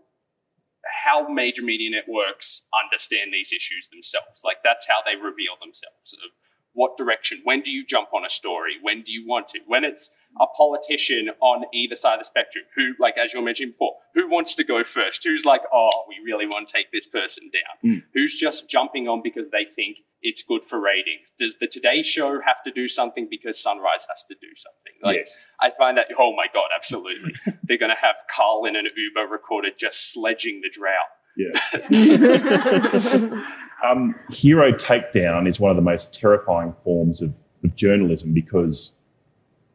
how 1.04 1.28
major 1.28 1.62
media 1.62 1.90
networks 1.90 2.64
understand 2.72 3.32
these 3.32 3.52
issues 3.52 3.88
themselves. 3.90 4.42
Like 4.44 4.58
that's 4.62 4.86
how 4.86 5.02
they 5.04 5.16
reveal 5.16 5.54
themselves. 5.60 6.14
Of 6.14 6.30
what 6.74 6.96
direction? 6.96 7.40
When 7.44 7.62
do 7.62 7.70
you 7.70 7.84
jump 7.84 8.08
on 8.14 8.24
a 8.24 8.28
story? 8.28 8.74
When 8.80 9.02
do 9.02 9.10
you 9.10 9.26
want 9.26 9.48
to? 9.50 9.60
When 9.66 9.84
it's 9.84 10.10
a 10.40 10.46
politician 10.46 11.30
on 11.40 11.64
either 11.72 11.96
side 11.96 12.14
of 12.14 12.20
the 12.20 12.24
spectrum 12.24 12.64
who, 12.76 12.92
like 13.00 13.16
as 13.18 13.32
you 13.32 13.42
mentioned 13.42 13.72
before, 13.72 13.94
who 14.14 14.28
wants 14.28 14.54
to 14.56 14.64
go 14.64 14.84
first? 14.84 15.24
Who's 15.24 15.44
like, 15.44 15.62
oh, 15.72 15.90
we 16.08 16.16
really 16.24 16.46
want 16.46 16.68
to 16.68 16.72
take 16.72 16.92
this 16.92 17.06
person 17.06 17.50
down? 17.52 17.92
Mm. 17.92 18.02
Who's 18.14 18.38
just 18.38 18.68
jumping 18.68 19.08
on 19.08 19.22
because 19.22 19.50
they 19.50 19.66
think 19.74 19.98
it's 20.22 20.42
good 20.42 20.64
for 20.64 20.80
ratings? 20.80 21.32
Does 21.38 21.56
the 21.60 21.66
Today 21.66 22.02
Show 22.02 22.40
have 22.40 22.62
to 22.64 22.70
do 22.72 22.88
something 22.88 23.26
because 23.30 23.58
Sunrise 23.60 24.06
has 24.08 24.24
to 24.24 24.34
do 24.34 24.48
something? 24.56 24.92
Like, 25.02 25.16
Yes. 25.16 25.38
I 25.60 25.70
find 25.76 25.96
that, 25.96 26.08
oh 26.18 26.34
my 26.36 26.46
God, 26.52 26.68
absolutely. 26.76 27.32
They're 27.64 27.78
going 27.78 27.90
to 27.94 28.00
have 28.00 28.16
Karl 28.34 28.64
in 28.66 28.76
an 28.76 28.86
Uber 28.96 29.26
recorded 29.30 29.74
just 29.78 30.12
sledging 30.12 30.60
the 30.62 30.70
drought. 30.70 31.10
Yeah. 31.36 31.52
um, 33.84 34.14
hero 34.30 34.72
takedown 34.72 35.48
is 35.48 35.60
one 35.60 35.70
of 35.70 35.76
the 35.76 35.82
most 35.82 36.12
terrifying 36.12 36.74
forms 36.82 37.22
of, 37.22 37.38
of 37.64 37.76
journalism 37.76 38.32
because 38.32 38.92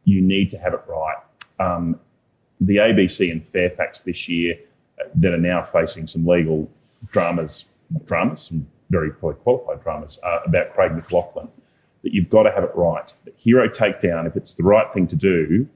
you 0.04 0.20
need 0.20 0.50
to 0.50 0.58
have 0.58 0.74
it 0.74 0.82
right. 0.86 1.16
Um, 1.58 1.98
the 2.60 2.76
ABC 2.76 3.30
and 3.30 3.44
Fairfax 3.44 4.02
this 4.02 4.28
year 4.28 4.56
uh, 5.00 5.04
that 5.16 5.32
are 5.32 5.38
now 5.38 5.62
facing 5.62 6.06
some 6.06 6.26
legal 6.26 6.70
dramas, 7.10 7.66
dramas, 8.06 8.42
some 8.42 8.66
very 8.90 9.10
qualified 9.10 9.82
dramas 9.82 10.18
uh, 10.22 10.40
about 10.44 10.72
Craig 10.74 10.92
McLachlan, 10.92 11.48
that 12.02 12.12
you've 12.12 12.30
got 12.30 12.44
to 12.44 12.52
have 12.52 12.64
it 12.64 12.70
right. 12.74 13.12
But 13.24 13.34
hero 13.36 13.68
takedown, 13.68 14.26
if 14.26 14.36
it's 14.36 14.54
the 14.54 14.62
right 14.62 14.92
thing 14.92 15.08
to 15.08 15.16
do, 15.16 15.68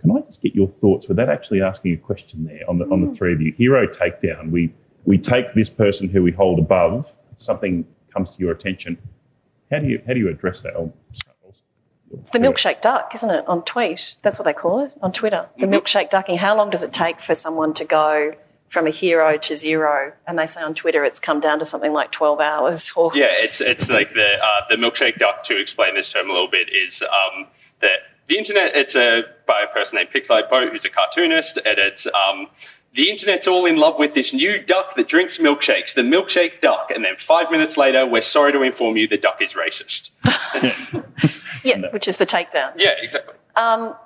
can 0.00 0.10
I 0.16 0.20
just 0.20 0.42
get 0.42 0.54
your 0.54 0.68
thoughts 0.68 1.08
without 1.08 1.28
actually 1.28 1.62
asking 1.62 1.94
a 1.94 1.96
question 1.96 2.44
there 2.44 2.60
on 2.68 2.78
the, 2.78 2.84
on 2.86 3.06
the 3.06 3.14
three 3.14 3.32
of 3.32 3.40
you? 3.40 3.52
Hero 3.52 3.86
takedown, 3.86 4.50
we, 4.50 4.72
we 5.06 5.16
take 5.18 5.54
this 5.54 5.70
person 5.70 6.08
who 6.10 6.22
we 6.22 6.32
hold 6.32 6.58
above, 6.58 7.14
something 7.38 7.86
comes 8.12 8.28
to 8.30 8.36
your 8.38 8.52
attention. 8.52 8.98
How 9.70 9.78
do 9.78 9.86
you, 9.86 10.02
how 10.06 10.12
do 10.12 10.18
you 10.20 10.28
address 10.28 10.60
that? 10.62 10.74
I'll 10.74 10.92
start- 11.12 11.36
I'll- 11.44 11.52
It's 12.20 12.30
the 12.30 12.38
milkshake 12.38 12.80
duck, 12.82 13.12
isn't 13.14 13.30
it? 13.30 13.44
On 13.48 13.62
tweet. 13.62 14.16
That's 14.22 14.38
what 14.38 14.44
they 14.44 14.52
call 14.52 14.84
it 14.84 14.92
on 15.02 15.12
Twitter. 15.12 15.48
The 15.58 15.66
milkshake 15.66 16.10
ducking. 16.10 16.38
How 16.38 16.56
long 16.56 16.70
does 16.70 16.82
it 16.82 16.92
take 16.92 17.20
for 17.20 17.34
someone 17.34 17.72
to 17.74 17.84
go 17.84 18.34
from 18.68 18.86
a 18.86 18.90
hero 18.90 19.36
to 19.38 19.56
zero? 19.56 20.12
And 20.26 20.38
they 20.38 20.46
say 20.46 20.62
on 20.62 20.74
Twitter 20.74 21.04
it's 21.04 21.18
come 21.20 21.40
down 21.40 21.58
to 21.58 21.64
something 21.64 21.92
like 21.92 22.12
12 22.12 22.40
hours 22.40 22.92
or 22.96 23.10
Yeah, 23.14 23.26
it's 23.30 23.60
it's 23.60 23.88
like 23.88 24.12
the 24.14 24.36
uh, 24.42 24.60
the 24.70 24.76
milkshake 24.76 25.18
duck. 25.18 25.42
To 25.44 25.60
explain 25.60 25.94
this 25.94 26.12
term 26.12 26.30
a 26.30 26.32
little 26.32 26.50
bit, 26.50 26.68
is 26.72 27.02
um, 27.02 27.46
that 27.80 27.98
the 28.28 28.38
internet. 28.38 28.74
It's 28.76 28.94
a 28.94 29.24
by 29.46 29.62
a 29.62 29.66
person 29.68 29.96
named 29.96 30.10
Pixelated 30.14 30.48
Boat, 30.50 30.70
who's 30.72 30.84
a 30.84 30.90
cartoonist, 30.90 31.58
and 31.64 31.78
it's 31.78 32.06
um, 32.06 32.48
the 32.96 33.10
internet's 33.10 33.46
all 33.46 33.66
in 33.66 33.76
love 33.76 33.98
with 33.98 34.14
this 34.14 34.32
new 34.32 34.60
duck 34.60 34.96
that 34.96 35.06
drinks 35.06 35.36
milkshakes, 35.36 35.94
the 35.94 36.00
milkshake 36.00 36.62
duck. 36.62 36.90
And 36.90 37.04
then 37.04 37.16
five 37.16 37.50
minutes 37.50 37.76
later, 37.76 38.06
we're 38.06 38.22
sorry 38.22 38.52
to 38.52 38.62
inform 38.62 38.96
you 38.96 39.06
the 39.06 39.18
duck 39.18 39.40
is 39.40 39.52
racist. 39.52 40.10
Yeah, 41.64 41.90
which 41.90 42.06
is 42.06 42.18
the 42.18 42.26
takedown. 42.26 42.74
yeah, 42.76 42.94
exactly. 43.02 43.34
Um, 43.56 43.96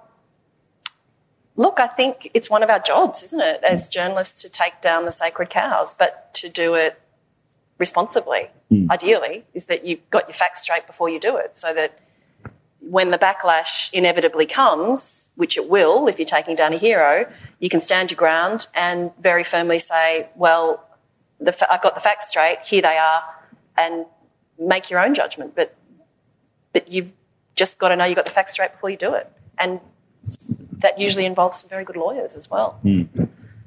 look, 1.56 1.78
I 1.78 1.86
think 1.86 2.30
it's 2.32 2.48
one 2.48 2.62
of 2.62 2.70
our 2.70 2.78
jobs, 2.78 3.22
isn't 3.22 3.40
it, 3.42 3.62
as 3.62 3.90
journalists 3.90 4.40
to 4.42 4.48
take 4.48 4.80
down 4.80 5.04
the 5.04 5.12
sacred 5.12 5.50
cows, 5.50 5.92
but 5.92 6.32
to 6.34 6.48
do 6.48 6.74
it 6.74 6.98
responsibly, 7.76 8.48
hmm. 8.70 8.90
ideally, 8.90 9.44
is 9.52 9.66
that 9.66 9.84
you've 9.84 10.08
got 10.08 10.26
your 10.26 10.34
facts 10.34 10.62
straight 10.62 10.86
before 10.86 11.10
you 11.10 11.20
do 11.20 11.36
it 11.36 11.54
so 11.54 11.74
that 11.74 11.98
when 12.80 13.10
the 13.10 13.18
backlash 13.18 13.92
inevitably 13.92 14.46
comes, 14.46 15.30
which 15.36 15.58
it 15.58 15.68
will 15.68 16.08
if 16.08 16.18
you're 16.18 16.24
taking 16.24 16.56
down 16.56 16.72
a 16.72 16.78
hero, 16.78 17.30
you 17.60 17.68
can 17.68 17.80
stand 17.80 18.10
your 18.10 18.16
ground 18.16 18.66
and 18.74 19.12
very 19.20 19.44
firmly 19.44 19.78
say, 19.78 20.28
well, 20.34 20.84
the, 21.38 21.52
fa- 21.52 21.70
I've 21.70 21.82
got 21.82 21.94
the 21.94 22.00
facts 22.00 22.28
straight, 22.28 22.58
here 22.64 22.82
they 22.82 22.98
are, 22.98 23.22
and 23.78 24.06
make 24.58 24.90
your 24.90 24.98
own 24.98 25.14
judgment. 25.14 25.54
But, 25.54 25.76
but 26.72 26.90
you've 26.90 27.12
just 27.54 27.78
got 27.78 27.90
to 27.90 27.96
know 27.96 28.04
you've 28.06 28.16
got 28.16 28.24
the 28.24 28.30
facts 28.30 28.54
straight 28.54 28.72
before 28.72 28.90
you 28.90 28.96
do 28.96 29.14
it. 29.14 29.30
And 29.58 29.80
that 30.78 30.98
usually 30.98 31.26
involves 31.26 31.60
some 31.60 31.68
very 31.70 31.84
good 31.84 31.96
lawyers 31.96 32.34
as 32.34 32.50
well. 32.50 32.80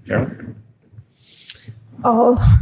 Karen? 0.07 0.61
Oh, 2.03 2.59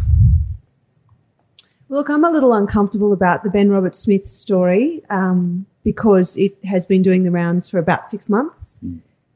look, 1.89 2.10
I'm 2.10 2.24
a 2.26 2.30
little 2.30 2.54
uncomfortable 2.54 3.13
about 3.13 3.44
the 3.44 3.50
Ben 3.50 3.70
Roberts-Smith 3.70 4.28
story 4.28 5.02
um, 5.10 5.65
because 5.84 6.38
it 6.38 6.58
has 6.65 6.86
been 6.86 7.02
doing 7.02 7.24
the 7.24 7.32
rounds 7.32 7.70
for 7.70 7.80
about 7.80 8.10
six 8.10 8.30
months. 8.30 8.76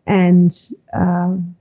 And 0.06 0.72
um, 0.94 1.56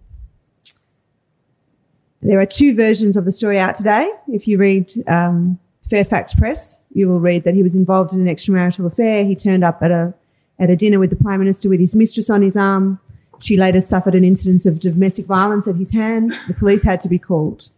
there 2.24 2.40
are 2.40 2.46
two 2.46 2.74
versions 2.74 3.16
of 3.16 3.26
the 3.26 3.32
story 3.32 3.58
out 3.58 3.74
today. 3.74 4.10
If 4.28 4.48
you 4.48 4.56
read 4.56 4.92
um, 5.06 5.58
Fairfax 5.88 6.34
Press, 6.34 6.78
you 6.94 7.06
will 7.06 7.20
read 7.20 7.44
that 7.44 7.54
he 7.54 7.62
was 7.62 7.76
involved 7.76 8.14
in 8.14 8.26
an 8.26 8.34
extramarital 8.34 8.86
affair. 8.86 9.24
He 9.24 9.36
turned 9.36 9.62
up 9.62 9.82
at 9.82 9.90
a 9.90 10.14
at 10.58 10.70
a 10.70 10.76
dinner 10.76 10.98
with 10.98 11.10
the 11.10 11.16
Prime 11.16 11.40
Minister 11.40 11.68
with 11.68 11.80
his 11.80 11.94
mistress 11.94 12.30
on 12.30 12.40
his 12.40 12.56
arm. 12.56 13.00
She 13.40 13.56
later 13.56 13.80
suffered 13.80 14.14
an 14.14 14.24
incident 14.24 14.64
of 14.66 14.80
domestic 14.80 15.26
violence 15.26 15.66
at 15.66 15.74
his 15.74 15.90
hands. 15.90 16.42
The 16.46 16.54
police 16.54 16.84
had 16.84 17.00
to 17.02 17.08
be 17.08 17.18
called. 17.18 17.68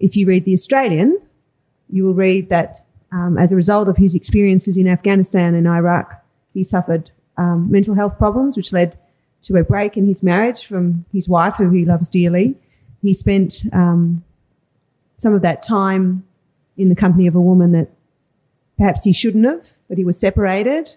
If 0.00 0.16
you 0.16 0.26
read 0.26 0.46
The 0.46 0.54
Australian, 0.54 1.20
you 1.90 2.04
will 2.04 2.14
read 2.14 2.48
that 2.48 2.86
um, 3.12 3.36
as 3.38 3.52
a 3.52 3.56
result 3.56 3.88
of 3.88 3.98
his 3.98 4.14
experiences 4.14 4.78
in 4.78 4.88
Afghanistan 4.88 5.54
and 5.54 5.68
Iraq, 5.68 6.24
he 6.54 6.64
suffered 6.64 7.10
um, 7.36 7.70
mental 7.70 7.94
health 7.94 8.16
problems, 8.16 8.56
which 8.56 8.72
led 8.72 8.98
to 9.42 9.56
a 9.56 9.62
break 9.62 9.96
in 9.96 10.06
his 10.06 10.22
marriage 10.22 10.64
from 10.64 11.04
his 11.12 11.28
wife, 11.28 11.56
who 11.56 11.70
he 11.70 11.84
loves 11.84 12.08
dearly. 12.08 12.56
He 13.06 13.14
spent 13.14 13.62
um, 13.72 14.24
some 15.16 15.32
of 15.32 15.42
that 15.42 15.62
time 15.62 16.24
in 16.76 16.88
the 16.88 16.96
company 16.96 17.26
of 17.26 17.36
a 17.36 17.40
woman 17.40 17.70
that 17.72 17.88
perhaps 18.76 19.04
he 19.04 19.12
shouldn't 19.12 19.44
have, 19.44 19.74
but 19.88 19.96
he 19.96 20.04
was 20.04 20.18
separated 20.18 20.96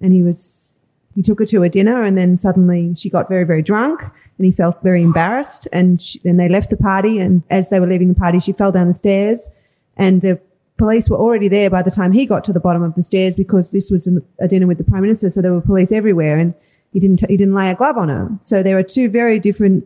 and 0.00 0.12
he 0.12 0.22
was 0.22 0.72
he 1.14 1.22
took 1.22 1.38
her 1.40 1.44
to 1.44 1.62
a 1.62 1.68
dinner 1.68 2.02
and 2.02 2.16
then 2.16 2.38
suddenly 2.38 2.94
she 2.96 3.10
got 3.10 3.28
very 3.28 3.44
very 3.44 3.60
drunk 3.60 4.00
and 4.02 4.46
he 4.46 4.50
felt 4.50 4.82
very 4.82 5.02
embarrassed 5.02 5.68
and 5.72 6.02
then 6.24 6.38
they 6.38 6.48
left 6.48 6.70
the 6.70 6.76
party 6.76 7.18
and 7.18 7.42
as 7.50 7.68
they 7.68 7.78
were 7.78 7.86
leaving 7.86 8.08
the 8.08 8.18
party 8.18 8.40
she 8.40 8.52
fell 8.52 8.72
down 8.72 8.88
the 8.88 8.94
stairs 8.94 9.50
and 9.98 10.22
the 10.22 10.40
police 10.78 11.10
were 11.10 11.18
already 11.18 11.48
there 11.48 11.68
by 11.68 11.82
the 11.82 11.90
time 11.90 12.12
he 12.12 12.24
got 12.24 12.44
to 12.44 12.52
the 12.52 12.58
bottom 12.58 12.82
of 12.82 12.94
the 12.94 13.02
stairs 13.02 13.36
because 13.36 13.72
this 13.72 13.90
was 13.90 14.06
an, 14.06 14.24
a 14.40 14.48
dinner 14.48 14.66
with 14.66 14.78
the 14.78 14.84
prime 14.84 15.02
minister 15.02 15.28
so 15.28 15.42
there 15.42 15.52
were 15.52 15.60
police 15.60 15.92
everywhere 15.92 16.38
and 16.38 16.54
he 16.92 17.00
didn't 17.00 17.20
he 17.28 17.36
didn't 17.36 17.54
lay 17.54 17.70
a 17.70 17.74
glove 17.74 17.96
on 17.96 18.08
her. 18.08 18.28
So 18.42 18.62
there 18.62 18.78
are 18.78 18.82
two 18.82 19.08
very 19.08 19.38
different 19.38 19.84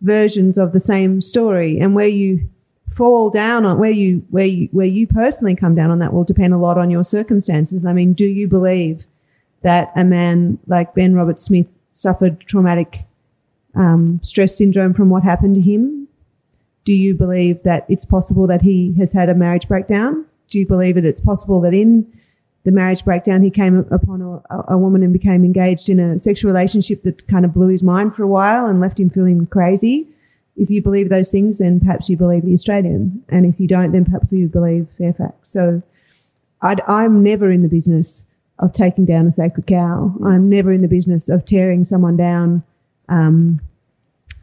versions 0.00 0.58
of 0.58 0.72
the 0.72 0.80
same 0.80 1.20
story, 1.20 1.78
and 1.80 1.94
where 1.94 2.06
you 2.06 2.48
fall 2.88 3.30
down 3.30 3.66
on 3.66 3.78
where 3.78 3.90
you 3.90 4.24
where 4.30 4.46
you 4.46 4.68
where 4.70 4.86
you 4.86 5.06
personally 5.06 5.56
come 5.56 5.74
down 5.74 5.90
on 5.90 5.98
that 5.98 6.12
will 6.12 6.24
depend 6.24 6.54
a 6.54 6.58
lot 6.58 6.78
on 6.78 6.90
your 6.90 7.02
circumstances. 7.02 7.84
I 7.84 7.92
mean, 7.92 8.12
do 8.12 8.26
you 8.26 8.46
believe 8.46 9.04
that 9.62 9.90
a 9.96 10.04
man 10.04 10.58
like 10.66 10.94
Ben 10.94 11.14
Roberts-Smith 11.14 11.66
suffered 11.92 12.40
traumatic 12.40 13.04
um, 13.74 14.20
stress 14.22 14.56
syndrome 14.56 14.94
from 14.94 15.10
what 15.10 15.24
happened 15.24 15.56
to 15.56 15.60
him? 15.60 16.06
Do 16.84 16.92
you 16.92 17.14
believe 17.14 17.64
that 17.64 17.84
it's 17.88 18.04
possible 18.04 18.46
that 18.46 18.62
he 18.62 18.94
has 18.98 19.12
had 19.12 19.28
a 19.28 19.34
marriage 19.34 19.66
breakdown? 19.66 20.24
Do 20.48 20.60
you 20.60 20.66
believe 20.66 20.94
that 20.94 21.04
it's 21.04 21.20
possible 21.20 21.60
that 21.62 21.74
in 21.74 22.06
the 22.66 22.70
marriage 22.70 23.02
breakdown 23.04 23.42
he 23.42 23.50
came 23.50 23.78
upon 23.90 24.20
a, 24.20 24.74
a 24.74 24.76
woman 24.76 25.02
and 25.02 25.12
became 25.12 25.42
engaged 25.44 25.88
in 25.88 25.98
a 25.98 26.18
sexual 26.18 26.52
relationship 26.52 27.02
that 27.04 27.26
kind 27.28 27.46
of 27.46 27.54
blew 27.54 27.68
his 27.68 27.82
mind 27.82 28.14
for 28.14 28.22
a 28.22 28.28
while 28.28 28.66
and 28.66 28.80
left 28.80 29.00
him 29.00 29.08
feeling 29.08 29.46
crazy? 29.46 30.06
if 30.56 30.70
you 30.70 30.82
believe 30.82 31.08
those 31.08 31.30
things, 31.30 31.58
then 31.58 31.80
perhaps 31.80 32.08
you 32.08 32.16
believe 32.16 32.44
the 32.44 32.54
Australian. 32.54 33.22
And 33.28 33.44
if 33.46 33.60
you 33.60 33.68
don't, 33.68 33.92
then 33.92 34.04
perhaps 34.04 34.32
you 34.32 34.48
believe 34.48 34.88
Fairfax. 34.98 35.50
So 35.50 35.82
i 36.62 36.74
am 36.88 37.22
never 37.22 37.50
in 37.50 37.62
the 37.62 37.68
business 37.68 38.24
of 38.58 38.72
taking 38.72 39.04
down 39.04 39.26
a 39.26 39.32
sacred 39.32 39.66
cow. 39.66 40.14
I'm 40.24 40.48
never 40.48 40.72
in 40.72 40.80
the 40.80 40.88
business 40.88 41.28
of 41.28 41.44
tearing 41.44 41.84
someone 41.84 42.16
down 42.16 42.62
um, 43.10 43.60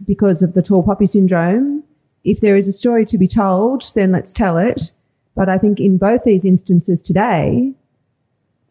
because 0.06 0.44
of 0.44 0.54
the 0.54 0.62
tall 0.62 0.84
poppy 0.84 1.08
syndrome. 1.08 1.84
If 2.24 2.40
there 2.40 2.56
is 2.56 2.68
a 2.68 2.74
story 2.74 3.06
to 3.08 3.18
be 3.18 3.28
told, 3.28 3.92
then 3.96 4.12
let's 4.12 4.32
tell 4.32 4.58
it. 4.58 4.92
But 5.36 5.50
I 5.50 5.58
think 5.58 5.80
in 5.80 5.98
both 5.98 6.24
these 6.24 6.46
instances 6.46 7.02
today, 7.02 7.74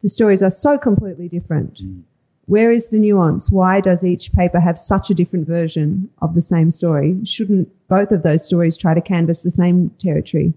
the 0.02 0.08
stories 0.08 0.42
are 0.42 0.50
so 0.50 0.78
completely 0.78 1.28
different. 1.28 1.82
Mm. 1.82 2.02
Where 2.46 2.72
is 2.72 2.88
the 2.88 2.98
nuance? 2.98 3.50
Why 3.50 3.80
does 3.80 4.04
each 4.04 4.32
paper 4.32 4.58
have 4.60 4.78
such 4.78 5.10
a 5.10 5.14
different 5.14 5.46
version 5.46 6.10
of 6.20 6.34
the 6.34 6.42
same 6.42 6.70
story? 6.70 7.16
Shouldn't 7.24 7.68
both 7.88 8.10
of 8.10 8.24
those 8.24 8.44
stories 8.44 8.76
try 8.76 8.94
to 8.94 9.00
canvass 9.00 9.42
the 9.42 9.50
same 9.50 9.90
territory? 10.00 10.52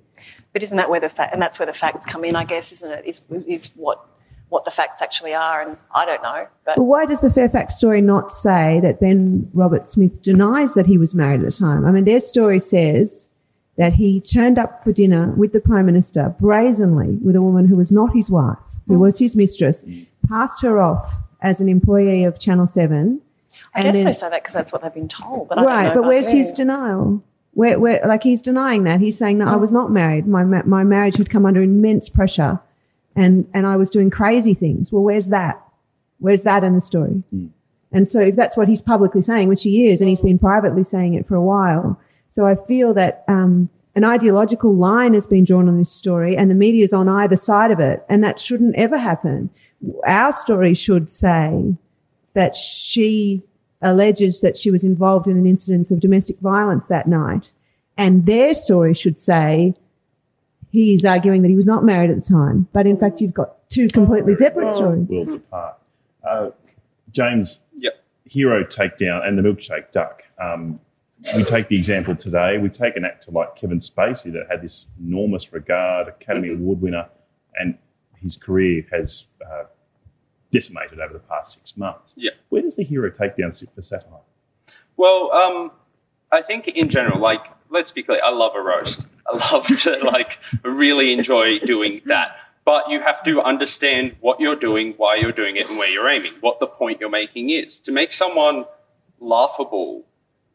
But 0.51 0.63
isn't 0.63 0.77
that 0.77 0.89
where 0.89 0.99
the 0.99 1.09
fa- 1.09 1.29
and 1.31 1.41
that's 1.41 1.59
where 1.59 1.65
the 1.65 1.73
facts 1.73 2.05
come 2.05 2.25
in? 2.25 2.35
I 2.35 2.43
guess, 2.43 2.71
isn't 2.71 2.91
it? 2.91 3.05
Is 3.05 3.21
is 3.45 3.71
what 3.75 4.05
what 4.49 4.65
the 4.65 4.71
facts 4.71 5.01
actually 5.01 5.33
are, 5.33 5.61
and 5.61 5.77
I 5.93 6.05
don't 6.05 6.23
know. 6.23 6.47
But, 6.65 6.77
but 6.77 6.83
why 6.83 7.05
does 7.05 7.21
the 7.21 7.31
Fairfax 7.31 7.75
story 7.75 7.99
not 7.99 8.31
say 8.31 8.79
that 8.81 8.99
Ben 8.99 9.49
Roberts-Smith 9.53 10.21
denies 10.21 10.75
that 10.75 10.85
he 10.85 10.97
was 10.97 11.13
married 11.13 11.41
at 11.41 11.45
the 11.45 11.51
time? 11.51 11.85
I 11.85 11.91
mean, 11.91 12.05
their 12.05 12.19
story 12.19 12.59
says 12.59 13.29
that 13.77 13.93
he 13.93 14.21
turned 14.21 14.57
up 14.57 14.83
for 14.83 14.93
dinner 14.93 15.33
with 15.35 15.51
the 15.51 15.59
Prime 15.59 15.85
Minister 15.87 16.35
brazenly 16.39 17.17
with 17.21 17.35
a 17.35 17.41
woman 17.41 17.67
who 17.67 17.75
was 17.75 17.91
not 17.91 18.13
his 18.13 18.29
wife, 18.29 18.74
who 18.87 18.99
was 18.99 19.19
his 19.19 19.35
mistress, 19.35 19.83
passed 20.27 20.61
her 20.61 20.81
off 20.81 21.17
as 21.41 21.61
an 21.61 21.69
employee 21.69 22.23
of 22.23 22.39
Channel 22.39 22.67
7. 22.67 23.21
I 23.73 23.81
guess 23.81 23.93
then, 23.93 24.05
they 24.05 24.13
say 24.13 24.29
that 24.29 24.41
because 24.43 24.53
that's 24.53 24.71
what 24.71 24.81
they've 24.81 24.93
been 24.93 25.09
told. 25.09 25.49
But 25.49 25.65
right, 25.65 25.93
but 25.93 26.03
where's 26.03 26.29
his 26.29 26.51
denial? 26.51 27.23
Where, 27.53 27.79
where, 27.79 28.01
like 28.05 28.23
he's 28.23 28.41
denying 28.41 28.83
that. 28.83 28.99
He's 28.99 29.17
saying 29.17 29.37
that 29.39 29.47
oh. 29.47 29.53
I 29.53 29.55
was 29.55 29.71
not 29.71 29.91
married. 29.91 30.27
My, 30.27 30.43
my 30.43 30.83
marriage 30.83 31.17
had 31.17 31.29
come 31.29 31.45
under 31.45 31.61
immense 31.61 32.09
pressure 32.09 32.59
and, 33.15 33.49
and 33.53 33.65
I 33.65 33.77
was 33.77 33.89
doing 33.89 34.09
crazy 34.09 34.53
things. 34.53 34.91
Well, 34.91 35.03
where's 35.03 35.29
that? 35.29 35.61
Where's 36.19 36.43
that 36.43 36.63
in 36.63 36.75
the 36.75 36.81
story? 36.81 37.23
Mm. 37.33 37.49
And 37.91 38.09
so 38.09 38.19
if 38.19 38.35
that's 38.35 38.57
what 38.57 38.67
he's 38.67 38.81
publicly 38.81 39.21
saying, 39.21 39.47
which 39.47 39.63
he 39.63 39.87
is, 39.89 40.01
and 40.01 40.09
he's 40.09 40.21
been 40.21 40.39
privately 40.39 40.83
saying 40.83 41.13
it 41.13 41.25
for 41.25 41.35
a 41.35 41.41
while. 41.41 41.99
So 42.27 42.45
I 42.45 42.55
feel 42.55 42.93
that, 42.93 43.23
um, 43.27 43.69
an 43.95 44.03
ideological 44.03 44.75
line 44.75 45.13
has 45.13 45.25
been 45.25 45.43
drawn 45.43 45.67
on 45.67 45.77
this 45.77 45.91
story 45.91 46.35
and 46.35 46.49
the 46.49 46.55
media 46.55 46.83
is 46.83 46.93
on 46.93 47.07
either 47.07 47.35
side 47.35 47.71
of 47.71 47.79
it. 47.79 48.03
And 48.09 48.23
that 48.23 48.39
shouldn't 48.39 48.75
ever 48.75 48.97
happen 48.97 49.49
our 50.05 50.31
story 50.31 50.73
should 50.73 51.09
say 51.09 51.75
that 52.33 52.55
she 52.55 53.43
alleges 53.81 54.41
that 54.41 54.57
she 54.57 54.71
was 54.71 54.83
involved 54.83 55.27
in 55.27 55.37
an 55.37 55.45
incident 55.45 55.91
of 55.91 55.99
domestic 55.99 56.39
violence 56.39 56.87
that 56.87 57.07
night. 57.07 57.51
And 57.97 58.25
their 58.25 58.53
story 58.53 58.93
should 58.93 59.19
say 59.19 59.73
he's 60.71 61.05
arguing 61.05 61.41
that 61.43 61.49
he 61.49 61.55
was 61.55 61.65
not 61.65 61.83
married 61.83 62.09
at 62.09 62.17
the 62.17 62.21
time. 62.21 62.67
But 62.73 62.87
in 62.87 62.97
fact, 62.97 63.21
you've 63.21 63.33
got 63.33 63.69
two 63.69 63.87
completely 63.87 64.35
separate 64.35 64.71
stories. 64.71 65.07
Worlds 65.07 65.33
apart. 65.33 65.77
Uh, 66.27 66.49
James, 67.11 67.59
yep. 67.75 68.03
hero 68.25 68.63
takedown 68.63 69.25
and 69.25 69.37
the 69.37 69.41
milkshake 69.41 69.91
duck. 69.91 70.23
Um, 70.41 70.79
we 71.35 71.43
take 71.43 71.69
the 71.69 71.77
example 71.77 72.15
today. 72.15 72.57
We 72.57 72.69
take 72.69 72.95
an 72.95 73.05
actor 73.05 73.31
like 73.31 73.55
Kevin 73.55 73.79
Spacey 73.79 74.31
that 74.33 74.47
had 74.49 74.61
this 74.61 74.87
enormous 74.99 75.51
regard, 75.53 76.07
Academy 76.07 76.49
Award 76.49 76.81
winner, 76.81 77.07
and 77.55 77.77
his 78.21 78.35
career 78.35 78.85
has 78.91 79.27
uh, 79.45 79.63
decimated 80.51 80.99
over 80.99 81.13
the 81.13 81.19
past 81.19 81.53
six 81.53 81.77
months. 81.77 82.13
Yeah. 82.17 82.31
Where 82.49 82.61
does 82.61 82.75
the 82.75 82.83
hero 82.83 83.09
takedown 83.09 83.53
sit 83.53 83.69
for 83.73 83.81
satire? 83.81 84.19
Well, 84.97 85.31
um, 85.31 85.71
I 86.31 86.41
think 86.41 86.67
in 86.67 86.89
general, 86.89 87.19
like, 87.19 87.45
let's 87.69 87.91
be 87.91 88.03
clear, 88.03 88.21
I 88.23 88.29
love 88.29 88.53
a 88.55 88.61
roast. 88.61 89.07
I 89.27 89.53
love 89.53 89.67
to, 89.67 89.99
like, 90.05 90.39
really 90.63 91.11
enjoy 91.11 91.59
doing 91.59 92.01
that. 92.05 92.37
But 92.63 92.89
you 92.89 92.99
have 93.01 93.23
to 93.25 93.41
understand 93.41 94.15
what 94.21 94.39
you're 94.39 94.55
doing, 94.55 94.93
why 94.97 95.15
you're 95.15 95.31
doing 95.31 95.55
it, 95.55 95.69
and 95.69 95.77
where 95.77 95.89
you're 95.89 96.09
aiming, 96.09 96.33
what 96.41 96.59
the 96.59 96.67
point 96.67 96.99
you're 96.99 97.09
making 97.09 97.51
is. 97.51 97.79
To 97.81 97.91
make 97.91 98.11
someone 98.11 98.65
laughable 99.19 100.05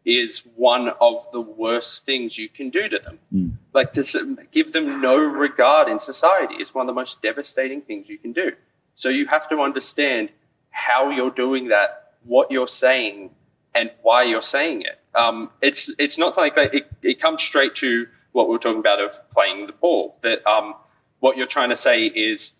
is 0.04 0.42
one 0.56 0.88
of 1.00 1.26
the 1.32 1.40
worst 1.40 2.06
things 2.06 2.38
you 2.38 2.48
can 2.48 2.70
do 2.70 2.88
to 2.88 2.98
them. 2.98 3.18
Mm. 3.32 3.52
Like 3.72 3.92
to 3.92 4.36
give 4.50 4.72
them 4.72 5.00
no 5.00 5.16
regard 5.18 5.88
in 5.88 5.98
society 5.98 6.54
is 6.54 6.74
one 6.74 6.84
of 6.84 6.86
the 6.86 6.98
most 6.98 7.20
devastating 7.22 7.82
things 7.82 8.08
you 8.08 8.18
can 8.18 8.32
do. 8.32 8.52
So 8.94 9.08
you 9.08 9.26
have 9.26 9.48
to 9.50 9.60
understand 9.60 10.30
how 10.70 11.10
you're 11.10 11.30
doing 11.30 11.68
that, 11.68 12.14
what 12.24 12.50
you're 12.50 12.68
saying, 12.68 13.30
and 13.74 13.90
why 14.02 14.24
you're 14.24 14.42
saying 14.42 14.82
it. 14.82 15.00
Um, 15.14 15.50
it's 15.60 15.94
it's 15.98 16.18
not 16.18 16.36
like 16.36 16.54
that. 16.56 16.74
It, 16.74 16.90
it 17.02 17.20
comes 17.20 17.42
straight 17.42 17.74
to 17.76 18.06
what 18.32 18.48
we 18.48 18.56
are 18.56 18.58
talking 18.58 18.80
about 18.80 19.00
of 19.00 19.18
playing 19.30 19.66
the 19.66 19.72
ball. 19.72 20.16
That 20.22 20.46
um, 20.46 20.74
what 21.20 21.36
you're 21.36 21.46
trying 21.46 21.70
to 21.70 21.76
say 21.76 22.06
is 22.06 22.52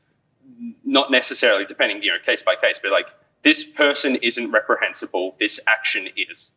not 0.84 1.10
necessarily 1.10 1.64
depending, 1.64 2.02
you 2.02 2.12
know, 2.12 2.18
case 2.24 2.42
by 2.42 2.54
case, 2.54 2.78
but 2.82 2.90
like 2.90 3.06
this 3.42 3.64
person 3.64 4.16
isn't 4.16 4.50
reprehensible. 4.50 5.36
This 5.40 5.58
action 5.66 6.08
is 6.16 6.50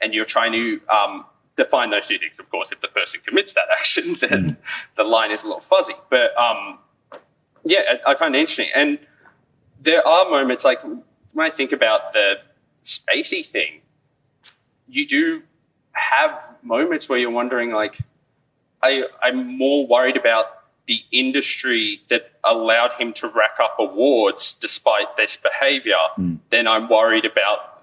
and 0.00 0.14
you're 0.14 0.24
trying 0.24 0.52
to 0.52 0.80
um, 0.88 1.24
define 1.56 1.90
those 1.90 2.06
things. 2.06 2.38
Of 2.38 2.50
course, 2.50 2.72
if 2.72 2.80
the 2.80 2.88
person 2.88 3.20
commits 3.26 3.52
that 3.54 3.68
action, 3.70 4.16
then 4.20 4.44
mm. 4.44 4.56
the 4.96 5.04
line 5.04 5.30
is 5.30 5.42
a 5.42 5.46
little 5.46 5.60
fuzzy. 5.60 5.94
But 6.10 6.36
um, 6.36 6.78
yeah, 7.64 7.96
I 8.06 8.14
find 8.14 8.34
it 8.34 8.38
interesting. 8.38 8.68
And 8.74 8.98
there 9.80 10.06
are 10.06 10.28
moments 10.30 10.64
like 10.64 10.82
when 10.82 11.46
I 11.46 11.50
think 11.50 11.72
about 11.72 12.12
the 12.12 12.40
Spacey 12.84 13.44
thing, 13.44 13.80
you 14.88 15.06
do 15.06 15.42
have 15.92 16.38
moments 16.62 17.08
where 17.08 17.18
you're 17.18 17.30
wondering, 17.30 17.72
like, 17.72 17.98
I, 18.82 19.04
I'm 19.22 19.58
more 19.58 19.86
worried 19.86 20.16
about 20.16 20.46
the 20.86 21.00
industry 21.10 22.02
that 22.08 22.32
allowed 22.44 22.92
him 22.92 23.12
to 23.14 23.28
rack 23.28 23.56
up 23.60 23.76
awards 23.78 24.52
despite 24.52 25.16
this 25.16 25.36
behavior 25.36 25.96
mm. 26.18 26.38
than 26.50 26.66
I'm 26.66 26.88
worried 26.88 27.24
about 27.24 27.73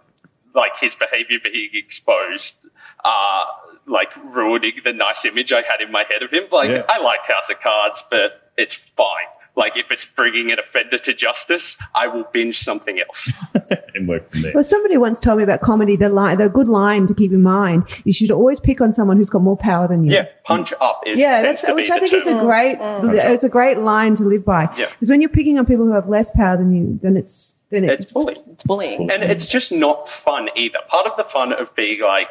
like 0.54 0.78
his 0.80 0.96
behavior 0.96 1.40
being 1.44 1.70
exposed, 1.74 2.56
uh, 3.04 3.46
like 3.88 4.16
ruining 4.18 4.74
the 4.84 4.94
nice 4.94 5.26
image 5.26 5.52
I 5.52 5.62
had 5.62 5.82
in 5.82 5.92
my 5.92 6.04
head 6.10 6.24
of 6.24 6.32
him. 6.32 6.44
Like, 6.52 6.70
yeah. 6.70 6.86
I 6.90 7.00
liked 7.02 7.28
House 7.28 7.50
of 7.50 7.60
Cards, 7.62 8.04
but 8.10 8.52
it's 8.58 8.76
fine. 8.76 9.28
Like, 9.56 9.76
if 9.76 9.92
it's 9.92 10.06
bringing 10.06 10.50
an 10.52 10.60
offender 10.60 10.98
to 11.00 11.14
justice, 11.14 11.78
I 11.94 12.08
will 12.08 12.24
binge 12.32 12.58
something 12.58 13.02
else. 13.02 13.34
and 13.96 14.08
work 14.08 14.32
from 14.32 14.42
there. 14.44 14.52
Well, 14.54 14.64
somebody 14.64 14.96
once 14.96 15.20
told 15.20 15.40
me 15.40 15.44
about 15.44 15.60
comedy, 15.60 15.98
the, 15.98 16.08
line, 16.08 16.38
the 16.38 16.48
good 16.48 16.70
line 16.70 17.06
to 17.08 17.14
keep 17.14 17.32
in 17.34 17.44
mind, 17.44 17.84
you 18.06 18.14
should 18.14 18.32
always 18.32 18.62
pick 18.62 18.80
on 18.80 18.94
someone 18.94 19.18
who's 19.18 19.30
got 19.30 19.42
more 19.42 19.58
power 19.58 19.90
than 19.90 20.06
you. 20.06 20.14
Yeah, 20.14 20.28
punch 20.46 20.74
up 20.80 21.02
is 21.06 21.20
Yeah, 21.20 21.42
that's, 21.42 21.68
which 21.68 21.90
I 21.90 22.00
think 22.00 22.14
is 22.14 22.28
a 22.28 22.40
great, 22.40 22.78
it's 22.80 23.44
a 23.44 23.50
great 23.50 23.80
line 23.80 24.16
to 24.16 24.24
live 24.24 24.46
by. 24.46 24.74
Yeah. 24.78 24.90
Because 24.90 25.10
when 25.10 25.20
you're 25.20 25.30
picking 25.30 25.60
on 25.60 25.66
people 25.66 25.86
who 25.86 25.94
have 25.94 26.08
less 26.08 26.32
power 26.32 26.56
than 26.56 26.74
you, 26.74 27.00
then 27.02 27.18
it's 27.18 27.58
then 27.72 27.86
it's, 27.86 28.04
it's 28.06 28.14
bullying. 28.14 28.44
It's 28.48 28.64
bullying, 28.64 29.10
and 29.10 29.24
it's 29.24 29.48
just 29.48 29.72
not 29.72 30.08
fun 30.08 30.50
either. 30.56 30.80
Part 30.90 31.08
of 31.08 31.16
the 31.18 31.24
fun 31.24 31.54
of 31.54 31.74
being 31.74 32.02
like, 32.02 32.30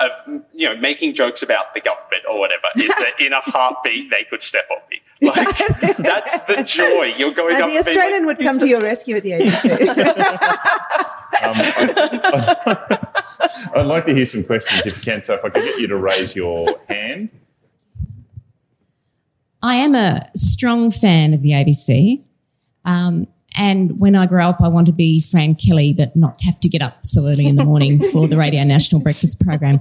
of 0.00 0.10
you 0.54 0.68
know, 0.68 0.80
making 0.80 1.14
jokes 1.14 1.42
about 1.42 1.74
the 1.74 1.80
government 1.80 2.24
or 2.28 2.40
whatever 2.40 2.66
is 2.76 2.88
that 2.88 3.20
in 3.20 3.32
a 3.32 3.40
heartbeat 3.40 4.10
they 4.10 4.24
could 4.28 4.42
step 4.42 4.66
on 4.70 4.78
me. 4.90 5.00
Like 5.28 5.96
that's 5.98 6.44
the 6.44 6.62
joy. 6.62 7.14
You're 7.16 7.34
going 7.34 7.56
and 7.56 7.64
up. 7.64 7.70
The 7.70 7.78
Australian 7.78 8.26
like, 8.26 8.38
would 8.38 8.46
come 8.46 8.58
to 8.58 8.66
your 8.66 8.80
rescue 8.80 9.16
at 9.16 9.22
the 9.22 9.32
ABC. 9.32 9.70
um, 11.42 11.54
I'd, 13.74 13.80
I'd 13.80 13.86
like 13.86 14.06
to 14.06 14.14
hear 14.14 14.24
some 14.24 14.44
questions 14.44 14.86
if 14.86 14.96
you 14.96 15.12
can. 15.12 15.22
So 15.22 15.34
if 15.34 15.44
I 15.44 15.50
could 15.50 15.62
get 15.62 15.78
you 15.78 15.88
to 15.88 15.96
raise 15.96 16.34
your 16.34 16.80
hand. 16.88 17.28
I 19.62 19.74
am 19.74 19.94
a 19.94 20.30
strong 20.34 20.90
fan 20.90 21.34
of 21.34 21.42
the 21.42 21.50
ABC. 21.50 22.24
Um, 22.86 23.26
and 23.56 23.98
when 23.98 24.14
I 24.14 24.26
grow 24.26 24.48
up, 24.48 24.60
I 24.60 24.68
want 24.68 24.86
to 24.86 24.92
be 24.92 25.20
Fran 25.20 25.54
Kelly, 25.54 25.92
but 25.92 26.14
not 26.14 26.40
have 26.42 26.60
to 26.60 26.68
get 26.68 26.82
up 26.82 27.04
so 27.04 27.26
early 27.26 27.46
in 27.46 27.56
the 27.56 27.64
morning 27.64 28.00
for 28.12 28.28
the 28.28 28.36
Radio 28.36 28.62
National 28.64 29.00
Breakfast 29.00 29.40
Program. 29.40 29.80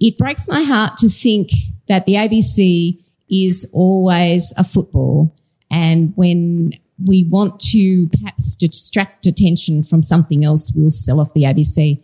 It 0.00 0.16
breaks 0.16 0.48
my 0.48 0.62
heart 0.62 0.96
to 0.98 1.08
think 1.08 1.50
that 1.88 2.06
the 2.06 2.14
ABC 2.14 2.98
is 3.30 3.68
always 3.72 4.52
a 4.56 4.64
football. 4.64 5.36
And 5.70 6.12
when 6.16 6.72
we 7.04 7.24
want 7.24 7.60
to 7.60 8.08
perhaps 8.08 8.56
distract 8.56 9.26
attention 9.26 9.82
from 9.82 10.02
something 10.02 10.44
else, 10.44 10.72
we'll 10.74 10.90
sell 10.90 11.20
off 11.20 11.34
the 11.34 11.42
ABC. 11.42 12.02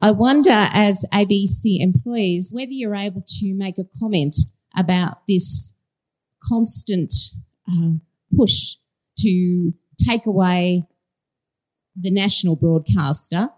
I 0.00 0.10
wonder, 0.12 0.68
as 0.72 1.04
ABC 1.12 1.80
employees, 1.80 2.52
whether 2.54 2.72
you're 2.72 2.94
able 2.94 3.24
to 3.40 3.54
make 3.54 3.78
a 3.78 3.86
comment 3.98 4.36
about 4.76 5.22
this 5.26 5.76
constant 6.42 7.12
uh, 7.70 7.92
push 8.36 8.76
to 9.18 9.72
take 9.98 10.26
away 10.26 10.86
the 11.96 12.10
national 12.10 12.56
broadcaster, 12.56 13.50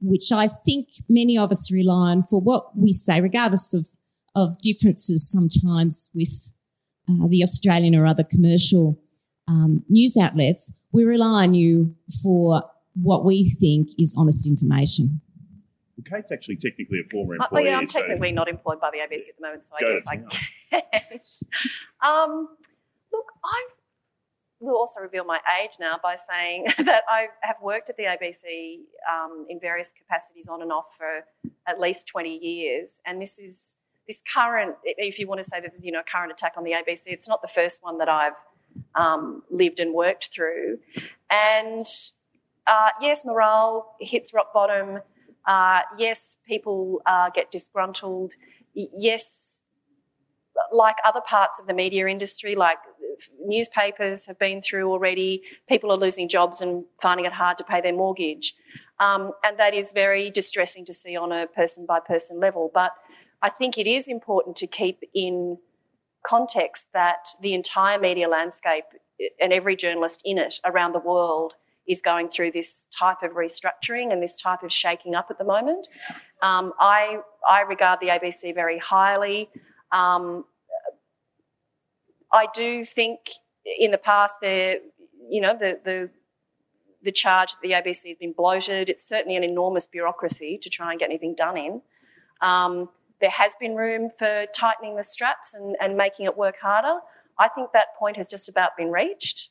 which 0.00 0.32
I 0.32 0.48
think 0.48 0.88
many 1.08 1.36
of 1.36 1.50
us 1.50 1.70
rely 1.72 2.10
on 2.12 2.22
for 2.22 2.40
what 2.40 2.76
we 2.76 2.92
say, 2.92 3.20
regardless 3.20 3.74
of, 3.74 3.88
of 4.34 4.58
differences 4.58 5.30
sometimes 5.30 6.10
with 6.14 6.50
uh, 7.08 7.26
the 7.28 7.42
Australian 7.42 7.94
or 7.94 8.06
other 8.06 8.24
commercial 8.24 8.98
um, 9.46 9.84
news 9.88 10.16
outlets. 10.16 10.72
We 10.92 11.04
rely 11.04 11.44
on 11.44 11.54
you 11.54 11.94
for 12.22 12.62
what 12.94 13.24
we 13.24 13.50
think 13.50 13.88
is 13.98 14.14
honest 14.16 14.46
information. 14.46 15.20
Well, 15.96 16.04
Kate's 16.18 16.32
actually 16.32 16.56
technically 16.56 16.98
a 17.04 17.08
former 17.10 17.34
Uh, 17.38 17.44
employee. 17.44 17.64
yeah, 17.66 17.78
I'm 17.78 17.86
so- 17.86 18.00
technically 18.00 18.32
not 18.32 18.48
employed 18.48 18.80
by 18.80 18.90
the 18.92 18.98
ABC 18.98 19.28
at 19.28 19.36
the 19.36 19.42
moment, 19.42 19.64
so 19.64 19.74
I 19.76 19.80
guess 19.90 20.06
I 20.06 20.16
can. 20.16 21.20
um, 22.04 22.48
look, 23.12 23.26
I 23.44 23.66
will 24.64 24.76
also 24.76 25.00
reveal 25.00 25.24
my 25.24 25.40
age 25.62 25.72
now 25.78 25.98
by 26.02 26.16
saying 26.16 26.66
that 26.78 27.02
I 27.08 27.28
have 27.42 27.56
worked 27.62 27.90
at 27.90 27.96
the 27.96 28.04
ABC 28.04 28.80
um, 29.10 29.46
in 29.48 29.60
various 29.60 29.92
capacities 29.92 30.48
on 30.48 30.62
and 30.62 30.72
off 30.72 30.96
for 30.96 31.24
at 31.66 31.80
least 31.80 32.08
20 32.08 32.36
years, 32.36 33.00
and 33.06 33.20
this 33.20 33.38
is 33.38 33.78
this 34.06 34.22
current. 34.34 34.76
If 34.84 35.18
you 35.18 35.26
want 35.26 35.38
to 35.38 35.44
say 35.44 35.60
that 35.60 35.72
there's 35.72 35.84
you 35.84 35.92
know 35.92 36.00
a 36.00 36.04
current 36.04 36.32
attack 36.32 36.54
on 36.56 36.64
the 36.64 36.72
ABC, 36.72 37.04
it's 37.06 37.28
not 37.28 37.42
the 37.42 37.48
first 37.48 37.82
one 37.82 37.98
that 37.98 38.08
I've 38.08 38.44
um, 38.94 39.42
lived 39.50 39.80
and 39.80 39.94
worked 39.94 40.30
through, 40.34 40.78
and 41.30 41.86
uh, 42.66 42.90
yes, 43.00 43.24
morale 43.24 43.94
hits 44.00 44.32
rock 44.34 44.52
bottom. 44.52 45.00
Uh, 45.46 45.82
yes, 45.98 46.38
people 46.46 47.02
uh, 47.06 47.30
get 47.30 47.50
disgruntled. 47.50 48.32
Yes, 48.74 49.62
like 50.72 50.96
other 51.04 51.20
parts 51.20 51.60
of 51.60 51.66
the 51.66 51.74
media 51.74 52.06
industry, 52.06 52.54
like 52.54 52.78
newspapers 53.44 54.26
have 54.26 54.38
been 54.38 54.62
through 54.62 54.90
already, 54.90 55.42
people 55.68 55.90
are 55.90 55.96
losing 55.96 56.28
jobs 56.28 56.60
and 56.60 56.84
finding 57.00 57.26
it 57.26 57.32
hard 57.32 57.58
to 57.58 57.64
pay 57.64 57.80
their 57.80 57.92
mortgage. 57.92 58.54
Um, 59.00 59.32
and 59.44 59.58
that 59.58 59.74
is 59.74 59.92
very 59.92 60.30
distressing 60.30 60.84
to 60.86 60.92
see 60.92 61.16
on 61.16 61.32
a 61.32 61.46
person 61.46 61.86
by 61.86 62.00
person 62.00 62.38
level. 62.38 62.70
But 62.72 62.92
I 63.42 63.50
think 63.50 63.76
it 63.76 63.86
is 63.86 64.08
important 64.08 64.56
to 64.56 64.66
keep 64.66 65.00
in 65.14 65.58
context 66.26 66.92
that 66.92 67.28
the 67.40 67.54
entire 67.54 67.98
media 67.98 68.28
landscape 68.28 68.84
and 69.40 69.52
every 69.52 69.76
journalist 69.76 70.22
in 70.24 70.38
it 70.38 70.60
around 70.64 70.92
the 70.92 71.00
world 71.00 71.54
is 71.86 72.00
going 72.00 72.28
through 72.28 72.50
this 72.50 72.86
type 72.98 73.22
of 73.22 73.32
restructuring 73.32 74.10
and 74.10 74.22
this 74.22 74.36
type 74.36 74.62
of 74.62 74.72
shaking 74.72 75.14
up 75.14 75.26
at 75.30 75.38
the 75.38 75.44
moment. 75.44 75.86
Um, 76.40 76.72
I, 76.80 77.18
I 77.48 77.62
regard 77.62 78.00
the 78.00 78.08
ABC 78.08 78.54
very 78.54 78.78
highly. 78.78 79.50
Um, 79.92 80.44
I 82.34 82.48
do 82.52 82.84
think 82.84 83.20
in 83.78 83.92
the 83.92 83.98
past 83.98 84.40
there, 84.42 84.78
you 85.30 85.40
know, 85.40 85.56
the, 85.56 85.78
the, 85.84 86.10
the 87.02 87.12
charge 87.12 87.52
that 87.52 87.62
the 87.62 87.70
ABC 87.70 88.08
has 88.08 88.16
been 88.18 88.32
bloated. 88.32 88.88
It's 88.88 89.08
certainly 89.08 89.36
an 89.36 89.44
enormous 89.44 89.86
bureaucracy 89.86 90.58
to 90.60 90.68
try 90.68 90.90
and 90.90 90.98
get 90.98 91.10
anything 91.10 91.36
done 91.36 91.56
in. 91.56 91.82
Um, 92.40 92.88
there 93.20 93.30
has 93.30 93.54
been 93.60 93.76
room 93.76 94.10
for 94.10 94.46
tightening 94.54 94.96
the 94.96 95.04
straps 95.04 95.54
and, 95.54 95.76
and 95.80 95.96
making 95.96 96.26
it 96.26 96.36
work 96.36 96.56
harder. 96.60 96.98
I 97.38 97.48
think 97.48 97.70
that 97.72 97.94
point 97.96 98.16
has 98.16 98.28
just 98.28 98.48
about 98.48 98.76
been 98.76 98.90
reached. 98.90 99.50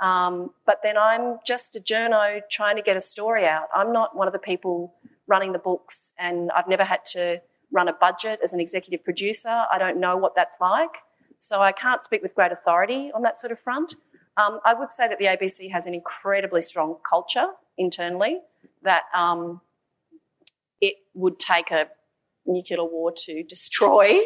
Um, 0.00 0.52
but 0.66 0.78
then 0.82 0.96
I'm 0.96 1.38
just 1.46 1.76
a 1.76 1.80
journo 1.80 2.40
trying 2.50 2.76
to 2.76 2.82
get 2.82 2.96
a 2.96 3.00
story 3.00 3.46
out. 3.46 3.68
I'm 3.74 3.92
not 3.92 4.16
one 4.16 4.26
of 4.26 4.32
the 4.32 4.38
people 4.38 4.94
running 5.28 5.52
the 5.52 5.58
books, 5.58 6.14
and 6.18 6.50
I've 6.56 6.66
never 6.66 6.84
had 6.84 7.04
to 7.12 7.40
run 7.70 7.88
a 7.88 7.92
budget 7.92 8.40
as 8.42 8.52
an 8.52 8.60
executive 8.60 9.04
producer. 9.04 9.64
I 9.70 9.78
don't 9.78 10.00
know 10.00 10.16
what 10.16 10.34
that's 10.34 10.56
like. 10.60 10.90
So 11.42 11.60
I 11.60 11.72
can't 11.72 12.00
speak 12.00 12.22
with 12.22 12.36
great 12.36 12.52
authority 12.52 13.10
on 13.12 13.22
that 13.22 13.40
sort 13.40 13.50
of 13.50 13.58
front. 13.58 13.96
Um, 14.36 14.60
I 14.64 14.74
would 14.74 14.90
say 14.90 15.08
that 15.08 15.18
the 15.18 15.24
ABC 15.24 15.72
has 15.72 15.88
an 15.88 15.92
incredibly 15.92 16.62
strong 16.62 16.98
culture 17.08 17.48
internally 17.76 18.38
that 18.84 19.02
um, 19.12 19.60
it 20.80 20.94
would 21.14 21.40
take 21.40 21.72
a 21.72 21.88
nuclear 22.46 22.84
war 22.84 23.12
to 23.24 23.42
destroy. 23.48 24.18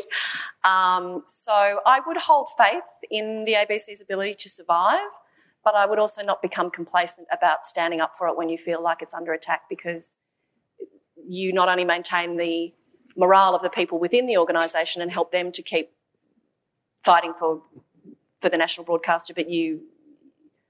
Um, 0.62 1.22
so 1.24 1.80
I 1.86 2.00
would 2.06 2.18
hold 2.18 2.48
faith 2.58 2.84
in 3.10 3.46
the 3.46 3.54
ABC's 3.54 4.02
ability 4.02 4.34
to 4.40 4.50
survive, 4.50 5.08
but 5.64 5.74
I 5.74 5.86
would 5.86 5.98
also 5.98 6.22
not 6.22 6.42
become 6.42 6.70
complacent 6.70 7.28
about 7.32 7.66
standing 7.66 7.98
up 7.98 8.12
for 8.18 8.28
it 8.28 8.36
when 8.36 8.50
you 8.50 8.58
feel 8.58 8.82
like 8.82 9.00
it's 9.00 9.14
under 9.14 9.32
attack 9.32 9.62
because 9.70 10.18
you 11.16 11.50
not 11.54 11.70
only 11.70 11.86
maintain 11.86 12.36
the 12.36 12.74
morale 13.16 13.54
of 13.54 13.62
the 13.62 13.70
people 13.70 13.98
within 13.98 14.26
the 14.26 14.36
organisation 14.36 15.00
and 15.00 15.10
help 15.10 15.32
them 15.32 15.50
to 15.50 15.62
keep 15.62 15.95
fighting 17.10 17.34
for 17.38 17.62
for 18.40 18.48
the 18.50 18.58
national 18.64 18.84
broadcaster, 18.84 19.32
but 19.40 19.48
you 19.48 19.68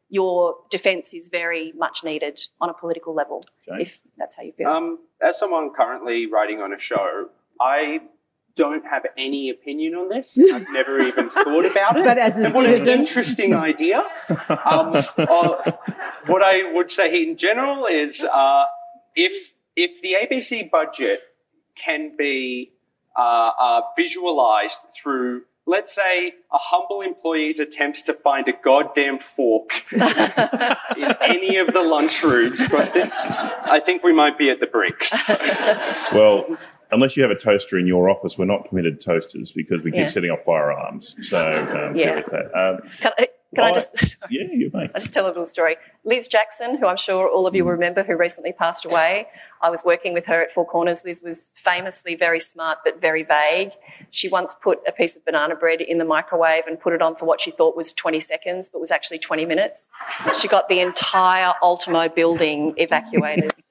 your 0.08 0.56
defence 0.70 1.12
is 1.12 1.28
very 1.30 1.72
much 1.76 2.04
needed 2.04 2.36
on 2.60 2.68
a 2.70 2.74
political 2.74 3.12
level, 3.12 3.44
Okay. 3.68 3.82
if 3.82 3.98
that's 4.16 4.36
how 4.36 4.44
you 4.44 4.52
feel. 4.52 4.68
Um, 4.68 4.98
as 5.20 5.36
someone 5.36 5.70
currently 5.80 6.26
writing 6.26 6.60
on 6.60 6.72
a 6.72 6.78
show, 6.78 7.30
I 7.60 8.02
don't 8.54 8.86
have 8.86 9.04
any 9.18 9.50
opinion 9.50 9.94
on 9.96 10.08
this. 10.08 10.38
I've 10.54 10.70
never 10.70 11.00
even 11.00 11.28
thought 11.28 11.66
about 11.66 11.96
it. 11.96 12.04
But 12.04 12.18
as 12.18 12.36
a 12.36 12.46
and 12.46 12.54
what 12.54 12.70
an 12.70 12.86
interesting 12.88 13.52
idea. 13.52 14.04
Um, 14.28 14.92
uh, 15.18 15.72
what 16.26 16.42
I 16.42 16.72
would 16.72 16.90
say 16.90 17.08
in 17.22 17.36
general 17.36 17.86
is 17.86 18.22
uh, 18.22 18.64
if 19.16 19.54
if 19.74 20.00
the 20.02 20.12
ABC 20.22 20.70
budget 20.70 21.18
can 21.74 22.16
be 22.16 22.72
uh, 23.18 23.50
uh, 23.58 23.80
visualized 23.96 24.80
through, 24.96 25.42
let's 25.66 25.94
say, 25.94 26.28
a 26.52 26.58
humble 26.58 27.00
employee's 27.02 27.58
attempts 27.58 28.02
to 28.02 28.12
find 28.14 28.46
a 28.48 28.52
goddamn 28.64 29.18
fork 29.18 29.84
in 29.92 30.00
any 31.22 31.56
of 31.56 31.66
the 31.68 31.80
lunchrooms, 31.80 32.58
because 32.70 32.90
I 33.12 33.80
think 33.84 34.02
we 34.04 34.12
might 34.12 34.38
be 34.38 34.48
at 34.50 34.60
the 34.60 34.66
brink. 34.66 34.96
Well, 36.16 36.56
unless 36.92 37.16
you 37.16 37.22
have 37.24 37.32
a 37.32 37.36
toaster 37.38 37.76
in 37.78 37.86
your 37.86 38.08
office, 38.08 38.38
we're 38.38 38.44
not 38.44 38.68
permitted 38.70 39.00
toasters 39.00 39.50
because 39.50 39.82
we 39.82 39.90
keep 39.90 40.00
Yeah. 40.02 40.06
setting 40.06 40.30
off 40.30 40.44
firearms. 40.44 41.16
So 41.28 41.36
um, 41.44 41.96
Yeah. 41.96 42.06
there 42.06 42.18
is 42.20 42.26
that. 42.28 42.56
Um, 42.56 43.26
Can 43.56 43.64
I, 43.64 43.68
I 43.68 43.72
just 43.72 44.18
yeah, 44.30 44.42
you 44.52 44.70
may. 44.72 44.86
I 44.94 44.98
just 44.98 45.14
tell 45.14 45.26
a 45.26 45.28
little 45.28 45.44
story. 45.44 45.76
Liz 46.04 46.28
Jackson, 46.28 46.76
who 46.76 46.86
I'm 46.86 46.98
sure 46.98 47.28
all 47.28 47.46
of 47.46 47.54
you 47.54 47.64
will 47.64 47.72
remember, 47.72 48.04
who 48.04 48.16
recently 48.16 48.52
passed 48.52 48.84
away. 48.84 49.28
I 49.62 49.70
was 49.70 49.82
working 49.82 50.12
with 50.12 50.26
her 50.26 50.42
at 50.42 50.52
Four 50.52 50.66
Corners. 50.66 51.02
Liz 51.06 51.22
was 51.24 51.50
famously 51.54 52.14
very 52.14 52.38
smart 52.38 52.80
but 52.84 53.00
very 53.00 53.22
vague. 53.22 53.70
She 54.10 54.28
once 54.28 54.54
put 54.54 54.80
a 54.86 54.92
piece 54.92 55.16
of 55.16 55.24
banana 55.24 55.56
bread 55.56 55.80
in 55.80 55.96
the 55.96 56.04
microwave 56.04 56.66
and 56.66 56.78
put 56.78 56.92
it 56.92 57.00
on 57.00 57.16
for 57.16 57.24
what 57.24 57.40
she 57.40 57.50
thought 57.50 57.74
was 57.74 57.94
20 57.94 58.20
seconds, 58.20 58.68
but 58.68 58.78
was 58.78 58.90
actually 58.90 59.18
20 59.18 59.46
minutes. 59.46 59.88
She 60.38 60.48
got 60.48 60.68
the 60.68 60.80
entire 60.80 61.54
Ultimo 61.62 62.10
building 62.10 62.74
evacuated. 62.76 63.54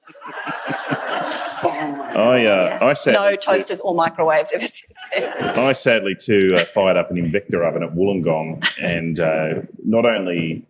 I, 1.62 2.44
uh, 2.46 2.78
I 2.82 2.92
sadly 2.94 3.30
No 3.30 3.36
toasters 3.36 3.80
or 3.80 3.94
microwaves 3.94 4.52
ever 4.52 4.64
since. 4.64 4.95
I 5.40 5.72
sadly 5.72 6.14
too 6.14 6.54
uh, 6.56 6.64
fired 6.64 6.96
up 6.96 7.10
an 7.10 7.16
Invector 7.16 7.66
oven 7.66 7.82
at 7.82 7.94
Wollongong 7.94 8.66
and 8.80 9.20
uh, 9.20 9.62
not 9.84 10.04
only 10.04 10.66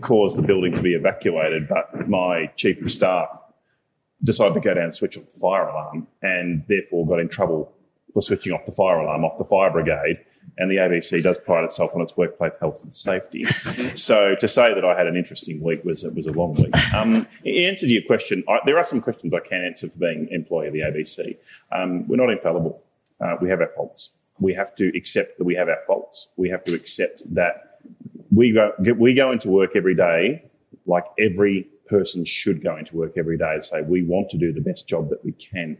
caused 0.00 0.36
the 0.36 0.42
building 0.42 0.74
to 0.74 0.82
be 0.82 0.94
evacuated, 0.94 1.68
but 1.68 2.08
my 2.08 2.46
chief 2.56 2.80
of 2.80 2.90
staff 2.90 3.28
decided 4.22 4.54
to 4.54 4.60
go 4.60 4.74
down 4.74 4.84
and 4.84 4.94
switch 4.94 5.16
off 5.16 5.24
the 5.24 5.38
fire 5.40 5.68
alarm 5.68 6.06
and 6.22 6.64
therefore 6.68 7.06
got 7.06 7.20
in 7.20 7.28
trouble 7.28 7.72
for 8.12 8.22
switching 8.22 8.52
off 8.52 8.66
the 8.66 8.72
fire 8.72 8.98
alarm 8.98 9.24
off 9.24 9.38
the 9.38 9.44
fire 9.44 9.70
brigade. 9.70 10.18
And 10.58 10.70
the 10.70 10.76
ABC 10.76 11.22
does 11.22 11.38
pride 11.38 11.64
itself 11.64 11.92
on 11.94 12.02
its 12.02 12.16
workplace 12.16 12.52
health 12.60 12.82
and 12.82 12.94
safety. 12.94 13.44
so 13.94 14.34
to 14.40 14.48
say 14.48 14.74
that 14.74 14.84
I 14.84 14.96
had 14.96 15.06
an 15.06 15.16
interesting 15.16 15.62
week 15.62 15.84
was 15.84 16.04
it 16.04 16.14
was 16.14 16.26
a 16.26 16.32
long 16.32 16.54
week. 16.54 16.94
Um, 16.94 17.26
in 17.44 17.68
answer 17.68 17.86
to 17.86 17.92
your 17.92 18.02
question, 18.02 18.42
I, 18.48 18.58
there 18.66 18.76
are 18.76 18.84
some 18.84 19.00
questions 19.00 19.32
I 19.32 19.46
can 19.46 19.64
answer 19.64 19.88
for 19.88 19.98
being 19.98 20.28
employee 20.30 20.66
of 20.68 20.72
the 20.72 20.80
ABC. 20.80 21.36
Um, 21.72 22.06
we're 22.08 22.16
not 22.16 22.30
infallible. 22.30 22.82
Uh, 23.20 23.36
we 23.40 23.48
have 23.50 23.60
our 23.60 23.70
faults. 23.76 24.10
We 24.38 24.54
have 24.54 24.74
to 24.76 24.90
accept 24.96 25.38
that 25.38 25.44
we 25.44 25.54
have 25.54 25.68
our 25.68 25.82
faults. 25.86 26.28
We 26.36 26.48
have 26.50 26.64
to 26.64 26.74
accept 26.74 27.22
that 27.34 27.80
we 28.32 28.52
go 28.52 28.72
we 28.96 29.14
go 29.14 29.32
into 29.32 29.48
work 29.48 29.74
every 29.74 29.94
day 29.94 30.44
like 30.86 31.04
every 31.18 31.68
person 31.88 32.24
should 32.24 32.62
go 32.62 32.76
into 32.76 32.96
work 32.96 33.14
every 33.16 33.36
day 33.36 33.56
to 33.56 33.62
say 33.62 33.82
we 33.82 34.02
want 34.02 34.30
to 34.30 34.38
do 34.38 34.52
the 34.52 34.60
best 34.60 34.88
job 34.88 35.08
that 35.10 35.24
we 35.24 35.32
can. 35.32 35.76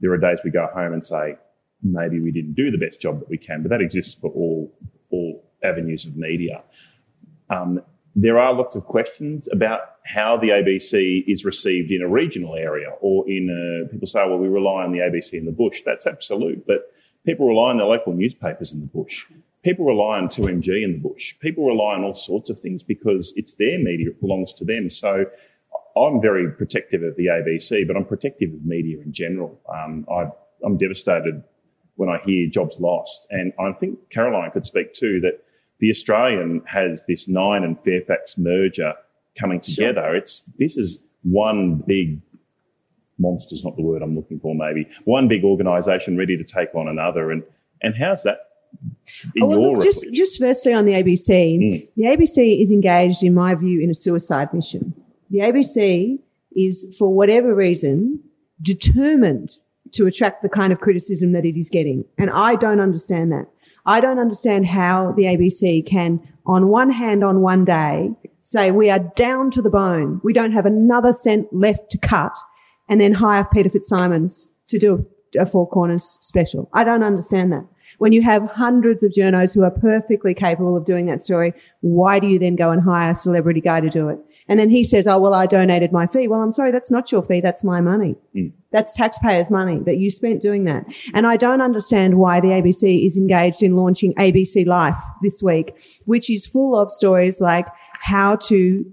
There 0.00 0.10
are 0.12 0.18
days 0.18 0.38
we 0.44 0.50
go 0.50 0.66
home 0.66 0.92
and 0.92 1.04
say 1.04 1.36
maybe 1.82 2.20
we 2.20 2.30
didn't 2.30 2.54
do 2.54 2.70
the 2.70 2.78
best 2.78 3.00
job 3.00 3.20
that 3.20 3.28
we 3.28 3.38
can, 3.38 3.62
but 3.62 3.68
that 3.68 3.80
exists 3.80 4.14
for 4.14 4.30
all 4.30 4.72
all 5.10 5.44
avenues 5.62 6.04
of 6.04 6.16
media. 6.16 6.62
Um, 7.50 7.82
there 8.14 8.38
are 8.38 8.54
lots 8.54 8.76
of 8.76 8.84
questions 8.84 9.48
about 9.50 9.80
how 10.04 10.36
the 10.36 10.50
ABC 10.50 11.24
is 11.26 11.44
received 11.44 11.90
in 11.90 12.02
a 12.02 12.08
regional 12.08 12.54
area 12.54 12.90
or 13.00 13.28
in 13.28 13.50
a, 13.50 13.90
people 13.90 14.06
say, 14.06 14.24
well, 14.26 14.38
we 14.38 14.48
rely 14.48 14.84
on 14.84 14.92
the 14.92 14.98
ABC 14.98 15.32
in 15.32 15.46
the 15.46 15.52
bush. 15.52 15.82
That's 15.84 16.06
absolute, 16.06 16.66
but 16.66 16.92
people 17.26 17.48
rely 17.48 17.70
on 17.70 17.78
their 17.78 17.86
local 17.86 18.12
newspapers 18.12 18.72
in 18.72 18.80
the 18.80 18.86
bush. 18.86 19.24
people 19.64 19.86
rely 19.86 20.18
on 20.18 20.28
2MG 20.28 20.84
in 20.84 20.92
the 20.92 21.08
bush. 21.08 21.34
People 21.40 21.66
rely 21.66 21.94
on 21.94 22.04
all 22.04 22.14
sorts 22.14 22.50
of 22.50 22.60
things 22.60 22.82
because 22.82 23.32
it's 23.34 23.54
their 23.54 23.78
media, 23.78 24.10
it 24.10 24.20
belongs 24.20 24.52
to 24.52 24.64
them. 24.64 24.90
So 24.90 25.26
I'm 25.96 26.20
very 26.20 26.52
protective 26.52 27.02
of 27.02 27.16
the 27.16 27.26
ABC, 27.26 27.86
but 27.86 27.96
I'm 27.96 28.04
protective 28.04 28.52
of 28.52 28.64
media 28.64 29.00
in 29.00 29.12
general. 29.12 29.60
Um, 29.68 30.06
I, 30.10 30.26
I'm 30.64 30.76
devastated 30.76 31.42
when 31.96 32.08
I 32.08 32.18
hear 32.24 32.48
jobs 32.48 32.78
lost. 32.78 33.26
And 33.30 33.52
I 33.58 33.72
think 33.72 34.10
Caroline 34.10 34.50
could 34.50 34.66
speak 34.66 34.92
too 34.92 35.20
that 35.20 35.44
the 35.78 35.90
Australian 35.90 36.62
has 36.66 37.04
this 37.06 37.28
Nine 37.28 37.64
and 37.64 37.78
Fairfax 37.78 38.38
merger 38.38 38.94
coming 39.38 39.60
together. 39.60 40.02
Sure. 40.02 40.16
It's 40.16 40.42
this 40.58 40.76
is 40.76 40.98
one 41.22 41.76
big 41.86 42.20
monster's 43.18 43.64
not 43.64 43.76
the 43.76 43.82
word 43.82 44.02
I'm 44.02 44.14
looking 44.14 44.40
for. 44.40 44.54
Maybe 44.54 44.88
one 45.04 45.28
big 45.28 45.44
organisation 45.44 46.16
ready 46.16 46.36
to 46.36 46.44
take 46.44 46.74
on 46.74 46.88
another. 46.88 47.30
And 47.30 47.42
and 47.82 47.94
how's 47.96 48.22
that? 48.22 48.38
Oh, 49.40 49.46
well, 49.46 49.74
look, 49.74 49.84
just 49.84 50.04
just 50.12 50.38
firstly 50.38 50.72
on 50.72 50.84
the 50.84 50.92
ABC, 50.92 51.58
mm. 51.58 51.88
the 51.96 52.04
ABC 52.04 52.60
is 52.60 52.72
engaged, 52.72 53.22
in 53.22 53.34
my 53.34 53.54
view, 53.54 53.80
in 53.80 53.90
a 53.90 53.94
suicide 53.94 54.52
mission. 54.52 54.94
The 55.30 55.38
ABC 55.38 56.18
is, 56.56 56.94
for 56.98 57.14
whatever 57.14 57.54
reason, 57.54 58.20
determined 58.62 59.58
to 59.92 60.06
attract 60.06 60.42
the 60.42 60.48
kind 60.48 60.72
of 60.72 60.80
criticism 60.80 61.32
that 61.32 61.44
it 61.44 61.56
is 61.56 61.68
getting, 61.68 62.04
and 62.18 62.30
I 62.30 62.56
don't 62.56 62.80
understand 62.80 63.30
that. 63.32 63.46
I 63.86 64.00
don't 64.00 64.18
understand 64.18 64.66
how 64.66 65.12
the 65.12 65.24
ABC 65.24 65.86
can, 65.86 66.20
on 66.46 66.68
one 66.68 66.90
hand, 66.90 67.22
on 67.22 67.42
one 67.42 67.64
day, 67.64 68.10
say 68.42 68.70
we 68.70 68.90
are 68.90 68.98
down 68.98 69.50
to 69.52 69.62
the 69.62 69.70
bone. 69.70 70.20
We 70.24 70.32
don't 70.32 70.52
have 70.52 70.66
another 70.66 71.12
cent 71.12 71.52
left 71.52 71.90
to 71.90 71.98
cut 71.98 72.36
and 72.88 73.00
then 73.00 73.14
hire 73.14 73.46
Peter 73.52 73.70
Fitzsimons 73.70 74.46
to 74.68 74.78
do 74.78 75.06
a 75.38 75.46
Four 75.46 75.68
Corners 75.68 76.18
special. 76.20 76.68
I 76.72 76.84
don't 76.84 77.02
understand 77.02 77.52
that. 77.52 77.66
When 77.98 78.12
you 78.12 78.22
have 78.22 78.50
hundreds 78.50 79.02
of 79.02 79.12
journos 79.12 79.54
who 79.54 79.62
are 79.62 79.70
perfectly 79.70 80.34
capable 80.34 80.76
of 80.76 80.84
doing 80.84 81.06
that 81.06 81.22
story, 81.22 81.54
why 81.80 82.18
do 82.18 82.26
you 82.26 82.38
then 82.38 82.56
go 82.56 82.70
and 82.70 82.82
hire 82.82 83.10
a 83.10 83.14
celebrity 83.14 83.60
guy 83.60 83.80
to 83.80 83.90
do 83.90 84.08
it? 84.08 84.18
And 84.48 84.60
then 84.60 84.68
he 84.68 84.84
says, 84.84 85.06
Oh, 85.06 85.18
well, 85.18 85.34
I 85.34 85.46
donated 85.46 85.92
my 85.92 86.06
fee. 86.06 86.28
Well, 86.28 86.40
I'm 86.40 86.52
sorry, 86.52 86.70
that's 86.70 86.90
not 86.90 87.10
your 87.10 87.22
fee. 87.22 87.40
That's 87.40 87.64
my 87.64 87.80
money. 87.80 88.16
Mm. 88.34 88.52
That's 88.72 88.94
taxpayers' 88.94 89.50
money 89.50 89.78
that 89.80 89.96
you 89.96 90.10
spent 90.10 90.42
doing 90.42 90.64
that. 90.64 90.84
And 91.14 91.26
I 91.26 91.36
don't 91.36 91.62
understand 91.62 92.18
why 92.18 92.40
the 92.40 92.48
ABC 92.48 93.06
is 93.06 93.16
engaged 93.16 93.62
in 93.62 93.76
launching 93.76 94.14
ABC 94.14 94.66
Life 94.66 94.98
this 95.22 95.42
week, 95.42 95.72
which 96.04 96.28
is 96.28 96.46
full 96.46 96.78
of 96.78 96.92
stories 96.92 97.40
like 97.40 97.66
how 98.00 98.36
to 98.36 98.84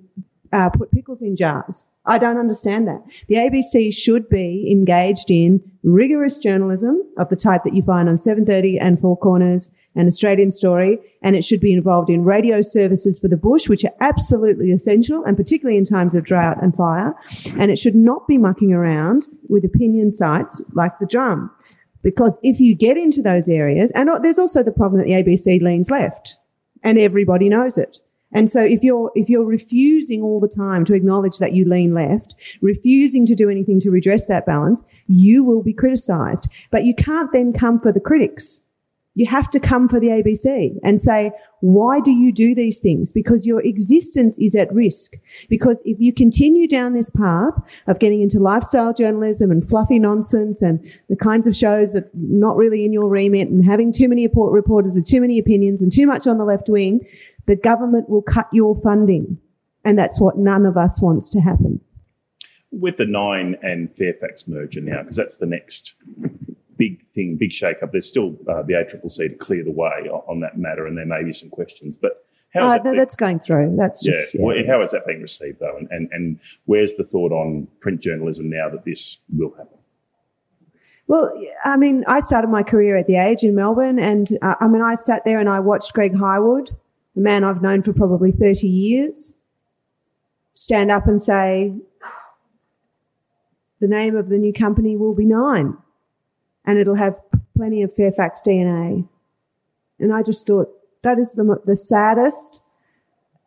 uh, 0.54 0.70
put 0.70 0.92
pickles 0.92 1.22
in 1.22 1.36
jars. 1.36 1.86
I 2.06 2.18
don't 2.18 2.38
understand 2.38 2.88
that. 2.88 3.04
The 3.28 3.36
ABC 3.36 3.94
should 3.94 4.28
be 4.30 4.68
engaged 4.72 5.30
in 5.30 5.62
rigorous 5.84 6.38
journalism 6.38 7.02
of 7.18 7.30
the 7.30 7.36
type 7.36 7.64
that 7.64 7.76
you 7.76 7.84
find 7.84 8.10
on 8.10 8.18
730 8.18 8.80
and 8.80 9.00
Four 9.00 9.18
Corners 9.18 9.70
and 9.96 10.08
Australian 10.08 10.52
Story, 10.52 11.00
and 11.22 11.36
it 11.36 11.44
should 11.44 11.60
be 11.60 11.74
involved 11.74 12.10
in 12.10 12.24
radio 12.24 12.62
services 12.62 13.20
for 13.20 13.28
the 13.28 13.38
bush, 13.38 13.68
which 13.68 13.84
are 13.84 13.94
absolutely 14.00 14.72
essential, 14.72 15.24
and 15.26 15.36
particularly 15.36 15.78
in 15.78 15.86
times 15.86 16.16
of 16.16 16.24
drought 16.24 16.62
and 16.62 16.76
fire. 16.76 17.14
And 17.58 17.72
it 17.72 17.78
should 17.78 17.96
not 17.96 18.28
be 18.28 18.38
mucking 18.38 18.74
around 18.74 19.28
with 19.50 19.66
opinion 19.66 20.12
sites 20.12 20.64
like 20.74 20.98
the 21.00 21.06
Drum. 21.06 21.52
Because 22.04 22.40
if 22.42 22.60
you 22.60 22.74
get 22.74 22.98
into 22.98 23.22
those 23.22 23.48
areas, 23.48 23.92
and 23.92 24.10
there's 24.24 24.40
also 24.40 24.64
the 24.64 24.72
problem 24.72 25.00
that 25.00 25.06
the 25.06 25.14
ABC 25.14 25.62
leans 25.62 25.92
left, 25.92 26.36
and 26.84 26.98
everybody 26.98 27.50
knows 27.50 27.78
it. 27.78 27.98
And 28.34 28.50
so 28.50 28.64
if 28.64 28.82
you're, 28.82 29.12
if 29.14 29.30
you're 29.30 29.44
refusing 29.44 30.22
all 30.22 30.40
the 30.40 30.48
time 30.48 30.86
to 30.86 30.94
acknowledge 30.94 31.38
that 31.40 31.54
you 31.54 31.66
lean 31.66 31.94
left, 31.94 32.36
refusing 32.62 33.26
to 33.26 33.36
do 33.36 33.50
anything 33.50 33.80
to 33.82 33.92
redress 33.92 34.28
that 34.28 34.46
balance, 34.46 34.84
you 35.08 35.44
will 35.44 35.62
be 35.62 35.74
criticized. 35.74 36.48
But 36.72 36.86
you 36.86 36.96
can't 36.96 37.32
then 37.34 37.52
come 37.52 37.80
for 37.80 37.92
the 37.92 38.00
critics. 38.00 38.62
You 39.14 39.30
have 39.30 39.50
to 39.50 39.60
come 39.60 39.90
for 39.90 40.00
the 40.00 40.08
ABC 40.08 40.78
and 40.84 41.02
say, 41.02 41.32
why 41.60 42.00
do 42.00 42.12
you 42.12 42.32
do 42.32 42.56
these 42.56 42.80
things? 42.80 43.12
Because 43.12 43.46
your 43.46 43.62
existence 43.62 44.38
is 44.40 44.56
at 44.56 44.74
risk. 44.74 45.16
Because 45.50 45.82
if 45.84 46.00
you 46.00 46.14
continue 46.14 46.66
down 46.68 46.94
this 46.94 47.10
path 47.10 47.54
of 47.88 48.00
getting 48.00 48.22
into 48.22 48.40
lifestyle 48.40 48.94
journalism 48.94 49.52
and 49.52 49.68
fluffy 49.68 50.00
nonsense 50.00 50.62
and 50.62 50.80
the 51.10 51.18
kinds 51.18 51.46
of 51.46 51.56
shows 51.56 51.92
that 51.92 52.10
not 52.14 52.56
really 52.56 52.86
in 52.86 52.94
your 52.94 53.10
remit 53.10 53.50
and 53.50 53.66
having 53.66 53.92
too 53.92 54.08
many 54.08 54.28
reporters 54.28 54.96
with 54.96 55.06
too 55.06 55.20
many 55.20 55.38
opinions 55.38 55.82
and 55.82 55.92
too 55.92 56.08
much 56.08 56.26
on 56.26 56.38
the 56.38 56.46
left 56.46 56.70
wing, 56.70 57.06
the 57.48 57.56
government 57.56 58.10
will 58.10 58.22
cut 58.22 58.48
your 58.54 58.80
funding. 58.82 59.38
And 59.84 60.00
that's 60.00 60.22
what 60.22 60.38
none 60.38 60.66
of 60.66 60.78
us 60.78 61.02
wants 61.02 61.30
to 61.32 61.42
happen. 61.42 61.82
With 62.72 62.96
the 62.96 63.06
Nine 63.06 63.58
and 63.62 63.94
Fairfax 63.94 64.48
merger 64.48 64.80
now, 64.80 65.02
because 65.02 65.18
that's 65.18 65.36
the 65.36 65.46
next 65.46 65.96
big 66.82 67.06
thing, 67.14 67.38
big 67.38 67.52
shake-up, 67.52 67.92
there's 67.92 68.08
still 68.08 68.36
uh, 68.50 68.64
the 68.64 68.74
ACCC 68.74 69.30
to 69.30 69.36
clear 69.36 69.64
the 69.64 69.72
way 69.72 70.10
on, 70.10 70.40
that 70.40 70.58
matter, 70.58 70.88
and 70.88 70.98
there 70.98 71.06
may 71.06 71.24
be 71.24 71.32
some 71.32 71.50
questions. 71.50 71.96
But 72.02 72.26
how 72.56 72.68
uh, 72.68 72.72
that 72.74 72.84
no, 72.84 72.96
that's 72.96 73.16
going 73.16 73.40
through. 73.40 73.76
That's 73.78 74.04
just 74.04 74.34
yeah. 74.34 74.54
yeah. 74.54 74.68
How 74.68 74.82
is 74.82 74.92
that 74.92 75.06
being 75.06 75.22
received 75.22 75.60
though? 75.60 75.78
And, 75.78 75.88
and 75.92 76.10
and 76.12 76.40
where's 76.66 76.94
the 76.94 77.04
thought 77.04 77.32
on 77.32 77.68
print 77.82 78.02
journalism 78.02 78.50
now 78.50 78.68
that 78.70 78.84
this 78.84 79.20
will 79.32 79.52
happen? 79.52 79.78
Well, 81.06 81.32
I 81.64 81.78
mean, 81.78 82.04
I 82.08 82.20
started 82.22 82.50
my 82.50 82.64
career 82.64 82.98
at 82.98 83.06
the 83.06 83.18
Age 83.18 83.44
in 83.44 83.54
Melbourne, 83.54 84.00
and 84.00 84.28
uh, 84.42 84.56
I 84.60 84.68
mean, 84.68 84.82
I 84.82 84.96
sat 84.96 85.24
there 85.24 85.40
and 85.40 85.50
I 85.50 85.60
watched 85.60 85.94
Greg 85.94 86.16
Hywood 86.16 86.72
a 87.16 87.20
man 87.20 87.44
I've 87.44 87.62
known 87.62 87.84
for 87.84 87.94
probably 87.94 88.32
30 88.32 88.68
years, 88.68 89.34
stand 90.54 90.92
up 90.92 91.08
and 91.08 91.22
say, 91.22 91.76
the 93.80 93.88
name 93.88 94.16
of 94.16 94.30
the 94.30 94.38
new 94.38 94.54
company 94.54 94.96
will 94.96 95.16
be 95.16 95.26
Nine 95.26 95.78
and 96.72 96.80
it'll 96.80 96.96
have 96.96 97.20
plenty 97.54 97.82
of 97.82 97.94
Fairfax 97.94 98.42
DNA. 98.48 99.06
And 100.00 100.14
I 100.14 100.24
just 100.24 100.48
thought 100.48 100.70
that 101.04 101.20
is 101.20 101.34
the, 101.34 101.62
the 101.66 101.76
saddest 101.76 102.62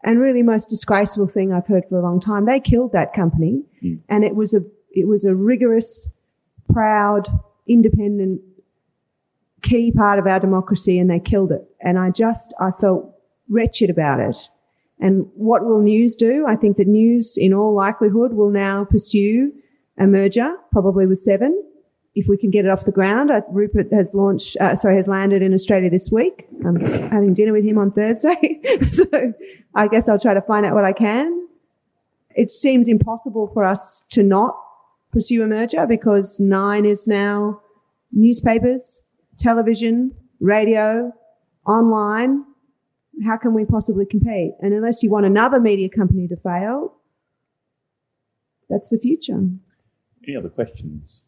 and 0.05 0.21
really 0.21 0.43
most 0.43 0.69
disgraceful 0.69 1.27
thing 1.27 1.51
I've 1.51 1.67
heard 1.67 1.85
for 1.89 1.99
a 1.99 2.03
long 2.03 2.21
time. 2.21 2.45
They 2.45 2.61
killed 2.61 2.93
that 2.93 3.15
company 3.15 3.63
mm. 3.83 3.99
and 4.11 4.25
it 4.25 4.37
was 4.37 4.53
a, 4.53 4.61
it 4.91 5.09
was 5.09 5.25
a 5.25 5.35
rigorous, 5.35 6.11
proud, 6.71 7.27
independent 7.67 8.43
key 9.63 9.91
part 9.91 10.19
of 10.19 10.27
our 10.27 10.39
democracy 10.39 10.99
and 10.99 11.09
they 11.09 11.19
killed 11.19 11.51
it. 11.51 11.67
And 11.81 11.99
I 11.99 12.11
just, 12.11 12.53
I 12.61 12.73
felt 12.73 13.19
wretched 13.49 13.89
about 13.89 14.21
it. 14.21 14.37
And 15.01 15.29
what 15.35 15.65
will 15.65 15.81
News 15.81 16.15
do? 16.15 16.45
I 16.47 16.57
think 16.57 16.77
that 16.77 16.89
News, 16.89 17.39
in 17.39 17.55
all 17.55 17.75
likelihood, 17.75 18.35
will 18.35 18.51
now 18.51 18.85
pursue 18.85 19.51
a 19.99 20.07
merger, 20.07 20.57
probably 20.73 21.07
with 21.07 21.21
Seven, 21.21 21.59
if 22.15 22.29
we 22.29 22.37
can 22.37 22.51
get 22.51 22.65
it 22.65 22.71
off 22.71 22.85
the 22.85 22.93
ground. 22.93 23.31
Uh, 23.31 23.41
Rupert 23.51 23.93
has 23.93 24.15
launched, 24.15 24.57
uh, 24.61 24.77
sorry, 24.77 24.97
has 24.97 25.09
landed 25.09 25.43
in 25.43 25.53
Australia 25.53 25.91
this 25.91 26.11
week. 26.11 26.47
I'm 26.65 26.81
having 26.81 27.35
dinner 27.35 27.53
with 27.53 27.65
him 27.65 27.79
on 27.79 27.91
Thursday, 27.91 28.61
so 28.83 29.33
I 29.75 29.89
guess 29.89 30.09
I'll 30.09 30.19
try 30.19 30.35
to 30.35 30.43
find 30.43 30.65
out 30.65 30.75
what 30.75 30.85
I 30.85 30.93
can. 30.93 31.49
It 32.37 32.53
seems 32.53 32.89
impossible 32.89 33.49
for 33.49 33.65
us 33.65 34.05
to 34.11 34.23
not 34.23 34.57
pursue 35.13 35.43
a 35.43 35.47
merger 35.47 35.87
because 35.87 36.41
Nine 36.41 36.85
is 36.85 37.07
now 37.07 37.61
newspapers, 38.13 39.03
television, 39.39 40.13
radio, 40.41 41.13
online, 41.67 42.45
how 43.25 43.37
can 43.37 43.55
we 43.55 43.65
possibly 43.65 44.07
compete? 44.07 44.53
And 44.61 44.73
unless 44.75 45.03
you 45.03 45.11
want 45.11 45.27
another 45.27 45.61
media 45.61 45.89
company 45.89 46.27
to 46.29 46.37
fail, 46.37 46.97
that's 48.69 48.91
the 48.91 48.99
future. 48.99 49.41
Any 50.27 50.37
other 50.37 50.49
questions? 50.49 51.23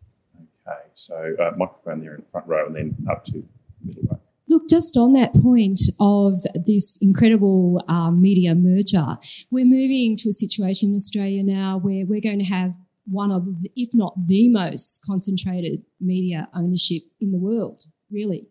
So 0.97 1.37
uh, 1.39 1.53
microphone 1.57 2.01
there 2.01 2.15
in 2.15 2.23
the 2.23 2.27
front 2.33 2.47
row 2.47 2.67
and 2.67 2.75
then 2.75 3.07
up 3.11 3.25
to 3.27 3.45
middle 3.85 4.03
row. 4.11 4.19
Look, 4.49 4.69
just 4.69 4.97
on 4.97 5.13
that 5.13 5.35
point 5.35 5.83
of 6.01 6.47
this 6.55 6.99
incredible 7.03 7.85
um, 7.87 8.23
media 8.23 8.55
merger, 8.55 9.19
we're 9.51 9.67
moving 9.67 10.17
to 10.17 10.31
a 10.31 10.33
situation 10.33 10.91
in 10.91 10.97
Australia 10.97 11.43
now 11.43 11.79
where 11.79 12.07
we're 12.07 12.21
going 12.21 12.39
to 12.39 12.47
have 12.47 12.75
one 13.05 13.31
of, 13.31 13.63
the, 13.63 13.71
if 13.77 13.91
not 13.93 14.27
the 14.27 14.49
most 14.49 15.05
concentrated 15.05 15.83
media 16.01 16.49
ownership 16.55 17.03
in 17.21 17.31
the 17.31 17.39
world, 17.39 17.85
really. 18.11 18.49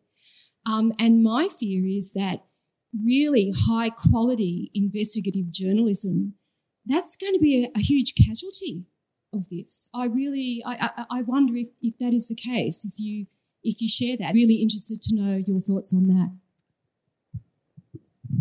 Um, 0.65 0.93
and 0.99 1.23
my 1.23 1.47
fear 1.47 1.85
is 1.85 2.13
that 2.13 2.43
really 3.03 3.51
high 3.67 3.89
quality 3.89 4.69
investigative 4.73 5.49
journalism, 5.49 6.35
that's 6.85 7.17
going 7.17 7.33
to 7.33 7.39
be 7.39 7.65
a, 7.65 7.69
a 7.75 7.81
huge 7.81 8.13
casualty 8.15 8.85
of 9.36 9.49
this. 9.49 9.89
I 9.93 10.05
really, 10.05 10.63
I, 10.65 10.89
I, 10.97 11.05
I 11.19 11.21
wonder 11.21 11.55
if, 11.55 11.67
if 11.81 11.97
that 11.99 12.13
is 12.13 12.27
the 12.27 12.36
case. 12.36 12.86
If 12.86 12.93
you, 12.97 13.27
if 13.63 13.81
you 13.81 13.89
share 13.89 14.17
that, 14.17 14.33
really 14.33 14.55
interested 14.55 15.01
to 15.03 15.15
know 15.15 15.43
your 15.45 15.59
thoughts 15.59 15.93
on 15.93 16.07
that. 16.07 16.31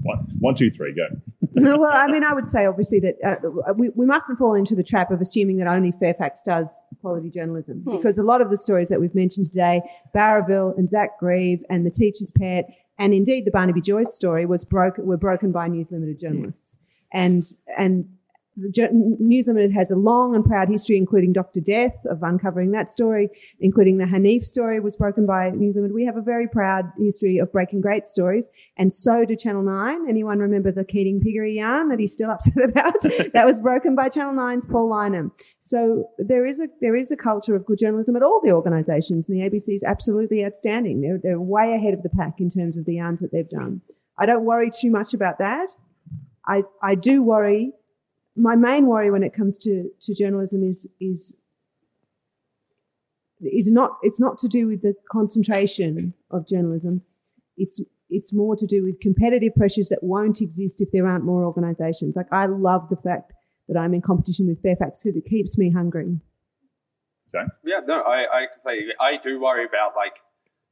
One, 0.03 0.26
one, 0.38 0.55
two, 0.55 0.70
three, 0.70 0.95
go. 0.95 1.07
no, 1.55 1.78
well, 1.78 1.92
I 1.92 2.07
mean, 2.07 2.24
I 2.24 2.34
would 2.34 2.49
say 2.49 2.66
obviously 2.66 3.01
that 3.01 3.16
uh, 3.24 3.72
we, 3.74 3.90
we 3.90 4.07
mustn't 4.07 4.38
fall 4.38 4.55
into 4.55 4.74
the 4.74 4.82
trap 4.82 5.11
of 5.11 5.20
assuming 5.20 5.59
that 5.59 5.66
only 5.66 5.92
Fairfax 5.92 6.42
does 6.42 6.82
quality 7.01 7.30
journalism 7.30 7.80
hmm. 7.80 7.97
because 7.97 8.18
a 8.18 8.22
lot 8.22 8.40
of 8.40 8.51
the 8.51 8.57
stories 8.57 8.88
that 8.88 9.01
we've 9.01 9.14
mentioned 9.14 9.47
today, 9.47 9.82
Bowraville 10.14 10.76
and 10.76 10.88
Zach 10.88 11.18
Greve 11.18 11.62
and 11.70 11.86
the 11.86 11.90
teacher's 11.90 12.32
pet 12.32 12.66
and 12.99 13.12
indeed, 13.12 13.45
the 13.45 13.51
Barnaby 13.51 13.80
Joyce 13.80 14.14
story 14.14 14.47
was 14.47 14.64
broken, 14.64 15.07
were 15.07 15.16
broken 15.16 15.51
by 15.51 15.68
News 15.68 15.88
Limited 15.90 16.20
journalists. 16.20 16.78
And, 17.12 17.45
and 17.76 18.05
the 18.05 18.24
News 18.57 19.48
Limited 19.48 19.72
has 19.72 19.90
a 19.90 19.96
long 19.96 20.34
and 20.34 20.44
proud 20.44 20.68
history, 20.68 20.96
including 20.96 21.32
Dr. 21.32 21.61
Death, 21.61 21.94
of 22.09 22.22
uncovering 22.22 22.70
that 22.70 22.88
story, 22.88 23.28
including 23.59 23.98
the 23.98 24.05
Haneef 24.05 24.44
story 24.44 24.78
was 24.78 24.96
broken 24.96 25.26
by 25.26 25.50
News 25.50 25.74
Limited. 25.74 25.92
We 25.92 26.05
have 26.05 26.16
a 26.16 26.22
very 26.22 26.46
proud 26.46 26.84
history 26.98 27.38
of 27.38 27.50
breaking 27.50 27.80
great 27.80 28.07
stories, 28.07 28.48
and 28.76 28.92
so 28.92 29.24
do 29.24 29.34
Channel 29.34 29.62
9. 29.62 30.09
Anyone 30.09 30.38
remember 30.38 30.70
the 30.70 30.84
Keating 30.84 31.20
Piggery 31.20 31.57
yarn 31.57 31.88
that 31.88 31.98
he's 31.98 32.12
still 32.12 32.30
upset 32.32 32.62
about? 32.62 33.00
that 33.32 33.44
was 33.44 33.61
broken 33.61 33.96
by 33.96 34.09
Channel 34.09 34.34
9's 34.34 34.66
Paul 34.66 34.88
Lyneham. 34.88 35.32
So 35.59 36.11
there 36.18 36.46
is 36.46 36.61
a 36.61 36.68
there 36.80 36.96
is 36.96 37.11
a 37.11 37.16
culture 37.16 37.57
of 37.57 37.66
good 37.66 37.78
journalism 37.78 38.14
at 38.14 38.22
all 38.22 38.40
the 38.42 38.52
organisations, 38.52 39.28
and 39.28 39.36
the 39.36 39.42
ABC 39.42 39.74
is 39.74 39.82
absolutely 39.82 40.44
outstanding. 40.44 41.00
They're, 41.00 41.18
they're 41.20 41.40
way 41.40 41.74
ahead 41.74 41.94
of 41.94 42.02
the 42.02 42.11
pack 42.11 42.34
in 42.38 42.50
terms 42.50 42.76
of 42.76 42.84
the 42.84 42.94
yarns 42.94 43.20
that 43.20 43.32
they've 43.32 43.48
done. 43.48 43.80
I 44.16 44.26
don't 44.26 44.44
worry 44.44 44.70
too 44.70 44.90
much 44.90 45.12
about 45.12 45.38
that. 45.38 45.68
I, 46.46 46.62
I 46.82 46.94
do 46.94 47.22
worry 47.22 47.72
my 48.37 48.57
main 48.57 48.87
worry 48.87 49.11
when 49.11 49.22
it 49.22 49.32
comes 49.32 49.59
to, 49.59 49.91
to 50.03 50.14
journalism 50.14 50.62
is 50.62 50.89
is 51.01 51.35
is 53.41 53.70
not 53.70 53.99
it's 54.03 54.20
not 54.20 54.39
to 54.39 54.49
do 54.49 54.66
with 54.66 54.82
the 54.82 54.95
concentration 55.11 56.14
of 56.30 56.47
journalism. 56.47 57.03
It's 57.57 57.80
it's 58.11 58.32
more 58.32 58.57
to 58.57 58.66
do 58.66 58.85
with 58.85 59.01
competitive 59.01 59.55
pressures 59.57 59.89
that 59.89 60.03
won't 60.03 60.41
exist 60.41 60.80
if 60.80 60.91
there 60.93 61.07
aren't 61.07 61.24
more 61.24 61.45
organisations. 61.45 62.16
Like 62.16 62.32
I 62.32 62.47
love 62.47 62.89
the 62.89 62.97
fact 62.97 63.32
that 63.68 63.78
I'm 63.78 63.95
in 63.95 64.03
competition 64.03 64.47
with 64.47 64.62
Fairfax 64.62 65.03
because 65.03 65.16
it 65.16 65.24
keeps 65.24 65.57
me 65.57 65.70
hungry. 65.70 66.20
Okay. 67.35 67.47
Yeah, 67.64 67.80
no, 67.87 68.01
I, 68.03 68.26
I 68.30 68.47
completely. 68.53 68.95
I 69.01 69.16
do 69.22 69.41
worry 69.41 69.64
about 69.64 69.93
like 69.97 70.14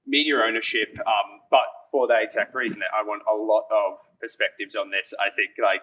media 0.07 0.37
ownership, 0.37 0.97
um, 0.99 1.41
but 1.51 1.67
for 1.91 2.07
that 2.09 2.23
exact 2.23 2.55
reason, 2.55 2.79
that 2.81 2.91
I 2.95 3.03
want 3.03 3.23
a 3.31 3.35
lot 3.35 3.65
of 3.71 3.99
perspectives 4.21 4.77
on 4.77 4.91
this. 4.91 5.13
I 5.19 5.35
think 5.35 5.51
like 5.63 5.83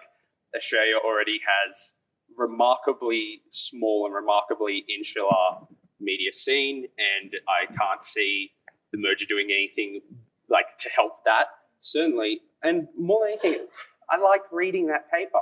Australia 0.54 0.96
already 1.04 1.40
has 1.46 1.94
remarkably 2.36 3.42
small 3.50 4.06
and 4.06 4.14
remarkably 4.14 4.84
insular 4.94 5.66
media 6.00 6.32
scene, 6.32 6.86
and 6.98 7.32
I 7.48 7.66
can't 7.66 8.02
see 8.02 8.52
the 8.92 8.98
merger 8.98 9.26
doing 9.28 9.48
anything 9.50 10.00
like 10.48 10.76
to 10.78 10.88
help 10.94 11.24
that. 11.24 11.46
Certainly, 11.82 12.40
and 12.62 12.88
more 12.98 13.26
than 13.26 13.38
anything, 13.44 13.66
I 14.10 14.18
like 14.18 14.42
reading 14.52 14.88
that 14.88 15.10
paper. 15.10 15.40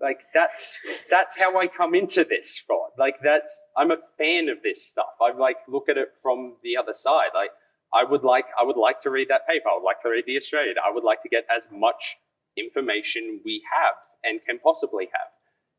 Like 0.00 0.20
that's 0.34 0.80
that's 1.10 1.36
how 1.36 1.58
I 1.58 1.66
come 1.66 1.94
into 1.94 2.24
this, 2.24 2.64
right? 2.68 2.78
Like 2.98 3.16
that's 3.22 3.58
I'm 3.76 3.90
a 3.90 3.96
fan 4.16 4.48
of 4.48 4.62
this 4.62 4.86
stuff. 4.86 5.06
I 5.20 5.36
like 5.36 5.56
look 5.68 5.88
at 5.88 5.98
it 5.98 6.08
from 6.22 6.56
the 6.62 6.76
other 6.76 6.94
side. 6.94 7.30
Like 7.34 7.50
I 7.92 8.04
would 8.08 8.22
like 8.22 8.46
I 8.58 8.64
would 8.64 8.76
like 8.76 9.00
to 9.00 9.10
read 9.10 9.28
that 9.28 9.46
paper. 9.46 9.68
I 9.68 9.74
would 9.74 9.84
like 9.84 10.02
to 10.02 10.10
read 10.10 10.24
the 10.26 10.36
Australian. 10.36 10.76
I 10.78 10.92
would 10.92 11.04
like 11.04 11.22
to 11.22 11.28
get 11.28 11.44
as 11.54 11.66
much 11.72 12.16
information 12.56 13.40
we 13.44 13.62
have 13.72 13.94
and 14.24 14.40
can 14.46 14.58
possibly 14.58 15.08
have. 15.12 15.30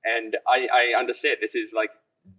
And 0.03 0.37
I, 0.47 0.67
I 0.73 0.99
understand 0.99 1.37
this 1.41 1.55
is 1.55 1.73
like 1.75 1.91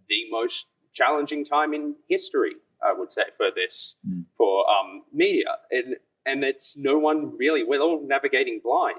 the 0.09 0.25
most 0.31 0.67
challenging 0.93 1.45
time 1.45 1.75
in 1.75 1.95
history, 2.09 2.55
I 2.83 2.93
would 2.97 3.13
say, 3.13 3.25
for 3.37 3.49
this, 3.55 3.97
mm. 4.09 4.25
for 4.37 4.65
um, 4.71 5.03
media. 5.13 5.57
And, 5.71 5.97
and 6.27 6.45
it's 6.45 6.77
no 6.77 6.99
one 6.99 7.37
really, 7.37 7.65
we're 7.65 7.81
all 7.81 8.07
navigating 8.07 8.61
blind. 8.63 8.99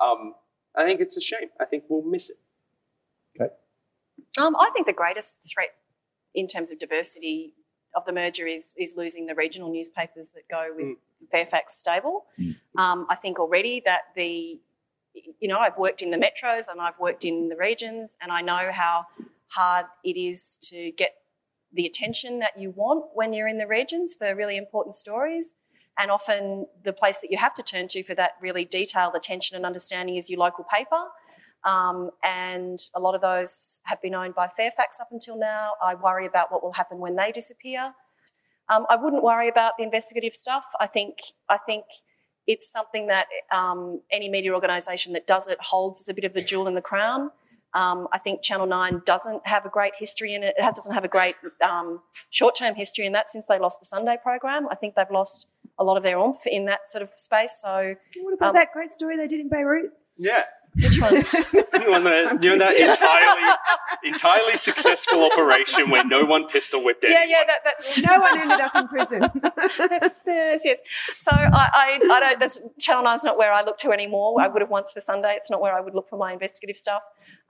Um, 0.00 0.34
I 0.76 0.84
think 0.84 1.00
it's 1.00 1.16
a 1.16 1.20
shame. 1.20 1.48
I 1.60 1.64
think 1.64 1.84
we'll 1.88 2.02
miss 2.02 2.30
it. 2.30 2.36
Okay. 3.40 3.52
Um, 4.38 4.54
I 4.56 4.70
think 4.74 4.86
the 4.86 4.92
greatest 4.92 5.50
threat 5.52 5.70
in 6.34 6.46
terms 6.46 6.70
of 6.70 6.78
diversity 6.78 7.54
of 7.94 8.04
the 8.04 8.12
merger 8.12 8.46
is 8.46 8.74
is 8.78 8.94
losing 8.94 9.24
the 9.24 9.34
regional 9.34 9.72
newspapers 9.72 10.32
that 10.32 10.42
go 10.50 10.68
with 10.76 10.86
mm. 10.86 10.96
Fairfax 11.32 11.78
stable. 11.78 12.26
Mm. 12.38 12.56
Um, 12.76 13.06
I 13.08 13.14
think 13.16 13.38
already 13.38 13.82
that 13.86 14.02
the 14.14 14.60
you 15.40 15.48
know, 15.48 15.58
I've 15.58 15.76
worked 15.76 16.02
in 16.02 16.10
the 16.10 16.16
metros 16.16 16.68
and 16.70 16.80
I've 16.80 16.98
worked 16.98 17.24
in 17.24 17.48
the 17.48 17.56
regions, 17.56 18.16
and 18.20 18.32
I 18.32 18.40
know 18.40 18.70
how 18.72 19.06
hard 19.48 19.86
it 20.04 20.18
is 20.18 20.58
to 20.70 20.92
get 20.96 21.14
the 21.72 21.86
attention 21.86 22.38
that 22.38 22.58
you 22.58 22.70
want 22.70 23.06
when 23.14 23.32
you're 23.32 23.48
in 23.48 23.58
the 23.58 23.66
regions 23.66 24.14
for 24.18 24.34
really 24.34 24.56
important 24.56 24.94
stories. 24.94 25.56
And 25.98 26.10
often 26.10 26.66
the 26.84 26.92
place 26.92 27.20
that 27.20 27.30
you 27.30 27.38
have 27.38 27.54
to 27.54 27.62
turn 27.62 27.88
to 27.88 28.02
for 28.02 28.14
that 28.14 28.32
really 28.40 28.64
detailed 28.64 29.14
attention 29.14 29.56
and 29.56 29.64
understanding 29.64 30.16
is 30.16 30.28
your 30.28 30.40
local 30.40 30.64
paper. 30.64 31.04
Um, 31.64 32.10
and 32.22 32.78
a 32.94 33.00
lot 33.00 33.14
of 33.14 33.20
those 33.22 33.80
have 33.84 34.00
been 34.00 34.14
owned 34.14 34.34
by 34.34 34.48
Fairfax 34.48 35.00
up 35.00 35.08
until 35.10 35.38
now. 35.38 35.72
I 35.82 35.94
worry 35.94 36.26
about 36.26 36.52
what 36.52 36.62
will 36.62 36.74
happen 36.74 36.98
when 36.98 37.16
they 37.16 37.32
disappear. 37.32 37.94
Um, 38.68 38.84
I 38.88 38.96
wouldn't 38.96 39.22
worry 39.22 39.48
about 39.48 39.72
the 39.78 39.84
investigative 39.84 40.34
stuff. 40.34 40.64
I 40.80 40.86
think 40.86 41.16
I 41.48 41.58
think 41.58 41.84
it's 42.46 42.70
something 42.70 43.08
that 43.08 43.26
um, 43.52 44.00
any 44.10 44.28
media 44.28 44.52
organisation 44.52 45.12
that 45.14 45.26
does 45.26 45.48
it 45.48 45.58
holds 45.60 46.00
as 46.00 46.08
a 46.08 46.14
bit 46.14 46.24
of 46.24 46.32
the 46.32 46.42
jewel 46.42 46.66
in 46.66 46.74
the 46.74 46.82
crown. 46.82 47.30
Um, 47.74 48.08
I 48.12 48.18
think 48.18 48.42
Channel 48.42 48.66
9 48.66 49.02
doesn't 49.04 49.46
have 49.46 49.66
a 49.66 49.68
great 49.68 49.92
history 49.98 50.34
in 50.34 50.42
it. 50.42 50.54
It 50.56 50.74
doesn't 50.74 50.94
have 50.94 51.04
a 51.04 51.08
great 51.08 51.34
um, 51.62 52.00
short 52.30 52.54
term 52.56 52.74
history 52.74 53.04
in 53.04 53.12
that 53.12 53.28
since 53.28 53.44
they 53.46 53.58
lost 53.58 53.80
the 53.80 53.86
Sunday 53.86 54.16
program. 54.22 54.66
I 54.70 54.76
think 54.76 54.94
they've 54.94 55.10
lost 55.10 55.46
a 55.78 55.84
lot 55.84 55.96
of 55.96 56.02
their 56.02 56.16
oomph 56.16 56.46
in 56.46 56.64
that 56.66 56.90
sort 56.90 57.02
of 57.02 57.10
space. 57.16 57.60
So, 57.60 57.94
what 58.22 58.32
about 58.32 58.50
um, 58.50 58.54
that 58.54 58.72
great 58.72 58.92
story 58.92 59.16
they 59.16 59.28
did 59.28 59.40
in 59.40 59.50
Beirut? 59.50 59.90
Yeah. 60.16 60.44
Which 60.76 61.00
one? 61.00 61.14
you 61.14 61.22
know, 61.22 62.02
that, 62.02 62.44
you 62.44 62.50
know 62.50 62.58
that 62.58 62.76
entirely, 62.76 63.52
entirely 64.04 64.56
successful 64.58 65.24
operation 65.24 65.90
where 65.90 66.04
no 66.04 66.24
one 66.26 66.48
pistol 66.48 66.84
whipped 66.84 67.02
anyone. 67.02 67.22
Yeah, 67.28 67.38
yeah, 67.38 67.44
that, 67.46 67.58
that's 67.64 68.02
no 68.02 68.20
one 68.20 68.38
ended 68.38 68.60
up 68.60 68.76
in 68.76 68.88
prison. 68.88 69.20
that's, 69.42 70.20
yes, 70.26 70.60
yes. 70.64 70.78
So 71.16 71.30
I, 71.32 71.48
I, 71.52 72.00
I 72.12 72.20
don't. 72.20 72.40
That's, 72.40 72.60
Channel 72.78 73.04
Nine's 73.04 73.24
not 73.24 73.38
where 73.38 73.52
I 73.52 73.62
look 73.62 73.78
to 73.78 73.90
anymore. 73.90 74.40
I 74.40 74.48
would 74.48 74.60
have 74.60 74.70
once 74.70 74.92
for 74.92 75.00
Sunday. 75.00 75.34
It's 75.36 75.50
not 75.50 75.62
where 75.62 75.74
I 75.74 75.80
would 75.80 75.94
look 75.94 76.10
for 76.10 76.18
my 76.18 76.34
investigative 76.34 76.76
stuff. 76.76 77.02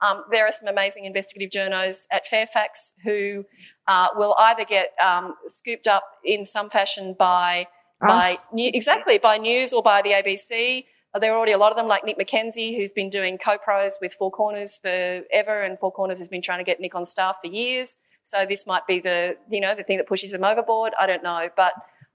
Um, 0.07 0.23
there 0.31 0.45
are 0.45 0.51
some 0.51 0.69
amazing 0.69 1.03
investigative 1.03 1.49
journos 1.49 2.05
at 2.09 2.25
Fairfax 2.27 2.93
who 3.03 3.45
uh, 3.87 4.07
will 4.15 4.35
either 4.39 4.63
get 4.63 4.91
um, 5.03 5.35
scooped 5.47 5.87
up 5.87 6.03
in 6.23 6.45
some 6.45 6.69
fashion 6.69 7.13
by 7.17 7.67
Us. 8.01 8.07
by 8.07 8.35
new, 8.53 8.71
exactly 8.73 9.17
by 9.17 9.37
news 9.37 9.73
or 9.73 9.83
by 9.83 10.01
the 10.01 10.11
ABC 10.11 10.85
there 11.19 11.33
are 11.33 11.37
already 11.37 11.51
a 11.51 11.57
lot 11.57 11.71
of 11.71 11.77
them, 11.77 11.87
like 11.87 12.03
Nick 12.05 12.17
McKenzie, 12.17 12.75
who's 12.75 12.91
been 12.91 13.09
doing 13.09 13.37
co-pros 13.37 13.97
with 14.01 14.13
Four 14.13 14.31
Corners 14.31 14.77
forever, 14.77 15.61
and 15.61 15.77
Four 15.79 15.91
Corners 15.91 16.19
has 16.19 16.29
been 16.29 16.41
trying 16.41 16.59
to 16.59 16.63
get 16.63 16.79
Nick 16.79 16.95
on 16.95 17.05
staff 17.05 17.37
for 17.43 17.49
years. 17.49 17.97
So 18.23 18.45
this 18.45 18.67
might 18.67 18.85
be 18.87 18.99
the, 18.99 19.37
you 19.49 19.61
know, 19.61 19.73
the 19.73 19.83
thing 19.83 19.97
that 19.97 20.07
pushes 20.07 20.31
them 20.31 20.43
overboard. 20.43 20.93
I 20.99 21.07
don't 21.07 21.23
know, 21.23 21.49
but 21.55 21.73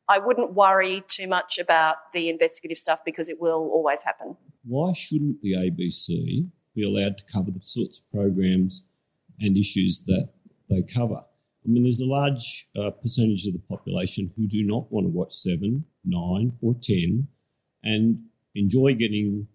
I 0.08 0.18
wouldn't 0.18 0.52
worry 0.52 1.02
too 1.08 1.26
much 1.26 1.58
about 1.58 1.96
the 2.12 2.28
investigative 2.28 2.76
stuff 2.76 3.00
because 3.04 3.28
it 3.28 3.40
will 3.40 3.70
always 3.72 4.02
happen. 4.02 4.36
Why 4.64 4.92
shouldn't 4.92 5.40
the 5.40 5.52
ABC 5.52 6.48
be 6.74 6.84
allowed 6.84 7.18
to 7.18 7.24
cover 7.32 7.50
the 7.50 7.60
sorts 7.62 8.00
of 8.00 8.10
programs 8.10 8.84
and 9.40 9.56
issues 9.56 10.02
that 10.06 10.28
they 10.68 10.82
cover? 10.82 11.24
I 11.64 11.68
mean, 11.68 11.84
there's 11.84 12.00
a 12.00 12.06
large 12.06 12.66
uh, 12.76 12.90
percentage 12.90 13.46
of 13.46 13.54
the 13.54 13.62
population 13.68 14.32
who 14.36 14.46
do 14.46 14.62
not 14.64 14.90
want 14.92 15.06
to 15.06 15.10
watch 15.10 15.32
seven, 15.32 15.84
nine, 16.04 16.58
or 16.60 16.74
ten, 16.74 17.28
and 17.84 18.24
enjoy 18.54 18.94
getting 18.94 19.46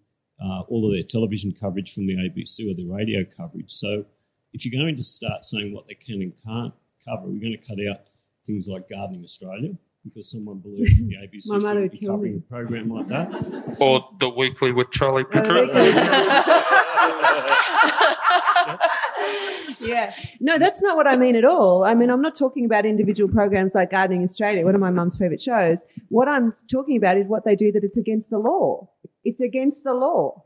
uh, 0.42 0.62
all 0.68 0.86
of 0.86 0.92
their 0.92 1.02
television 1.02 1.52
coverage 1.52 1.92
from 1.92 2.06
the 2.06 2.14
ABC 2.14 2.70
or 2.70 2.74
the 2.74 2.86
radio 2.86 3.24
coverage. 3.24 3.70
So 3.70 4.04
if 4.52 4.64
you're 4.64 4.80
going 4.80 4.96
to 4.96 5.02
start 5.02 5.44
saying 5.44 5.74
what 5.74 5.86
they 5.88 5.94
can 5.94 6.22
and 6.22 6.32
can't 6.46 6.74
cover, 7.04 7.26
we're 7.26 7.40
going 7.40 7.56
to 7.60 7.68
cut 7.68 7.78
out 7.90 8.00
things 8.46 8.68
like 8.68 8.88
Gardening 8.88 9.22
Australia 9.24 9.76
because 10.04 10.30
someone 10.30 10.58
believes 10.58 10.96
that 10.96 11.04
the 11.04 11.16
ABC 11.16 11.60
should 11.60 11.90
be 11.92 12.06
covering 12.06 12.32
me. 12.34 12.38
a 12.38 12.40
program 12.50 12.88
like 12.88 13.08
that. 13.08 13.78
Or 13.80 14.08
The 14.20 14.28
Weekly 14.28 14.72
with 14.72 14.90
Charlie 14.90 15.24
Pickering. 15.24 15.70
yeah. 19.80 20.14
No, 20.40 20.58
that's 20.58 20.82
not 20.82 20.96
what 20.96 21.06
I 21.06 21.16
mean 21.16 21.36
at 21.36 21.44
all. 21.44 21.84
I 21.84 21.94
mean, 21.94 22.10
I'm 22.10 22.22
not 22.22 22.34
talking 22.34 22.64
about 22.64 22.86
individual 22.86 23.30
programs 23.30 23.74
like 23.74 23.90
Gardening 23.90 24.22
Australia, 24.22 24.64
one 24.64 24.74
of 24.74 24.80
my 24.80 24.90
mum's 24.90 25.16
favourite 25.16 25.40
shows. 25.40 25.84
What 26.08 26.28
I'm 26.28 26.52
talking 26.70 26.96
about 26.96 27.16
is 27.16 27.26
what 27.26 27.44
they 27.44 27.56
do 27.56 27.72
that 27.72 27.84
it's 27.84 27.96
against 27.96 28.30
the 28.30 28.38
law. 28.38 28.88
It's 29.24 29.40
against 29.40 29.84
the 29.84 29.94
law. 29.94 30.44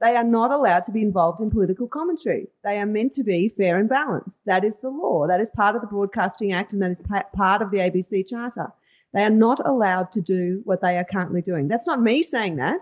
They 0.00 0.16
are 0.16 0.24
not 0.24 0.50
allowed 0.50 0.84
to 0.86 0.92
be 0.92 1.02
involved 1.02 1.40
in 1.40 1.50
political 1.50 1.88
commentary. 1.88 2.48
They 2.62 2.78
are 2.78 2.86
meant 2.86 3.12
to 3.14 3.24
be 3.24 3.48
fair 3.48 3.78
and 3.78 3.88
balanced. 3.88 4.42
That 4.44 4.64
is 4.64 4.80
the 4.80 4.90
law. 4.90 5.26
That 5.26 5.40
is 5.40 5.48
part 5.54 5.76
of 5.76 5.80
the 5.80 5.86
Broadcasting 5.86 6.52
Act 6.52 6.72
and 6.72 6.82
that 6.82 6.90
is 6.90 7.00
part 7.34 7.62
of 7.62 7.70
the 7.70 7.78
ABC 7.78 8.28
Charter. 8.28 8.72
They 9.14 9.22
are 9.22 9.30
not 9.30 9.64
allowed 9.64 10.10
to 10.12 10.20
do 10.20 10.60
what 10.64 10.80
they 10.80 10.98
are 10.98 11.04
currently 11.04 11.40
doing. 11.40 11.68
That's 11.68 11.86
not 11.86 12.02
me 12.02 12.22
saying 12.22 12.56
that. 12.56 12.80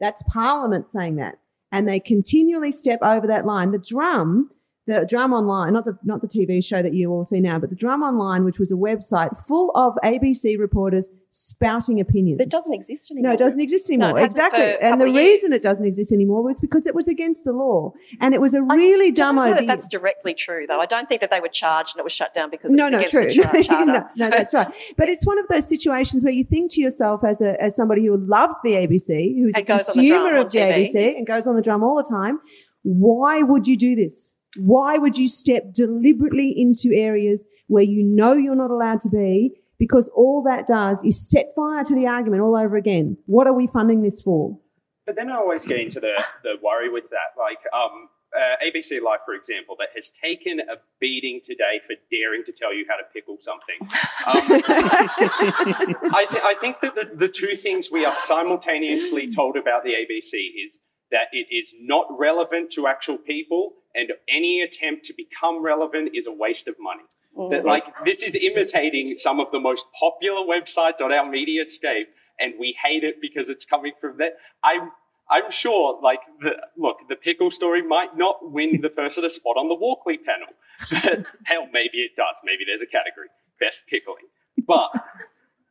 That's 0.00 0.22
Parliament 0.24 0.90
saying 0.90 1.16
that. 1.16 1.38
And 1.74 1.88
they 1.88 1.98
continually 1.98 2.70
step 2.70 3.00
over 3.02 3.26
that 3.26 3.46
line. 3.46 3.72
The 3.72 3.78
drum 3.78 4.48
the 4.86 5.06
Drum 5.08 5.32
Online, 5.32 5.72
not 5.72 5.86
the 5.86 5.96
not 6.04 6.20
the 6.20 6.28
TV 6.28 6.62
show 6.62 6.82
that 6.82 6.92
you 6.92 7.10
all 7.10 7.24
see 7.24 7.40
now, 7.40 7.58
but 7.58 7.70
the 7.70 7.76
Drum 7.76 8.02
Online, 8.02 8.44
which 8.44 8.58
was 8.58 8.70
a 8.70 8.74
website 8.74 9.38
full 9.46 9.70
of 9.74 9.94
ABC 10.04 10.58
reporters 10.58 11.08
spouting 11.30 12.00
opinions. 12.00 12.38
But 12.38 12.46
it 12.46 12.50
doesn't 12.50 12.72
exist 12.72 13.10
anymore. 13.10 13.30
No, 13.30 13.34
it 13.34 13.38
doesn't 13.38 13.60
exist 13.60 13.88
anymore. 13.88 14.18
No, 14.18 14.24
exactly. 14.24 14.76
And 14.80 15.00
the 15.00 15.06
reason 15.06 15.52
it 15.52 15.62
doesn't 15.62 15.84
exist 15.84 16.12
anymore 16.12 16.44
was 16.44 16.60
because 16.60 16.86
it 16.86 16.94
was 16.94 17.08
against 17.08 17.44
the 17.44 17.52
law. 17.52 17.92
And 18.20 18.34
it 18.34 18.40
was 18.40 18.54
a 18.54 18.62
really 18.62 19.08
I 19.08 19.10
dumb 19.10 19.38
idea. 19.38 19.60
That 19.60 19.66
that's 19.66 19.88
directly 19.88 20.34
true, 20.34 20.66
though. 20.68 20.80
I 20.80 20.86
don't 20.86 21.08
think 21.08 21.22
that 21.22 21.30
they 21.30 21.40
were 21.40 21.48
charged 21.48 21.96
and 21.96 22.00
it 22.00 22.04
was 22.04 22.12
shut 22.12 22.34
down 22.34 22.50
because 22.50 22.72
no, 22.72 22.88
no, 22.88 23.02
true. 23.04 23.30
Char- 23.30 23.52
no, 23.52 23.84
no, 23.84 24.30
that's 24.30 24.54
right. 24.54 24.68
But 24.96 25.08
it's 25.08 25.26
one 25.26 25.38
of 25.38 25.46
those 25.48 25.68
situations 25.68 26.22
where 26.24 26.32
you 26.32 26.44
think 26.44 26.72
to 26.72 26.80
yourself 26.80 27.24
as 27.24 27.40
a 27.40 27.60
as 27.60 27.74
somebody 27.74 28.04
who 28.04 28.16
loves 28.16 28.56
the 28.62 28.70
ABC, 28.70 29.34
who's 29.36 29.54
and 29.56 29.68
a 29.68 29.82
consumer 29.82 30.36
of 30.36 30.50
the 30.50 30.58
ABC 30.58 31.16
and 31.16 31.26
goes 31.26 31.46
on 31.46 31.56
the 31.56 31.62
drum 31.62 31.82
all 31.82 31.96
the 31.96 32.08
time, 32.08 32.38
why 32.82 33.42
would 33.42 33.66
you 33.66 33.76
do 33.76 33.96
this? 33.96 34.34
Why 34.56 34.98
would 34.98 35.16
you 35.16 35.28
step 35.28 35.72
deliberately 35.72 36.52
into 36.56 36.94
areas 36.94 37.46
where 37.66 37.82
you 37.82 38.02
know 38.02 38.34
you're 38.34 38.54
not 38.54 38.70
allowed 38.70 39.00
to 39.02 39.08
be? 39.08 39.60
Because 39.78 40.08
all 40.14 40.42
that 40.44 40.66
does 40.66 41.02
is 41.04 41.28
set 41.28 41.46
fire 41.54 41.84
to 41.84 41.94
the 41.94 42.06
argument 42.06 42.42
all 42.42 42.56
over 42.56 42.76
again. 42.76 43.16
What 43.26 43.46
are 43.46 43.52
we 43.52 43.66
funding 43.66 44.02
this 44.02 44.22
for? 44.22 44.58
But 45.04 45.16
then 45.16 45.30
I 45.30 45.36
always 45.36 45.66
get 45.66 45.80
into 45.80 46.00
the, 46.00 46.24
the 46.42 46.54
worry 46.62 46.88
with 46.88 47.04
that. 47.10 47.38
Like, 47.38 47.58
um, 47.74 48.08
uh, 48.34 48.56
ABC 48.66 49.00
Life, 49.02 49.20
for 49.24 49.34
example, 49.34 49.76
that 49.78 49.88
has 49.94 50.10
taken 50.10 50.60
a 50.60 50.76
beating 51.00 51.40
today 51.42 51.80
for 51.86 51.94
daring 52.10 52.42
to 52.44 52.52
tell 52.52 52.74
you 52.74 52.84
how 52.88 52.96
to 52.96 53.04
pickle 53.12 53.38
something. 53.40 53.78
Um, 54.26 54.62
I, 56.12 56.26
th- 56.28 56.42
I, 56.42 56.54
think 56.60 56.80
that 56.80 56.94
the, 56.94 57.10
the 57.14 57.28
two 57.28 57.54
things 57.56 57.90
we 57.92 58.04
are 58.04 58.14
simultaneously 58.14 59.30
told 59.30 59.56
about 59.56 59.84
the 59.84 59.90
ABC 59.90 60.34
is 60.66 60.78
that 61.10 61.28
it 61.32 61.54
is 61.54 61.74
not 61.80 62.06
relevant 62.18 62.72
to 62.72 62.86
actual 62.86 63.18
people, 63.18 63.74
and 63.94 64.10
any 64.28 64.60
attempt 64.60 65.04
to 65.06 65.14
become 65.14 65.62
relevant 65.62 66.10
is 66.14 66.26
a 66.26 66.32
waste 66.32 66.68
of 66.68 66.74
money. 66.78 67.04
Mm-hmm. 67.36 67.52
That 67.52 67.64
like 67.64 67.84
this 68.04 68.22
is 68.22 68.34
imitating 68.34 69.16
some 69.18 69.40
of 69.40 69.48
the 69.52 69.60
most 69.60 69.86
popular 69.98 70.46
websites 70.46 71.00
on 71.00 71.12
our 71.12 71.28
media 71.28 71.66
scape, 71.66 72.08
and 72.38 72.54
we 72.58 72.76
hate 72.84 73.04
it 73.04 73.20
because 73.20 73.48
it's 73.48 73.64
coming 73.64 73.92
from 74.00 74.18
there. 74.18 74.32
I'm 74.62 74.90
I'm 75.30 75.50
sure, 75.50 75.98
like, 76.02 76.20
the, 76.40 76.52
look, 76.76 76.98
the 77.08 77.16
pickle 77.16 77.50
story 77.50 77.82
might 77.82 78.16
not 78.16 78.52
win 78.52 78.80
the 78.82 78.90
person 78.90 79.24
a 79.24 79.30
spot 79.30 79.56
on 79.56 79.68
the 79.68 79.74
Walkley 79.74 80.18
panel. 80.18 80.48
But 80.90 81.26
hell, 81.44 81.66
maybe 81.72 81.98
it 81.98 82.12
does. 82.16 82.36
Maybe 82.44 82.64
there's 82.66 82.82
a 82.82 82.90
category, 82.90 83.28
best 83.58 83.84
pickling. 83.88 84.26
But 84.66 84.90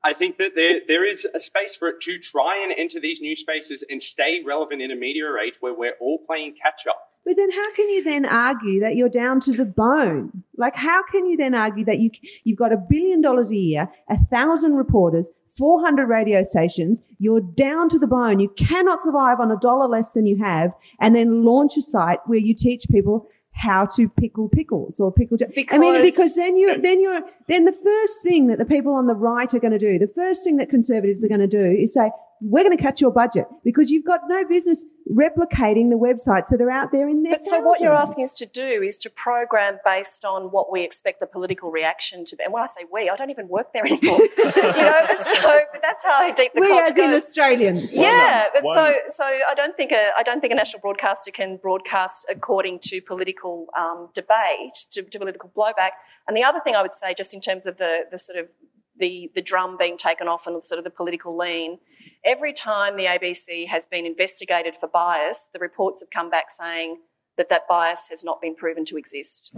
I 0.03 0.13
think 0.13 0.37
that 0.37 0.51
there, 0.55 0.81
there 0.87 1.05
is 1.05 1.27
a 1.33 1.39
space 1.39 1.75
for 1.75 1.87
it 1.89 2.01
to 2.01 2.17
try 2.17 2.63
and 2.63 2.73
enter 2.75 2.99
these 2.99 3.21
new 3.21 3.35
spaces 3.35 3.83
and 3.89 4.01
stay 4.01 4.41
relevant 4.45 4.81
in 4.81 4.91
a 4.91 4.95
media 4.95 5.25
age 5.45 5.55
where 5.59 5.73
we're 5.73 5.95
all 6.01 6.19
playing 6.25 6.55
catch 6.61 6.87
up. 6.87 7.12
But 7.25 7.37
then, 7.37 7.51
how 7.51 7.73
can 7.73 7.89
you 7.89 8.03
then 8.03 8.25
argue 8.25 8.81
that 8.81 8.95
you're 8.95 9.09
down 9.09 9.39
to 9.41 9.53
the 9.53 9.65
bone? 9.65 10.43
Like, 10.57 10.75
how 10.75 11.03
can 11.11 11.25
you 11.25 11.37
then 11.37 11.55
argue 11.55 11.85
that 11.85 11.99
you 11.99 12.11
you've 12.43 12.57
got 12.57 12.73
a 12.73 12.77
billion 12.77 13.21
dollars 13.21 13.51
a 13.51 13.55
year, 13.55 13.89
a 14.09 14.17
thousand 14.25 14.75
reporters, 14.75 15.29
400 15.57 16.07
radio 16.07 16.43
stations, 16.43 17.01
you're 17.19 17.41
down 17.41 17.87
to 17.89 17.99
the 17.99 18.07
bone. 18.07 18.39
You 18.39 18.49
cannot 18.57 19.03
survive 19.03 19.39
on 19.39 19.51
a 19.51 19.57
dollar 19.57 19.87
less 19.87 20.13
than 20.13 20.25
you 20.25 20.37
have, 20.43 20.73
and 20.99 21.15
then 21.15 21.43
launch 21.43 21.77
a 21.77 21.81
site 21.81 22.19
where 22.25 22.39
you 22.39 22.53
teach 22.53 22.89
people 22.91 23.29
how 23.53 23.85
to 23.85 24.09
pickle 24.09 24.49
pickles 24.49 24.99
or 24.99 25.11
pickle. 25.11 25.37
Because 25.55 25.75
I 25.75 25.77
mean, 25.77 26.01
because 26.01 26.35
then 26.35 26.57
you 26.57 26.81
then 26.81 26.99
you're 26.99 27.21
then 27.47 27.65
the 27.65 27.71
first 27.71 28.23
thing 28.23 28.47
that 28.47 28.57
the 28.57 28.65
people 28.65 28.93
on 28.93 29.07
the 29.07 29.13
right 29.13 29.51
are 29.53 29.59
going 29.59 29.71
to 29.71 29.79
do, 29.79 29.99
the 29.99 30.11
first 30.13 30.43
thing 30.43 30.57
that 30.57 30.69
conservatives 30.69 31.23
are 31.23 31.27
going 31.27 31.39
to 31.39 31.47
do 31.47 31.63
is 31.63 31.93
say, 31.93 32.11
we're 32.43 32.63
going 32.63 32.75
to 32.75 32.83
cut 32.83 32.99
your 32.99 33.11
budget 33.11 33.45
because 33.63 33.89
you've 33.89 34.05
got 34.05 34.21
no 34.27 34.45
business 34.45 34.83
replicating 35.09 35.89
the 35.89 35.97
websites 35.97 36.49
that 36.49 36.59
are 36.61 36.69
out 36.69 36.91
there 36.91 37.07
in 37.07 37.23
there. 37.23 37.35
But 37.35 37.45
so 37.45 37.61
what 37.61 37.79
you're 37.79 37.95
asking 37.95 38.25
us 38.25 38.37
to 38.37 38.45
do 38.45 38.61
is 38.61 38.97
to 38.99 39.09
program 39.09 39.77
based 39.85 40.25
on 40.25 40.51
what 40.51 40.69
we 40.69 40.83
expect 40.83 41.21
the 41.21 41.25
political 41.25 41.71
reaction 41.71 42.25
to 42.25 42.35
be. 42.35 42.43
And 42.43 42.51
when 42.51 42.61
I 42.61 42.67
say 42.67 42.81
we, 42.91 43.09
I 43.09 43.15
don't 43.15 43.29
even 43.29 43.47
work 43.47 43.71
there 43.71 43.85
anymore. 43.85 44.19
you 44.37 44.51
know, 44.51 45.01
but 45.07 45.19
so 45.19 45.61
but 45.71 45.81
that's 45.81 46.03
how 46.03 46.33
deep 46.33 46.51
the 46.53 46.61
we 46.61 46.67
culture 46.67 46.91
as 46.91 46.97
in 46.97 47.11
Australians. 47.11 47.93
Yeah, 47.93 48.47
but 48.53 48.63
so 48.63 48.93
so 49.07 49.23
I 49.23 49.53
don't 49.55 49.77
think 49.77 49.91
a 49.91 50.09
I 50.17 50.23
don't 50.23 50.41
think 50.41 50.51
a 50.51 50.57
national 50.57 50.81
broadcaster 50.81 51.31
can 51.31 51.57
broadcast 51.57 52.25
according 52.29 52.79
to 52.83 53.01
political 53.01 53.67
um, 53.77 54.09
debate 54.13 54.85
to, 54.91 55.03
to 55.03 55.19
political 55.19 55.49
blowback. 55.55 55.91
And 56.27 56.35
the 56.35 56.43
other 56.43 56.59
thing 56.59 56.75
I 56.75 56.81
would 56.81 56.93
say, 56.93 57.13
just 57.13 57.33
in 57.33 57.39
terms 57.39 57.65
of 57.65 57.77
the 57.77 58.01
the 58.11 58.19
sort 58.19 58.37
of 58.37 58.49
the 58.97 59.31
the 59.33 59.41
drum 59.41 59.77
being 59.77 59.97
taken 59.97 60.27
off 60.27 60.45
and 60.45 60.61
sort 60.63 60.77
of 60.77 60.83
the 60.83 60.91
political 60.91 61.37
lean 61.37 61.79
Every 62.23 62.53
time 62.53 62.95
the 62.95 63.05
ABC 63.05 63.67
has 63.67 63.87
been 63.87 64.05
investigated 64.05 64.75
for 64.75 64.87
bias, 64.87 65.49
the 65.51 65.59
reports 65.59 66.01
have 66.01 66.09
come 66.09 66.29
back 66.29 66.51
saying 66.51 66.97
that 67.37 67.49
that 67.49 67.67
bias 67.67 68.07
has 68.09 68.23
not 68.23 68.41
been 68.41 68.55
proven 68.55 68.85
to 68.85 68.97
exist. 68.97 69.51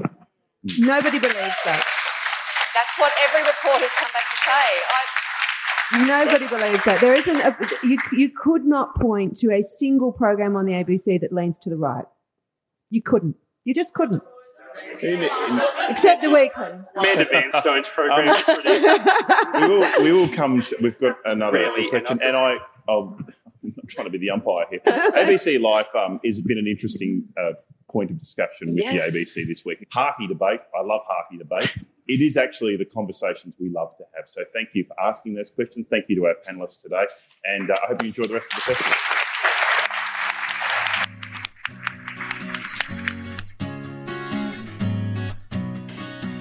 Nobody 0.63 1.19
believes 1.19 1.61
that. 1.65 1.83
That's 2.73 2.97
what 2.97 3.13
every 3.23 3.41
report 3.41 3.81
has 3.81 3.93
come 3.93 4.11
back 4.13 4.29
to 4.29 4.37
say. 4.37 4.51
I, 4.51 5.25
Nobody 6.07 6.47
believes 6.47 6.83
that. 6.85 6.99
There 6.99 7.13
isn't 7.13 7.39
a, 7.39 7.55
you, 7.87 7.97
you 8.11 8.29
could 8.29 8.65
not 8.65 8.99
point 8.99 9.37
to 9.37 9.51
a 9.51 9.63
single 9.63 10.11
program 10.11 10.55
on 10.55 10.65
the 10.65 10.73
ABC 10.73 11.21
that 11.21 11.31
leans 11.31 11.59
to 11.59 11.69
the 11.69 11.77
right. 11.77 12.05
You 12.89 13.01
couldn't. 13.01 13.35
You 13.63 13.73
just 13.73 13.93
couldn't. 13.93 14.23
Except 15.89 16.21
the 16.21 16.29
weekly. 16.29 16.65
Amanda 16.95 17.25
Vanstone's 17.25 17.89
program 17.89 18.27
is 18.27 18.43
pretty. 18.43 18.69
we 19.53 19.67
will, 19.67 20.03
we 20.03 20.11
will 20.11 20.27
come 20.35 20.61
to, 20.61 20.77
we've 20.81 20.99
got 20.99 21.17
another 21.25 21.59
really 21.59 21.89
question, 21.89 22.19
and 22.21 22.35
I, 22.35 22.57
I'll, 22.87 23.17
I'm 23.63 23.87
trying 23.87 24.05
to 24.05 24.11
be 24.11 24.17
the 24.17 24.29
umpire 24.29 24.65
here. 24.69 24.79
ABC 24.85 25.59
Life 25.59 25.87
um, 25.95 26.19
has 26.23 26.41
been 26.41 26.57
an 26.57 26.67
interesting 26.67 27.27
uh, 27.37 27.53
point 27.89 28.11
of 28.11 28.19
discussion 28.19 28.73
with 28.73 28.83
yeah. 28.83 29.09
the 29.09 29.19
ABC 29.19 29.47
this 29.47 29.63
week. 29.65 29.85
Hearty 29.91 30.27
debate. 30.27 30.59
I 30.77 30.83
love 30.83 31.01
hearty 31.07 31.37
debate. 31.37 31.73
It 32.07 32.21
is 32.21 32.37
actually 32.37 32.77
the 32.77 32.85
conversations 32.85 33.55
we 33.59 33.69
love 33.69 33.95
to 33.97 34.03
have. 34.15 34.29
So 34.29 34.43
thank 34.53 34.69
you 34.73 34.85
for 34.85 34.99
asking 34.99 35.35
those 35.35 35.49
questions. 35.49 35.87
Thank 35.89 36.05
you 36.09 36.15
to 36.17 36.25
our 36.25 36.35
panelists 36.47 36.81
today, 36.81 37.05
and 37.45 37.71
uh, 37.71 37.75
I 37.83 37.87
hope 37.87 38.03
you 38.03 38.09
enjoy 38.09 38.23
the 38.23 38.33
rest 38.33 38.53
of 38.53 38.57
the 38.57 38.73
festival. 38.73 39.24